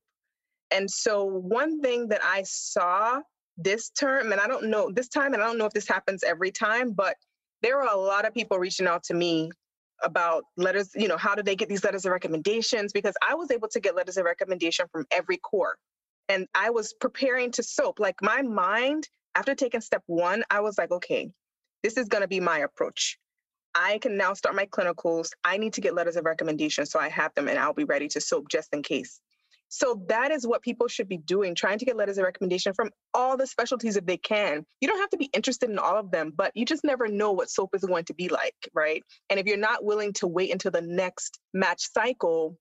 and 0.72 0.90
so 0.90 1.26
one 1.26 1.82
thing 1.82 2.08
that 2.08 2.22
i 2.24 2.44
saw 2.44 3.20
this 3.58 3.90
term 3.90 4.32
and 4.32 4.42
i 4.42 4.48
don't 4.48 4.66
know 4.66 4.92
this 4.92 5.08
time 5.10 5.34
and 5.34 5.42
i 5.42 5.46
don't 5.46 5.58
know 5.58 5.66
if 5.66 5.74
this 5.74 5.88
happens 5.88 6.24
every 6.24 6.52
time 6.52 6.92
but 6.92 7.16
there 7.62 7.78
were 7.78 7.90
a 7.92 7.98
lot 7.98 8.26
of 8.26 8.34
people 8.34 8.58
reaching 8.58 8.88
out 8.88 9.04
to 9.04 9.14
me 9.14 9.50
about 10.04 10.44
letters, 10.58 10.92
you 10.96 11.08
know, 11.08 11.18
how 11.18 11.36
do 11.36 11.44
they 11.44 11.56
get 11.56 11.70
these 11.70 11.84
letters 11.84 12.06
of 12.06 12.12
recommendations? 12.12 12.92
Because 12.92 13.16
I 13.28 13.36
was 13.36 13.52
able 13.52 13.68
to 13.70 13.80
get 13.80 13.96
letters 13.96 14.18
of 14.18 14.26
recommendation 14.26 14.88
from 14.92 15.06
every 15.12 15.38
core. 15.38 15.76
And 16.30 16.48
I 16.56 16.72
was 16.72 16.94
preparing 16.94 17.52
to 17.52 17.64
soap. 17.64 18.00
Like 18.00 18.16
my 18.22 18.42
mind, 18.42 19.08
after 19.36 19.56
taking 19.56 19.82
step 19.82 20.04
one, 20.08 20.44
I 20.50 20.62
was 20.62 20.78
like, 20.78 20.92
okay, 20.92 21.30
this 21.84 21.98
is 21.98 22.08
going 22.08 22.22
to 22.22 22.28
be 22.28 22.40
my 22.40 22.60
approach. 22.60 23.18
I 23.76 24.00
can 24.00 24.16
now 24.16 24.34
start 24.34 24.56
my 24.56 24.66
clinicals. 24.66 25.30
I 25.44 25.58
need 25.58 25.74
to 25.74 25.82
get 25.82 25.94
letters 25.94 26.16
of 26.16 26.26
recommendation 26.26 26.86
so 26.86 26.98
I 26.98 27.10
have 27.10 27.34
them 27.36 27.50
and 27.50 27.60
I'll 27.60 27.74
be 27.74 27.84
ready 27.84 28.08
to 28.10 28.22
soap 28.22 28.48
just 28.50 28.74
in 28.74 28.82
case. 28.82 29.20
So 29.70 30.04
that 30.08 30.32
is 30.32 30.46
what 30.46 30.62
people 30.62 30.88
should 30.88 31.10
be 31.10 31.18
doing, 31.18 31.56
trying 31.56 31.80
to 31.80 31.86
get 31.86 31.98
letters 31.98 32.18
of 32.18 32.24
recommendation 32.24 32.74
from 32.74 32.92
all 33.14 33.36
the 33.36 33.48
specialties 33.48 33.98
if 33.98 34.06
they 34.06 34.18
can. 34.18 34.66
You 34.80 34.88
don't 34.88 35.00
have 35.00 35.10
to 35.10 35.18
be 35.18 35.30
interested 35.34 35.70
in 35.70 35.80
all 35.80 35.98
of 35.98 36.12
them, 36.12 36.32
but 36.36 36.52
you 36.56 36.66
just 36.66 36.84
never 36.84 37.08
know 37.08 37.32
what 37.32 37.50
soap 37.50 37.76
is 37.76 37.84
going 37.84 38.06
to 38.06 38.14
be 38.14 38.30
like, 38.30 38.56
right? 38.74 39.04
And 39.30 39.40
if 39.40 39.46
you're 39.46 39.58
not 39.58 39.84
willing 39.84 40.14
to 40.14 40.28
wait 40.28 40.52
until 40.52 40.72
the 40.72 40.82
next 40.82 41.40
match 41.54 41.92
cycle 41.92 42.58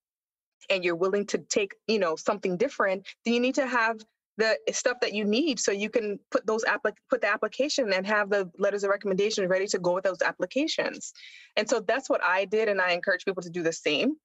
and 0.71 0.85
you're 0.85 0.97
willing 0.97 1.27
to 1.27 1.39
take, 1.39 1.75
you 1.87 1.99
know, 1.99 2.17
something 2.17 2.57
different, 2.57 3.07
then 3.25 3.35
you 3.35 3.41
need 3.41 3.57
to 3.57 3.67
have 3.67 3.99
the 4.37 4.59
stuff 4.73 4.97
that 5.01 5.15
you 5.15 5.25
need 5.25 5.61
so 5.61 5.71
you 5.71 5.89
can 5.89 6.19
put 6.31 6.45
those 6.47 6.65
applic- 6.65 6.97
put 7.09 7.21
the 7.21 7.29
application 7.29 7.93
and 7.93 8.07
have 8.07 8.31
the 8.31 8.51
letters 8.59 8.83
of 8.83 8.91
recommendation 8.91 9.47
ready 9.49 9.67
to 9.67 9.79
go 9.79 9.95
with 9.95 10.05
those 10.05 10.23
applications. 10.23 11.13
And 11.57 11.69
so 11.69 11.81
that's 11.81 12.11
what 12.11 12.25
I 12.25 12.45
did 12.45 12.69
and 12.69 12.81
I 12.81 12.93
encourage 12.93 13.25
people 13.25 13.43
to 13.43 13.51
do 13.51 13.63
the 13.63 13.73
same 13.73 14.17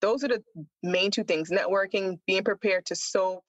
those 0.00 0.24
are 0.24 0.28
the 0.28 0.42
main 0.82 1.10
two 1.10 1.24
things 1.24 1.50
networking, 1.50 2.18
being 2.26 2.44
prepared 2.44 2.86
to 2.86 2.94
soap, 2.94 3.42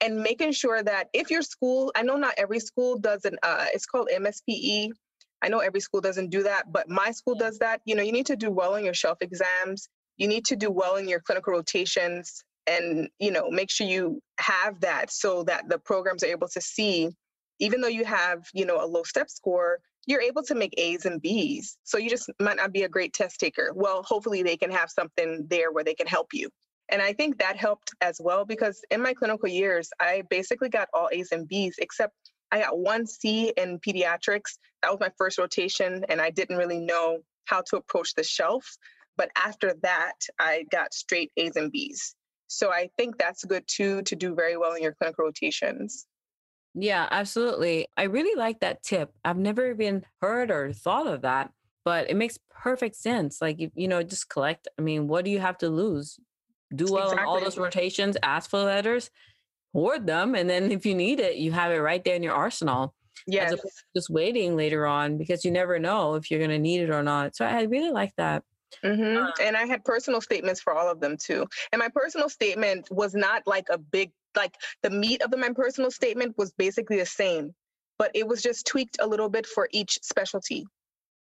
and 0.00 0.20
making 0.20 0.52
sure 0.52 0.82
that 0.82 1.08
if 1.12 1.30
your 1.30 1.42
school, 1.42 1.92
I 1.96 2.02
know 2.02 2.16
not 2.16 2.34
every 2.36 2.60
school 2.60 2.98
does 2.98 3.24
an, 3.24 3.36
uh, 3.42 3.66
it's 3.72 3.86
called 3.86 4.08
MSPE. 4.14 4.90
I 5.42 5.48
know 5.48 5.58
every 5.58 5.80
school 5.80 6.00
doesn't 6.00 6.30
do 6.30 6.42
that, 6.44 6.72
but 6.72 6.88
my 6.88 7.10
school 7.10 7.34
does 7.34 7.58
that. 7.58 7.80
You 7.84 7.94
know, 7.94 8.02
you 8.02 8.12
need 8.12 8.26
to 8.26 8.36
do 8.36 8.50
well 8.50 8.74
in 8.74 8.84
your 8.84 8.94
shelf 8.94 9.18
exams. 9.20 9.88
You 10.16 10.28
need 10.28 10.44
to 10.46 10.56
do 10.56 10.70
well 10.70 10.96
in 10.96 11.08
your 11.08 11.20
clinical 11.20 11.52
rotations 11.52 12.42
and, 12.66 13.08
you 13.18 13.30
know, 13.30 13.50
make 13.50 13.70
sure 13.70 13.86
you 13.86 14.20
have 14.38 14.80
that 14.80 15.10
so 15.10 15.44
that 15.44 15.68
the 15.68 15.78
programs 15.78 16.22
are 16.22 16.28
able 16.28 16.48
to 16.48 16.60
see, 16.60 17.10
even 17.58 17.80
though 17.80 17.88
you 17.88 18.04
have, 18.04 18.46
you 18.54 18.66
know, 18.66 18.82
a 18.82 18.86
low 18.86 19.02
step 19.02 19.30
score, 19.30 19.80
you're 20.06 20.20
able 20.20 20.42
to 20.44 20.54
make 20.54 20.74
A's 20.78 21.04
and 21.04 21.20
B's. 21.20 21.76
So 21.84 21.98
you 21.98 22.08
just 22.08 22.30
might 22.40 22.56
not 22.56 22.72
be 22.72 22.84
a 22.84 22.88
great 22.88 23.12
test 23.12 23.38
taker. 23.40 23.72
Well, 23.74 24.02
hopefully 24.02 24.42
they 24.42 24.56
can 24.56 24.70
have 24.70 24.90
something 24.90 25.46
there 25.50 25.72
where 25.72 25.84
they 25.84 25.94
can 25.94 26.06
help 26.06 26.28
you. 26.32 26.48
And 26.88 27.02
I 27.02 27.12
think 27.12 27.38
that 27.38 27.56
helped 27.56 27.90
as 28.00 28.18
well 28.18 28.44
because 28.46 28.80
in 28.90 29.02
my 29.02 29.12
clinical 29.12 29.48
years, 29.48 29.90
I 30.00 30.22
basically 30.30 30.70
got 30.70 30.88
all 30.94 31.10
A's 31.12 31.32
and 31.32 31.46
B's 31.46 31.74
except 31.78 32.14
I 32.50 32.60
got 32.60 32.78
one 32.78 33.06
C 33.06 33.52
in 33.56 33.78
pediatrics. 33.80 34.56
That 34.82 34.90
was 34.90 35.00
my 35.00 35.10
first 35.18 35.38
rotation, 35.38 36.04
and 36.08 36.20
I 36.20 36.30
didn't 36.30 36.56
really 36.56 36.78
know 36.78 37.18
how 37.44 37.62
to 37.68 37.76
approach 37.76 38.14
the 38.14 38.24
shelf. 38.24 38.64
But 39.18 39.30
after 39.36 39.74
that, 39.82 40.14
I 40.38 40.64
got 40.70 40.94
straight 40.94 41.30
A's 41.36 41.56
and 41.56 41.70
B's. 41.70 42.14
So 42.46 42.70
I 42.70 42.88
think 42.96 43.18
that's 43.18 43.44
good 43.44 43.64
too 43.66 44.00
to 44.02 44.16
do 44.16 44.34
very 44.34 44.56
well 44.56 44.72
in 44.72 44.82
your 44.82 44.94
clinical 44.94 45.26
rotations. 45.26 46.06
Yeah, 46.80 47.08
absolutely. 47.10 47.88
I 47.96 48.04
really 48.04 48.38
like 48.38 48.60
that 48.60 48.82
tip. 48.84 49.12
I've 49.24 49.36
never 49.36 49.70
even 49.70 50.04
heard 50.22 50.50
or 50.52 50.72
thought 50.72 51.08
of 51.08 51.22
that, 51.22 51.50
but 51.84 52.08
it 52.08 52.16
makes 52.16 52.38
perfect 52.50 52.94
sense. 52.94 53.42
Like, 53.42 53.58
you, 53.58 53.70
you 53.74 53.88
know, 53.88 54.02
just 54.04 54.28
collect. 54.28 54.68
I 54.78 54.82
mean, 54.82 55.08
what 55.08 55.24
do 55.24 55.30
you 55.32 55.40
have 55.40 55.58
to 55.58 55.68
lose? 55.68 56.20
Do 56.74 56.86
well 56.88 57.10
exactly. 57.10 57.26
all 57.26 57.40
those 57.40 57.58
rotations, 57.58 58.16
ask 58.22 58.48
for 58.48 58.62
letters, 58.62 59.10
hoard 59.72 60.06
them. 60.06 60.36
And 60.36 60.48
then 60.48 60.70
if 60.70 60.86
you 60.86 60.94
need 60.94 61.18
it, 61.18 61.36
you 61.36 61.50
have 61.50 61.72
it 61.72 61.78
right 61.78 62.04
there 62.04 62.14
in 62.14 62.22
your 62.22 62.34
arsenal. 62.34 62.94
Yes. 63.26 63.54
just 63.96 64.08
waiting 64.08 64.56
later 64.56 64.86
on 64.86 65.18
because 65.18 65.44
you 65.44 65.50
never 65.50 65.78
know 65.80 66.14
if 66.14 66.30
you're 66.30 66.38
going 66.38 66.50
to 66.50 66.58
need 66.58 66.82
it 66.82 66.90
or 66.90 67.02
not. 67.02 67.34
So 67.34 67.44
I 67.44 67.62
really 67.62 67.90
like 67.90 68.12
that. 68.16 68.44
Mm-hmm. 68.84 69.16
Um, 69.16 69.32
and 69.42 69.56
I 69.56 69.66
had 69.66 69.84
personal 69.84 70.20
statements 70.20 70.60
for 70.60 70.72
all 70.74 70.88
of 70.88 71.00
them 71.00 71.16
too. 71.16 71.46
And 71.72 71.80
my 71.80 71.88
personal 71.88 72.28
statement 72.28 72.88
was 72.90 73.14
not 73.14 73.42
like 73.46 73.66
a 73.70 73.78
big 73.78 74.12
like 74.36 74.54
the 74.82 74.90
meat 74.90 75.22
of 75.22 75.30
the 75.30 75.36
my 75.36 75.50
personal 75.54 75.90
statement 75.90 76.34
was 76.38 76.52
basically 76.52 76.98
the 76.98 77.06
same 77.06 77.54
but 77.98 78.12
it 78.14 78.26
was 78.26 78.40
just 78.40 78.66
tweaked 78.66 78.96
a 79.00 79.06
little 79.06 79.28
bit 79.28 79.46
for 79.46 79.68
each 79.72 79.98
specialty. 80.02 80.64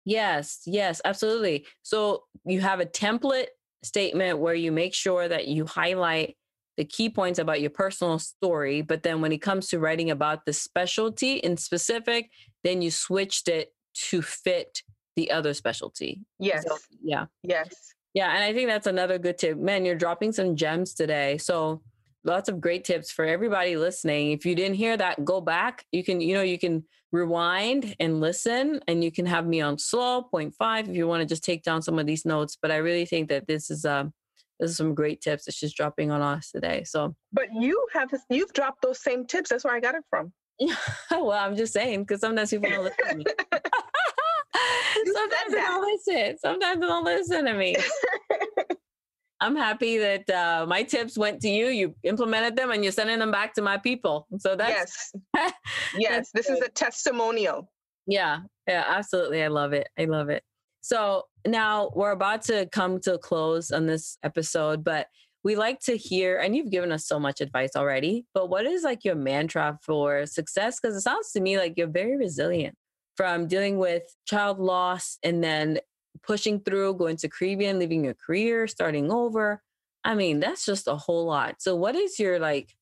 Yes, 0.03 0.61
yes, 0.65 1.01
absolutely. 1.03 1.65
So 1.81 2.23
you 2.45 2.61
have 2.61 2.79
a 2.79 2.85
template 2.85 3.47
statement 3.81 4.39
where 4.39 4.53
you 4.53 4.71
make 4.71 4.93
sure 4.93 5.27
that 5.27 5.47
you 5.47 5.65
highlight 5.65 6.35
the 6.77 6.85
key 6.85 7.09
points 7.09 7.39
about 7.39 7.61
your 7.61 7.69
personal 7.69 8.19
story, 8.19 8.81
but 8.81 9.03
then 9.03 9.21
when 9.21 9.31
it 9.31 9.41
comes 9.41 9.69
to 9.69 9.79
writing 9.79 10.11
about 10.11 10.45
the 10.45 10.53
specialty 10.53 11.35
in 11.35 11.55
specific, 11.55 12.29
then 12.63 12.81
you 12.81 12.91
switched 12.91 13.47
it 13.47 13.69
to 13.93 14.21
fit 14.21 14.83
the 15.15 15.31
other 15.31 15.53
specialty. 15.53 16.21
Yes. 16.37 16.65
So, 16.67 16.77
yeah. 17.01 17.25
Yes. 17.41 17.73
Yeah, 18.13 18.29
and 18.33 18.43
I 18.43 18.53
think 18.53 18.67
that's 18.67 18.87
another 18.87 19.17
good 19.17 19.37
tip. 19.37 19.57
Man, 19.57 19.85
you're 19.85 19.95
dropping 19.95 20.33
some 20.33 20.55
gems 20.55 20.93
today. 20.93 21.37
So 21.37 21.81
lots 22.25 22.49
of 22.49 22.59
great 22.59 22.83
tips 22.83 23.11
for 23.11 23.23
everybody 23.23 23.77
listening. 23.77 24.31
If 24.31 24.45
you 24.45 24.55
didn't 24.55 24.75
hear 24.75 24.97
that, 24.97 25.23
go 25.23 25.39
back. 25.39 25.85
You 25.91 26.03
can, 26.03 26.19
you 26.19 26.33
know, 26.33 26.41
you 26.41 26.59
can 26.59 26.83
rewind 27.11 27.95
and 27.99 28.19
listen, 28.19 28.81
and 28.87 29.03
you 29.03 29.11
can 29.11 29.25
have 29.25 29.45
me 29.45 29.61
on 29.61 29.77
slow 29.77 30.27
0.5 30.33 30.89
if 30.89 30.95
you 30.95 31.07
want 31.07 31.21
to 31.21 31.25
just 31.25 31.43
take 31.43 31.63
down 31.63 31.81
some 31.81 31.99
of 31.99 32.05
these 32.05 32.25
notes. 32.25 32.57
But 32.61 32.71
I 32.71 32.77
really 32.77 33.05
think 33.05 33.29
that 33.29 33.47
this 33.47 33.69
is 33.69 33.85
um 33.85 34.13
this 34.59 34.71
is 34.71 34.77
some 34.77 34.95
great 34.95 35.21
tips 35.21 35.45
that 35.45 35.53
she's 35.53 35.73
dropping 35.73 36.11
on 36.11 36.21
us 36.21 36.51
today. 36.51 36.83
So, 36.83 37.15
but 37.31 37.47
you 37.53 37.85
have 37.93 38.09
you've 38.29 38.53
dropped 38.53 38.81
those 38.81 39.01
same 39.01 39.25
tips. 39.25 39.49
That's 39.49 39.63
where 39.63 39.75
I 39.75 39.79
got 39.79 39.95
it 39.95 40.03
from. 40.09 40.33
well, 41.11 41.31
I'm 41.31 41.55
just 41.55 41.73
saying 41.73 42.03
because 42.03 42.21
sometimes 42.21 42.49
people 42.49 42.69
don't 42.69 42.85
listen 42.85 43.07
to 43.07 43.15
me. 43.15 43.25
sometimes 45.13 45.51
they 45.51 45.57
don't 45.57 45.83
listen. 45.83 46.37
Sometimes 46.37 46.79
they 46.79 46.87
don't 46.87 47.05
listen 47.05 47.45
to 47.45 47.53
me. 47.53 47.75
I'm 49.45 49.55
happy 49.55 49.99
that 49.99 50.27
uh, 50.27 50.65
my 50.67 50.81
tips 50.81 51.19
went 51.19 51.39
to 51.41 51.49
you. 51.49 51.67
You 51.67 51.95
implemented 52.01 52.55
them, 52.55 52.71
and 52.71 52.83
you're 52.83 52.91
sending 52.91 53.19
them 53.19 53.29
back 53.29 53.53
to 53.53 53.61
my 53.61 53.77
people. 53.77 54.27
So 54.39 54.55
that's 54.55 55.13
yes, 55.35 55.53
yes. 55.97 56.31
This 56.33 56.47
good. 56.47 56.57
is 56.57 56.61
a 56.63 56.69
testimonial. 56.69 57.71
Yeah, 58.07 58.39
yeah, 58.67 58.85
absolutely. 58.87 59.43
I 59.43 59.47
love 59.49 59.73
it. 59.73 59.87
I 59.99 60.05
love 60.05 60.29
it. 60.29 60.41
So 60.81 61.23
now 61.45 61.91
we're 61.95 62.11
about 62.11 62.41
to 62.43 62.67
come 62.71 62.99
to 63.01 63.13
a 63.13 63.19
close 63.19 63.69
on 63.69 63.85
this 63.85 64.17
episode, 64.23 64.83
but 64.83 65.07
we 65.43 65.55
like 65.55 65.79
to 65.81 65.95
hear, 65.95 66.39
and 66.39 66.55
you've 66.55 66.71
given 66.71 66.91
us 66.91 67.05
so 67.05 67.19
much 67.19 67.39
advice 67.39 67.75
already, 67.75 68.25
but 68.33 68.49
what 68.49 68.65
is 68.65 68.81
like 68.81 69.05
your 69.05 69.13
mantra 69.13 69.77
for 69.83 70.25
success? 70.25 70.79
Because 70.79 70.95
it 70.95 71.01
sounds 71.01 71.31
to 71.33 71.39
me 71.39 71.59
like 71.59 71.75
you're 71.77 71.85
very 71.85 72.17
resilient 72.17 72.75
from 73.15 73.47
dealing 73.47 73.77
with 73.77 74.01
child 74.25 74.59
loss 74.59 75.19
and 75.23 75.43
then 75.43 75.79
pushing 76.23 76.59
through, 76.59 76.95
going 76.95 77.17
to 77.17 77.29
Caribbean, 77.29 77.79
leaving 77.79 78.03
your 78.03 78.13
career, 78.13 78.67
starting 78.67 79.11
over. 79.11 79.61
I 80.03 80.15
mean, 80.15 80.39
that's 80.39 80.65
just 80.65 80.87
a 80.87 80.95
whole 80.95 81.25
lot. 81.25 81.55
So, 81.59 81.75
what 81.75 81.95
is 81.95 82.19
your 82.19 82.39
like, 82.39 82.75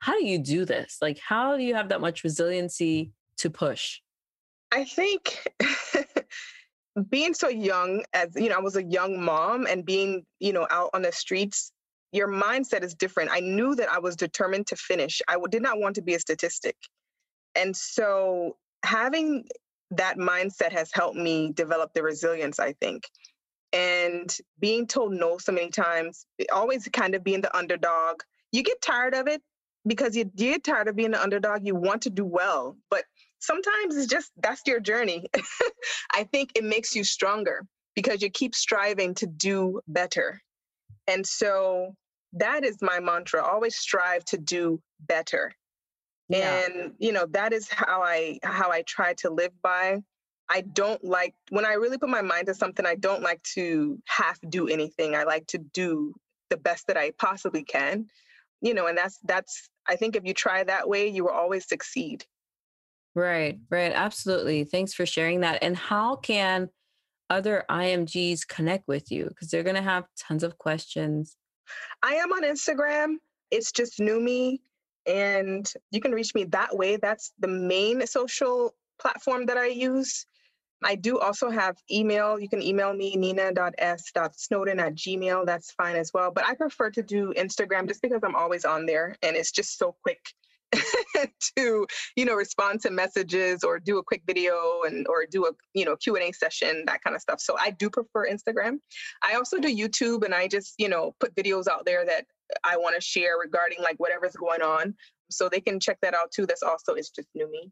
how 0.00 0.18
do 0.18 0.24
you 0.24 0.38
do 0.38 0.64
this? 0.64 0.98
Like, 1.02 1.18
how 1.18 1.56
do 1.56 1.62
you 1.62 1.74
have 1.74 1.88
that 1.88 2.00
much 2.00 2.24
resiliency 2.24 3.12
to 3.38 3.50
push? 3.50 4.00
I 4.70 4.84
think 4.84 5.46
being 7.10 7.34
so 7.34 7.48
young 7.48 8.02
as 8.12 8.30
you 8.34 8.48
know 8.48 8.56
i 8.56 8.60
was 8.60 8.76
a 8.76 8.82
young 8.82 9.22
mom 9.22 9.66
and 9.66 9.84
being 9.84 10.24
you 10.40 10.52
know 10.52 10.66
out 10.70 10.90
on 10.94 11.02
the 11.02 11.12
streets 11.12 11.72
your 12.12 12.28
mindset 12.28 12.82
is 12.82 12.94
different 12.94 13.30
i 13.32 13.40
knew 13.40 13.74
that 13.74 13.90
i 13.90 13.98
was 13.98 14.16
determined 14.16 14.66
to 14.66 14.76
finish 14.76 15.20
I 15.28 15.36
did 15.50 15.62
not 15.62 15.78
want 15.78 15.94
to 15.96 16.02
be 16.02 16.14
a 16.14 16.20
statistic 16.20 16.76
and 17.54 17.76
so 17.76 18.56
having 18.84 19.44
that 19.90 20.16
mindset 20.18 20.72
has 20.72 20.90
helped 20.92 21.16
me 21.16 21.52
develop 21.52 21.92
the 21.94 22.02
resilience 22.02 22.58
i 22.58 22.72
think 22.74 23.08
and 23.72 24.38
being 24.60 24.86
told 24.86 25.12
no 25.12 25.38
so 25.38 25.52
many 25.52 25.70
times 25.70 26.26
always 26.52 26.88
kind 26.92 27.14
of 27.14 27.22
being 27.22 27.40
the 27.40 27.56
underdog 27.56 28.20
you 28.52 28.62
get 28.62 28.80
tired 28.80 29.14
of 29.14 29.26
it 29.26 29.42
because 29.86 30.16
you, 30.16 30.24
get 30.24 30.64
tired 30.64 30.88
of 30.88 30.96
being 30.96 31.10
the 31.10 31.22
underdog 31.22 31.66
you 31.66 31.74
want 31.74 32.02
to 32.02 32.10
do 32.10 32.24
well 32.24 32.76
but 32.90 33.04
sometimes 33.38 33.96
it's 33.96 34.06
just 34.06 34.32
that's 34.42 34.62
your 34.66 34.80
journey. 34.80 35.26
I 36.14 36.24
think 36.24 36.50
it 36.54 36.64
makes 36.64 36.94
you 36.94 37.04
stronger 37.04 37.66
because 37.94 38.22
you 38.22 38.30
keep 38.30 38.54
striving 38.54 39.14
to 39.14 39.26
do 39.26 39.80
better. 39.88 40.40
And 41.06 41.26
so 41.26 41.94
that 42.34 42.64
is 42.64 42.78
my 42.82 43.00
mantra 43.00 43.42
always 43.42 43.76
strive 43.76 44.24
to 44.26 44.38
do 44.38 44.80
better. 45.00 45.52
Yeah. 46.28 46.66
And 46.66 46.92
you 46.98 47.12
know 47.12 47.26
that 47.30 47.52
is 47.52 47.68
how 47.70 48.02
I 48.02 48.38
how 48.42 48.70
I 48.70 48.82
try 48.82 49.14
to 49.14 49.30
live 49.30 49.52
by. 49.62 49.98
I 50.50 50.62
don't 50.62 51.02
like 51.04 51.34
when 51.50 51.64
I 51.64 51.74
really 51.74 51.98
put 51.98 52.08
my 52.08 52.22
mind 52.22 52.46
to 52.46 52.54
something 52.54 52.86
I 52.86 52.94
don't 52.94 53.22
like 53.22 53.42
to 53.54 53.98
half 54.06 54.38
do 54.48 54.68
anything. 54.68 55.14
I 55.14 55.24
like 55.24 55.46
to 55.48 55.58
do 55.58 56.14
the 56.50 56.56
best 56.56 56.86
that 56.86 56.96
I 56.96 57.12
possibly 57.18 57.64
can. 57.64 58.06
You 58.60 58.74
know, 58.74 58.86
and 58.86 58.96
that's 58.96 59.18
that's 59.24 59.68
I 59.86 59.96
think 59.96 60.16
if 60.16 60.24
you 60.24 60.34
try 60.34 60.64
that 60.64 60.88
way 60.88 61.08
you 61.08 61.24
will 61.24 61.32
always 61.32 61.66
succeed. 61.66 62.24
Right, 63.14 63.58
right. 63.70 63.92
Absolutely. 63.92 64.64
Thanks 64.64 64.94
for 64.94 65.06
sharing 65.06 65.40
that. 65.40 65.62
And 65.62 65.76
how 65.76 66.16
can 66.16 66.68
other 67.30 67.64
IMGs 67.70 68.46
connect 68.46 68.86
with 68.86 69.10
you? 69.10 69.26
Because 69.28 69.48
they're 69.48 69.62
going 69.62 69.76
to 69.76 69.82
have 69.82 70.04
tons 70.16 70.42
of 70.42 70.58
questions. 70.58 71.36
I 72.02 72.14
am 72.14 72.32
on 72.32 72.44
Instagram. 72.44 73.14
It's 73.50 73.72
just 73.72 73.98
Numi. 73.98 74.58
And 75.06 75.70
you 75.90 76.00
can 76.00 76.12
reach 76.12 76.34
me 76.34 76.44
that 76.44 76.76
way. 76.76 76.96
That's 76.96 77.32
the 77.38 77.48
main 77.48 78.06
social 78.06 78.74
platform 79.00 79.46
that 79.46 79.56
I 79.56 79.66
use. 79.66 80.26
I 80.84 80.94
do 80.94 81.18
also 81.18 81.50
have 81.50 81.76
email. 81.90 82.38
You 82.38 82.48
can 82.48 82.62
email 82.62 82.92
me, 82.92 83.16
nina.s.snowden 83.16 84.78
at 84.78 84.94
gmail. 84.94 85.46
That's 85.46 85.72
fine 85.72 85.96
as 85.96 86.12
well. 86.14 86.30
But 86.30 86.44
I 86.44 86.54
prefer 86.54 86.90
to 86.90 87.02
do 87.02 87.32
Instagram 87.36 87.88
just 87.88 88.02
because 88.02 88.20
I'm 88.22 88.36
always 88.36 88.64
on 88.64 88.86
there 88.86 89.16
and 89.22 89.36
it's 89.36 89.50
just 89.50 89.78
so 89.78 89.96
quick 90.02 90.20
to 91.56 91.86
you 92.16 92.24
know 92.24 92.34
respond 92.34 92.80
to 92.80 92.90
messages 92.90 93.64
or 93.64 93.78
do 93.78 93.98
a 93.98 94.02
quick 94.02 94.22
video 94.26 94.82
and 94.86 95.06
or 95.08 95.24
do 95.24 95.46
a 95.46 95.50
you 95.72 95.84
know 95.84 95.96
q&a 95.96 96.30
session 96.32 96.84
that 96.86 97.02
kind 97.02 97.16
of 97.16 97.22
stuff 97.22 97.40
so 97.40 97.56
i 97.58 97.70
do 97.70 97.88
prefer 97.88 98.28
instagram 98.28 98.78
i 99.22 99.34
also 99.34 99.58
do 99.58 99.74
youtube 99.74 100.24
and 100.24 100.34
i 100.34 100.46
just 100.46 100.74
you 100.76 100.88
know 100.88 101.14
put 101.20 101.34
videos 101.34 101.68
out 101.68 101.86
there 101.86 102.04
that 102.04 102.26
i 102.64 102.76
want 102.76 102.94
to 102.94 103.00
share 103.00 103.38
regarding 103.42 103.78
like 103.82 103.96
whatever's 103.98 104.34
going 104.34 104.62
on 104.62 104.94
so 105.30 105.48
they 105.48 105.60
can 105.60 105.78
check 105.78 105.98
that 106.02 106.14
out 106.14 106.30
too 106.30 106.46
that's 106.46 106.62
also 106.62 106.94
it's 106.94 107.10
just 107.10 107.28
New 107.34 107.50
Me. 107.50 107.70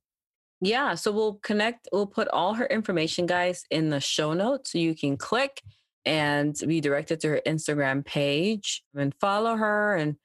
yeah 0.60 0.94
so 0.94 1.10
we'll 1.12 1.34
connect 1.34 1.88
we'll 1.92 2.06
put 2.06 2.28
all 2.28 2.54
her 2.54 2.66
information 2.66 3.26
guys 3.26 3.64
in 3.70 3.90
the 3.90 4.00
show 4.00 4.32
notes 4.32 4.72
so 4.72 4.78
you 4.78 4.94
can 4.94 5.16
click 5.16 5.62
and 6.04 6.56
be 6.66 6.80
directed 6.80 7.20
to 7.20 7.28
her 7.28 7.40
instagram 7.46 8.04
page 8.04 8.82
and 8.94 9.14
follow 9.20 9.56
her 9.56 9.96
and 9.96 10.16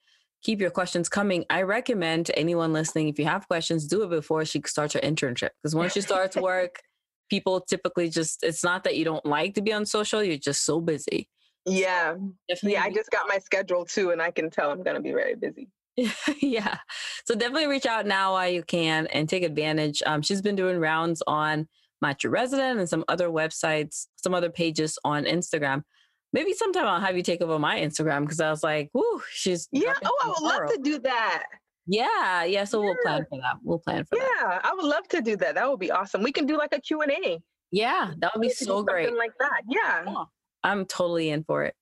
keep 0.42 0.60
your 0.60 0.72
questions 0.72 1.10
coming. 1.10 1.46
I 1.50 1.62
recommend 1.64 2.26
to 2.28 2.38
anyone 2.38 2.74
listening, 2.74 3.08
if 3.08 3.20
you 3.20 3.26
have 3.26 3.48
questions, 3.48 3.88
do 3.88 4.04
it 4.04 4.10
before 4.10 4.44
she 4.46 4.62
starts 4.66 4.94
her 4.94 5.00
internship. 5.00 5.50
Because 5.62 5.76
once 5.76 5.94
she 5.94 6.02
starts 6.02 6.36
work, 6.38 6.82
people 7.30 7.62
typically 7.62 8.10
just, 8.10 8.44
it's 8.44 8.64
not 8.64 8.84
that 8.84 8.98
you 8.98 9.06
don't 9.06 9.26
like 9.26 9.56
to 9.56 9.62
be 9.62 9.72
on 9.72 9.86
social, 9.86 10.24
you're 10.24 10.38
just 10.38 10.66
so 10.66 10.82
busy. 10.82 11.30
Yeah. 11.66 12.16
Definitely 12.50 12.74
yeah, 12.74 12.84
I 12.84 12.92
just 12.92 13.12
got 13.12 13.28
my 13.28 13.38
schedule 13.38 13.86
too, 13.86 14.12
and 14.12 14.22
I 14.22 14.32
can 14.32 14.50
tell 14.50 14.72
I'm 14.72 14.84
going 14.84 14.96
to 14.96 15.02
be 15.02 15.12
very 15.12 15.36
busy. 15.36 15.70
yeah. 16.42 16.78
So 17.26 17.36
definitely 17.36 17.68
reach 17.68 17.86
out 17.86 18.06
now 18.06 18.34
while 18.34 18.50
you 18.50 18.64
can 18.64 19.08
and 19.08 19.28
take 19.28 19.44
advantage. 19.44 20.02
Um, 20.06 20.22
she's 20.22 20.42
been 20.42 20.56
doing 20.56 20.80
rounds 20.80 21.22
on 21.28 21.68
Match 22.02 22.24
Your 22.24 22.32
Resident 22.32 22.80
and 22.80 22.90
some 22.90 23.04
other 23.08 23.30
websites, 23.30 24.08
some 24.16 24.34
other 24.34 24.50
pages 24.50 24.98
on 25.04 25.26
Instagram 25.26 25.84
maybe 26.34 26.54
sometime 26.54 26.88
I'll 26.88 27.00
have 27.00 27.18
you 27.18 27.24
take 27.24 27.42
over 27.42 27.60
my 27.60 27.80
Instagram 27.80 28.22
because 28.22 28.40
I 28.40 28.50
was 28.50 28.64
like, 28.64 28.90
whoo, 28.94 29.22
she's 29.32 29.68
yeah. 29.72 29.94
Oh, 30.04 30.18
I 30.24 30.28
would 30.28 30.42
love 30.42 30.70
to 30.72 30.80
do 30.82 31.00
that. 31.00 31.44
Yeah, 31.88 32.44
yeah. 32.44 32.64
So 32.64 32.80
yeah. 32.80 32.86
we'll 32.86 32.98
plan 33.04 33.26
for 33.30 33.40
that. 33.40 33.56
We'll 33.64 33.80
plan 33.80 34.06
for 34.06 34.18
yeah, 34.18 34.24
that. 34.24 34.62
Yeah, 34.64 34.70
I 34.70 34.74
would 34.74 34.86
love 34.86 35.08
to 35.10 35.22
do 35.22 35.36
that. 35.38 35.56
That 35.56 35.70
would 35.70 35.80
be 35.80 35.92
awesome. 35.92 36.24
We 36.24 36.32
can 36.32 36.46
do 36.46 36.58
like 36.58 36.74
a 36.74 36.80
Q 36.80 37.02
and 37.02 37.12
A. 37.12 37.40
Yeah, 37.72 38.12
that 38.20 38.32
would 38.36 38.42
be 38.42 38.50
so 38.50 38.84
great. 38.84 39.16
like 39.16 39.32
that. 39.40 39.62
Yeah. 39.70 40.04
yeah. 40.06 40.24
I'm 40.64 40.86
totally 40.86 41.30
in 41.30 41.44
for 41.44 41.64
it. 41.64 41.76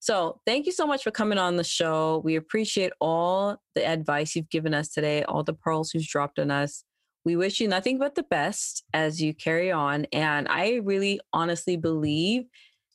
So 0.00 0.40
thank 0.46 0.66
you 0.66 0.72
so 0.72 0.86
much 0.86 1.02
for 1.02 1.10
coming 1.10 1.38
on 1.38 1.56
the 1.56 1.64
show. 1.64 2.22
We 2.24 2.36
appreciate 2.36 2.92
all 3.00 3.56
the 3.74 3.84
advice 3.86 4.36
you've 4.36 4.50
given 4.50 4.74
us 4.74 4.88
today, 4.90 5.24
all 5.24 5.42
the 5.42 5.54
pearls 5.54 5.94
you've 5.94 6.06
dropped 6.06 6.38
on 6.38 6.50
us. 6.50 6.84
We 7.24 7.34
wish 7.34 7.58
you 7.58 7.66
nothing 7.66 7.98
but 7.98 8.14
the 8.14 8.22
best 8.22 8.84
as 8.94 9.20
you 9.20 9.34
carry 9.34 9.72
on. 9.72 10.06
And 10.12 10.46
I 10.48 10.80
really 10.84 11.20
honestly 11.32 11.76
believe 11.76 12.44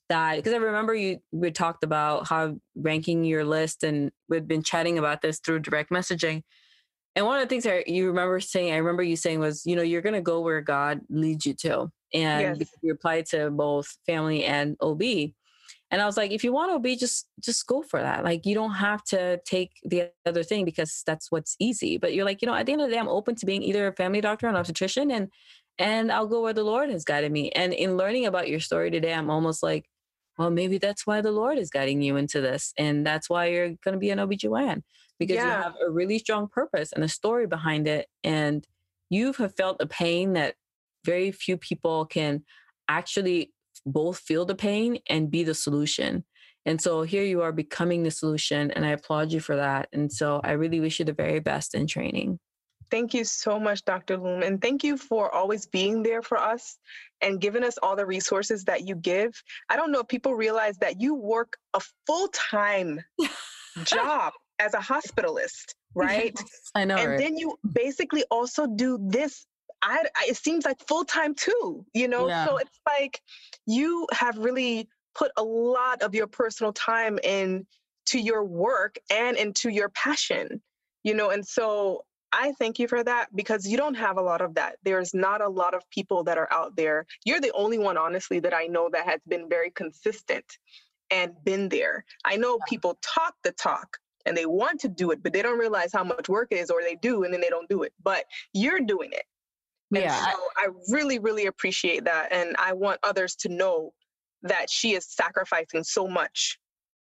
that 0.08 0.38
because 0.38 0.54
I 0.54 0.58
remember 0.58 0.94
you 0.94 1.20
we 1.32 1.52
talked 1.52 1.84
about 1.84 2.28
how 2.28 2.58
ranking 2.76 3.24
your 3.24 3.44
list 3.44 3.84
and 3.84 4.12
we've 4.30 4.48
been 4.48 4.64
chatting 4.64 4.98
about 4.98 5.22
this 5.22 5.40
through 5.40 5.60
direct 5.60 5.90
messaging. 5.90 6.44
And 7.16 7.26
one 7.26 7.42
of 7.42 7.44
the 7.44 7.50
things 7.50 7.66
that 7.66 7.90
you 7.90 8.08
remember 8.08 8.40
saying, 8.40 8.74
I 8.74 8.78
remember 8.78 9.04
you 9.04 9.18
saying 9.18 9.40
was, 9.40 9.66
you 9.66 9.76
know, 9.76 9.82
you're 9.82 10.02
going 10.02 10.16
to 10.16 10.22
go 10.22 10.40
where 10.40 10.62
God 10.62 11.02
leads 11.10 11.46
you 11.46 11.54
to. 11.56 11.92
And 12.14 12.60
yes. 12.60 12.70
you 12.82 12.94
applied 12.94 13.26
to 13.28 13.50
both 13.50 13.98
family 14.06 14.44
and 14.44 14.76
OB. 14.82 15.02
And 15.92 16.02
I 16.02 16.06
was 16.06 16.16
like, 16.16 16.32
if 16.32 16.44
you 16.44 16.54
want 16.54 16.72
OB, 16.72 16.98
just 16.98 17.28
just 17.42 17.68
go 17.68 17.82
for 17.82 18.02
that. 18.02 18.24
Like 18.24 18.46
you 18.46 18.56
don't 18.56 18.76
have 18.76 19.04
to 19.06 19.42
take 19.46 19.72
the 19.84 20.10
other 20.26 20.44
thing 20.44 20.64
because 20.64 21.04
that's 21.06 21.32
what's 21.32 21.56
easy. 21.60 21.98
But 21.98 22.14
you're 22.14 22.26
like, 22.26 22.42
you 22.42 22.46
know, 22.46 22.56
at 22.56 22.66
the 22.66 22.72
end 22.72 22.82
of 22.82 22.88
the 22.88 22.94
day, 22.94 23.00
I'm 23.00 23.10
open 23.10 23.36
to 23.36 23.46
being 23.46 23.62
either 23.62 23.88
a 23.88 23.94
family 23.94 24.22
doctor 24.22 24.48
or 24.48 24.50
an 24.50 24.56
obstetrician 24.56 25.12
and 25.12 25.30
and 25.78 26.12
I'll 26.12 26.28
go 26.28 26.42
where 26.42 26.54
the 26.54 26.64
Lord 26.64 26.90
has 26.90 27.04
guided 27.04 27.32
me. 27.32 27.50
And 27.52 27.74
in 27.74 27.98
learning 27.98 28.26
about 28.26 28.48
your 28.48 28.60
story 28.60 28.92
today, 28.92 29.14
I'm 29.14 29.30
almost 29.30 29.64
like, 29.64 29.90
well, 30.38 30.50
maybe 30.50 30.78
that's 30.78 31.08
why 31.08 31.22
the 31.22 31.32
Lord 31.32 31.58
is 31.58 31.70
guiding 31.70 32.02
you 32.02 32.18
into 32.18 32.40
this. 32.40 32.74
And 32.78 33.06
that's 33.06 33.30
why 33.30 33.48
you're 33.48 33.70
going 33.70 33.94
to 33.94 33.98
be 33.98 34.12
an 34.12 34.20
OBGYN 34.20 34.84
because 35.20 35.36
yeah. 35.36 35.58
you 35.58 35.64
have 35.64 35.76
a 35.86 35.90
really 35.90 36.20
strong 36.20 36.48
purpose 36.48 36.94
and 36.94 37.04
a 37.04 37.08
story 37.08 37.48
behind 37.48 37.88
it. 37.88 38.08
And 38.24 38.66
you 39.10 39.34
have 39.34 39.56
felt 39.56 39.82
a 39.82 39.88
pain 39.88 40.34
that 40.34 40.56
very 41.06 41.32
few 41.32 41.58
people 41.58 42.06
can 42.06 42.44
actually 42.88 43.52
both 43.86 44.20
feel 44.20 44.46
the 44.46 44.56
pain 44.56 45.00
and 45.10 45.32
be 45.32 45.44
the 45.44 45.56
solution. 45.56 46.24
And 46.66 46.80
so 46.80 47.02
here 47.02 47.24
you 47.24 47.42
are 47.42 47.52
becoming 47.52 48.04
the 48.04 48.12
solution, 48.12 48.70
and 48.72 48.86
I 48.86 48.90
applaud 48.90 49.32
you 49.32 49.40
for 49.40 49.56
that. 49.56 49.90
And 49.94 50.12
so 50.12 50.42
I 50.44 50.52
really 50.52 50.80
wish 50.80 51.00
you 51.00 51.06
the 51.06 51.14
very 51.14 51.40
best 51.40 51.74
in 51.74 51.88
training. 51.88 52.40
Thank 52.92 53.14
you 53.14 53.24
so 53.24 53.58
much, 53.58 53.86
Dr. 53.86 54.18
Lum. 54.18 54.44
And 54.44 54.62
thank 54.62 54.84
you 54.84 54.98
for 54.98 55.34
always 55.34 55.66
being 55.66 56.04
there 56.04 56.22
for 56.22 56.38
us 56.38 56.78
and 57.22 57.40
giving 57.40 57.64
us 57.64 57.78
all 57.82 57.96
the 57.96 58.06
resources 58.06 58.66
that 58.66 58.86
you 58.86 58.96
give. 58.96 59.32
I 59.70 59.78
don't 59.78 59.94
know 59.94 60.02
if 60.02 60.10
people 60.10 60.36
realize 60.36 60.78
that 60.80 61.00
you 61.00 61.16
work 61.16 61.56
a 61.74 61.80
full 62.06 62.28
time 62.28 63.00
job 63.86 64.34
as 64.60 64.74
a 64.74 64.80
hospitalist, 64.80 65.74
right? 65.96 66.34
Yes, 66.38 66.72
I 66.76 66.84
know. 66.84 66.98
And 66.98 67.12
right? 67.12 67.18
then 67.18 67.38
you 67.38 67.58
basically 67.74 68.26
also 68.30 68.68
do 68.68 69.00
this. 69.02 69.46
I, 69.84 70.04
I 70.16 70.26
it 70.30 70.38
seems 70.38 70.66
like 70.66 70.78
full 70.88 71.06
time 71.06 71.36
too, 71.36 71.86
you 71.94 72.08
know? 72.08 72.28
Yeah. 72.28 72.46
So 72.46 72.58
it's 72.58 72.80
like 72.88 73.22
you 73.66 74.08
have 74.12 74.38
really 74.38 74.88
put 75.16 75.32
a 75.38 75.44
lot 75.44 76.02
of 76.02 76.16
your 76.16 76.28
personal 76.28 76.74
time 76.74 77.20
in 77.24 77.66
to 78.08 78.20
your 78.20 78.44
work 78.44 78.98
and 79.10 79.38
into 79.38 79.70
your 79.70 79.90
passion 79.90 80.62
you 81.04 81.14
know 81.14 81.30
and 81.30 81.46
so 81.46 82.04
I 82.34 82.54
thank 82.54 82.80
you 82.80 82.88
for 82.88 83.04
that 83.04 83.28
because 83.36 83.68
you 83.68 83.78
don't 83.78 83.96
have 83.96 84.18
a 84.18 84.22
lot 84.22 84.42
of 84.42 84.54
that. 84.56 84.78
There's 84.84 85.14
not 85.14 85.42
a 85.42 85.50
lot 85.50 85.74
of 85.74 85.90
people 85.90 86.24
that 86.24 86.38
are 86.38 86.52
out 86.52 86.76
there. 86.76 87.06
You're 87.26 87.42
the 87.42 87.52
only 87.54 87.78
one, 87.78 87.98
honestly, 87.98 88.40
that 88.40 88.54
I 88.54 88.68
know 88.68 88.90
that 88.92 89.06
has 89.06 89.20
been 89.28 89.50
very 89.50 89.70
consistent 89.72 90.46
and 91.10 91.34
been 91.44 91.68
there. 91.68 92.06
I 92.24 92.38
know 92.38 92.58
people 92.70 92.98
talk 93.02 93.36
the 93.44 93.52
talk 93.52 93.98
and 94.26 94.38
they 94.38 94.46
want 94.46 94.80
to 94.82 94.88
do 94.88 95.12
it, 95.12 95.22
but 95.22 95.34
they 95.34 95.42
don't 95.42 95.60
realize 95.60 95.92
how 95.92 96.04
much 96.04 96.30
work 96.30 96.50
it 96.52 96.60
is, 96.60 96.70
or 96.70 96.82
they 96.82 96.96
do 96.96 97.24
and 97.24 97.34
then 97.34 97.42
they 97.42 97.50
don't 97.50 97.68
do 97.68 97.84
it. 97.84 97.92
But 98.02 98.24
you're 98.54 98.80
doing 98.80 99.10
it. 99.12 99.26
Yeah. 99.92 100.18
So 100.18 100.38
I 100.58 100.68
really, 100.90 101.20
really 101.20 101.46
appreciate 101.46 102.06
that. 102.06 102.32
And 102.32 102.56
I 102.58 102.74
want 102.74 103.00
others 103.04 103.36
to 103.38 103.50
know 103.50 103.94
that 104.44 104.70
she 104.70 104.94
is 104.94 105.06
sacrificing 105.08 105.84
so 105.84 106.08
much, 106.08 106.58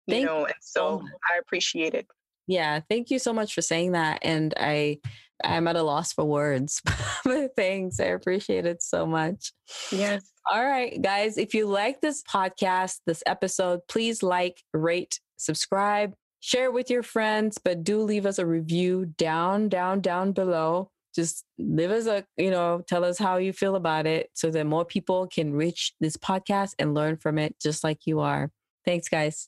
you 0.08 0.16
Thank 0.16 0.26
know, 0.26 0.46
and 0.46 0.54
so 0.62 1.02
I 1.34 1.40
appreciate 1.40 1.94
it. 1.94 2.08
Yeah, 2.48 2.82
thank 2.90 3.10
you 3.10 3.20
so 3.20 3.34
much 3.34 3.54
for 3.54 3.62
saying 3.62 3.94
that. 3.94 4.20
And 4.24 4.54
I 4.58 5.00
I'm 5.44 5.68
at 5.68 5.76
a 5.76 5.84
loss 5.84 6.14
for 6.14 6.26
words. 6.26 6.82
but 7.24 7.56
thanks. 7.56 8.00
I 8.00 8.06
appreciate 8.06 8.66
it 8.66 8.82
so 8.82 9.06
much. 9.06 9.54
Yes. 9.92 10.32
All 10.52 10.64
right, 10.64 11.02
guys. 11.02 11.38
If 11.38 11.54
you 11.54 11.68
like 11.68 12.02
this 12.02 12.24
podcast, 12.24 13.00
this 13.06 13.24
episode, 13.26 13.82
please 13.88 14.24
like, 14.24 14.62
rate, 14.74 15.20
subscribe, 15.38 16.14
share 16.40 16.72
with 16.72 16.90
your 16.90 17.04
friends, 17.04 17.58
but 17.58 17.84
do 17.84 18.02
leave 18.02 18.26
us 18.26 18.40
a 18.40 18.46
review 18.46 19.14
down, 19.18 19.70
down, 19.70 20.02
down 20.02 20.32
below. 20.32 20.92
Just 21.14 21.46
live 21.58 21.92
us 21.92 22.08
a, 22.08 22.26
you 22.38 22.52
know, 22.52 22.82
tell 22.88 23.04
us 23.04 23.18
how 23.18 23.38
you 23.38 23.54
feel 23.54 23.76
about 23.76 24.06
it 24.06 24.30
so 24.34 24.50
that 24.52 24.66
more 24.66 24.86
people 24.86 25.28
can 25.28 25.54
reach 25.54 25.94
this 26.00 26.18
podcast 26.18 26.74
and 26.80 26.94
learn 26.94 27.18
from 27.18 27.38
it 27.38 27.56
just 27.62 27.84
like 27.84 28.00
you 28.06 28.20
are. 28.20 28.52
Thanks, 28.86 29.10
guys. 29.10 29.48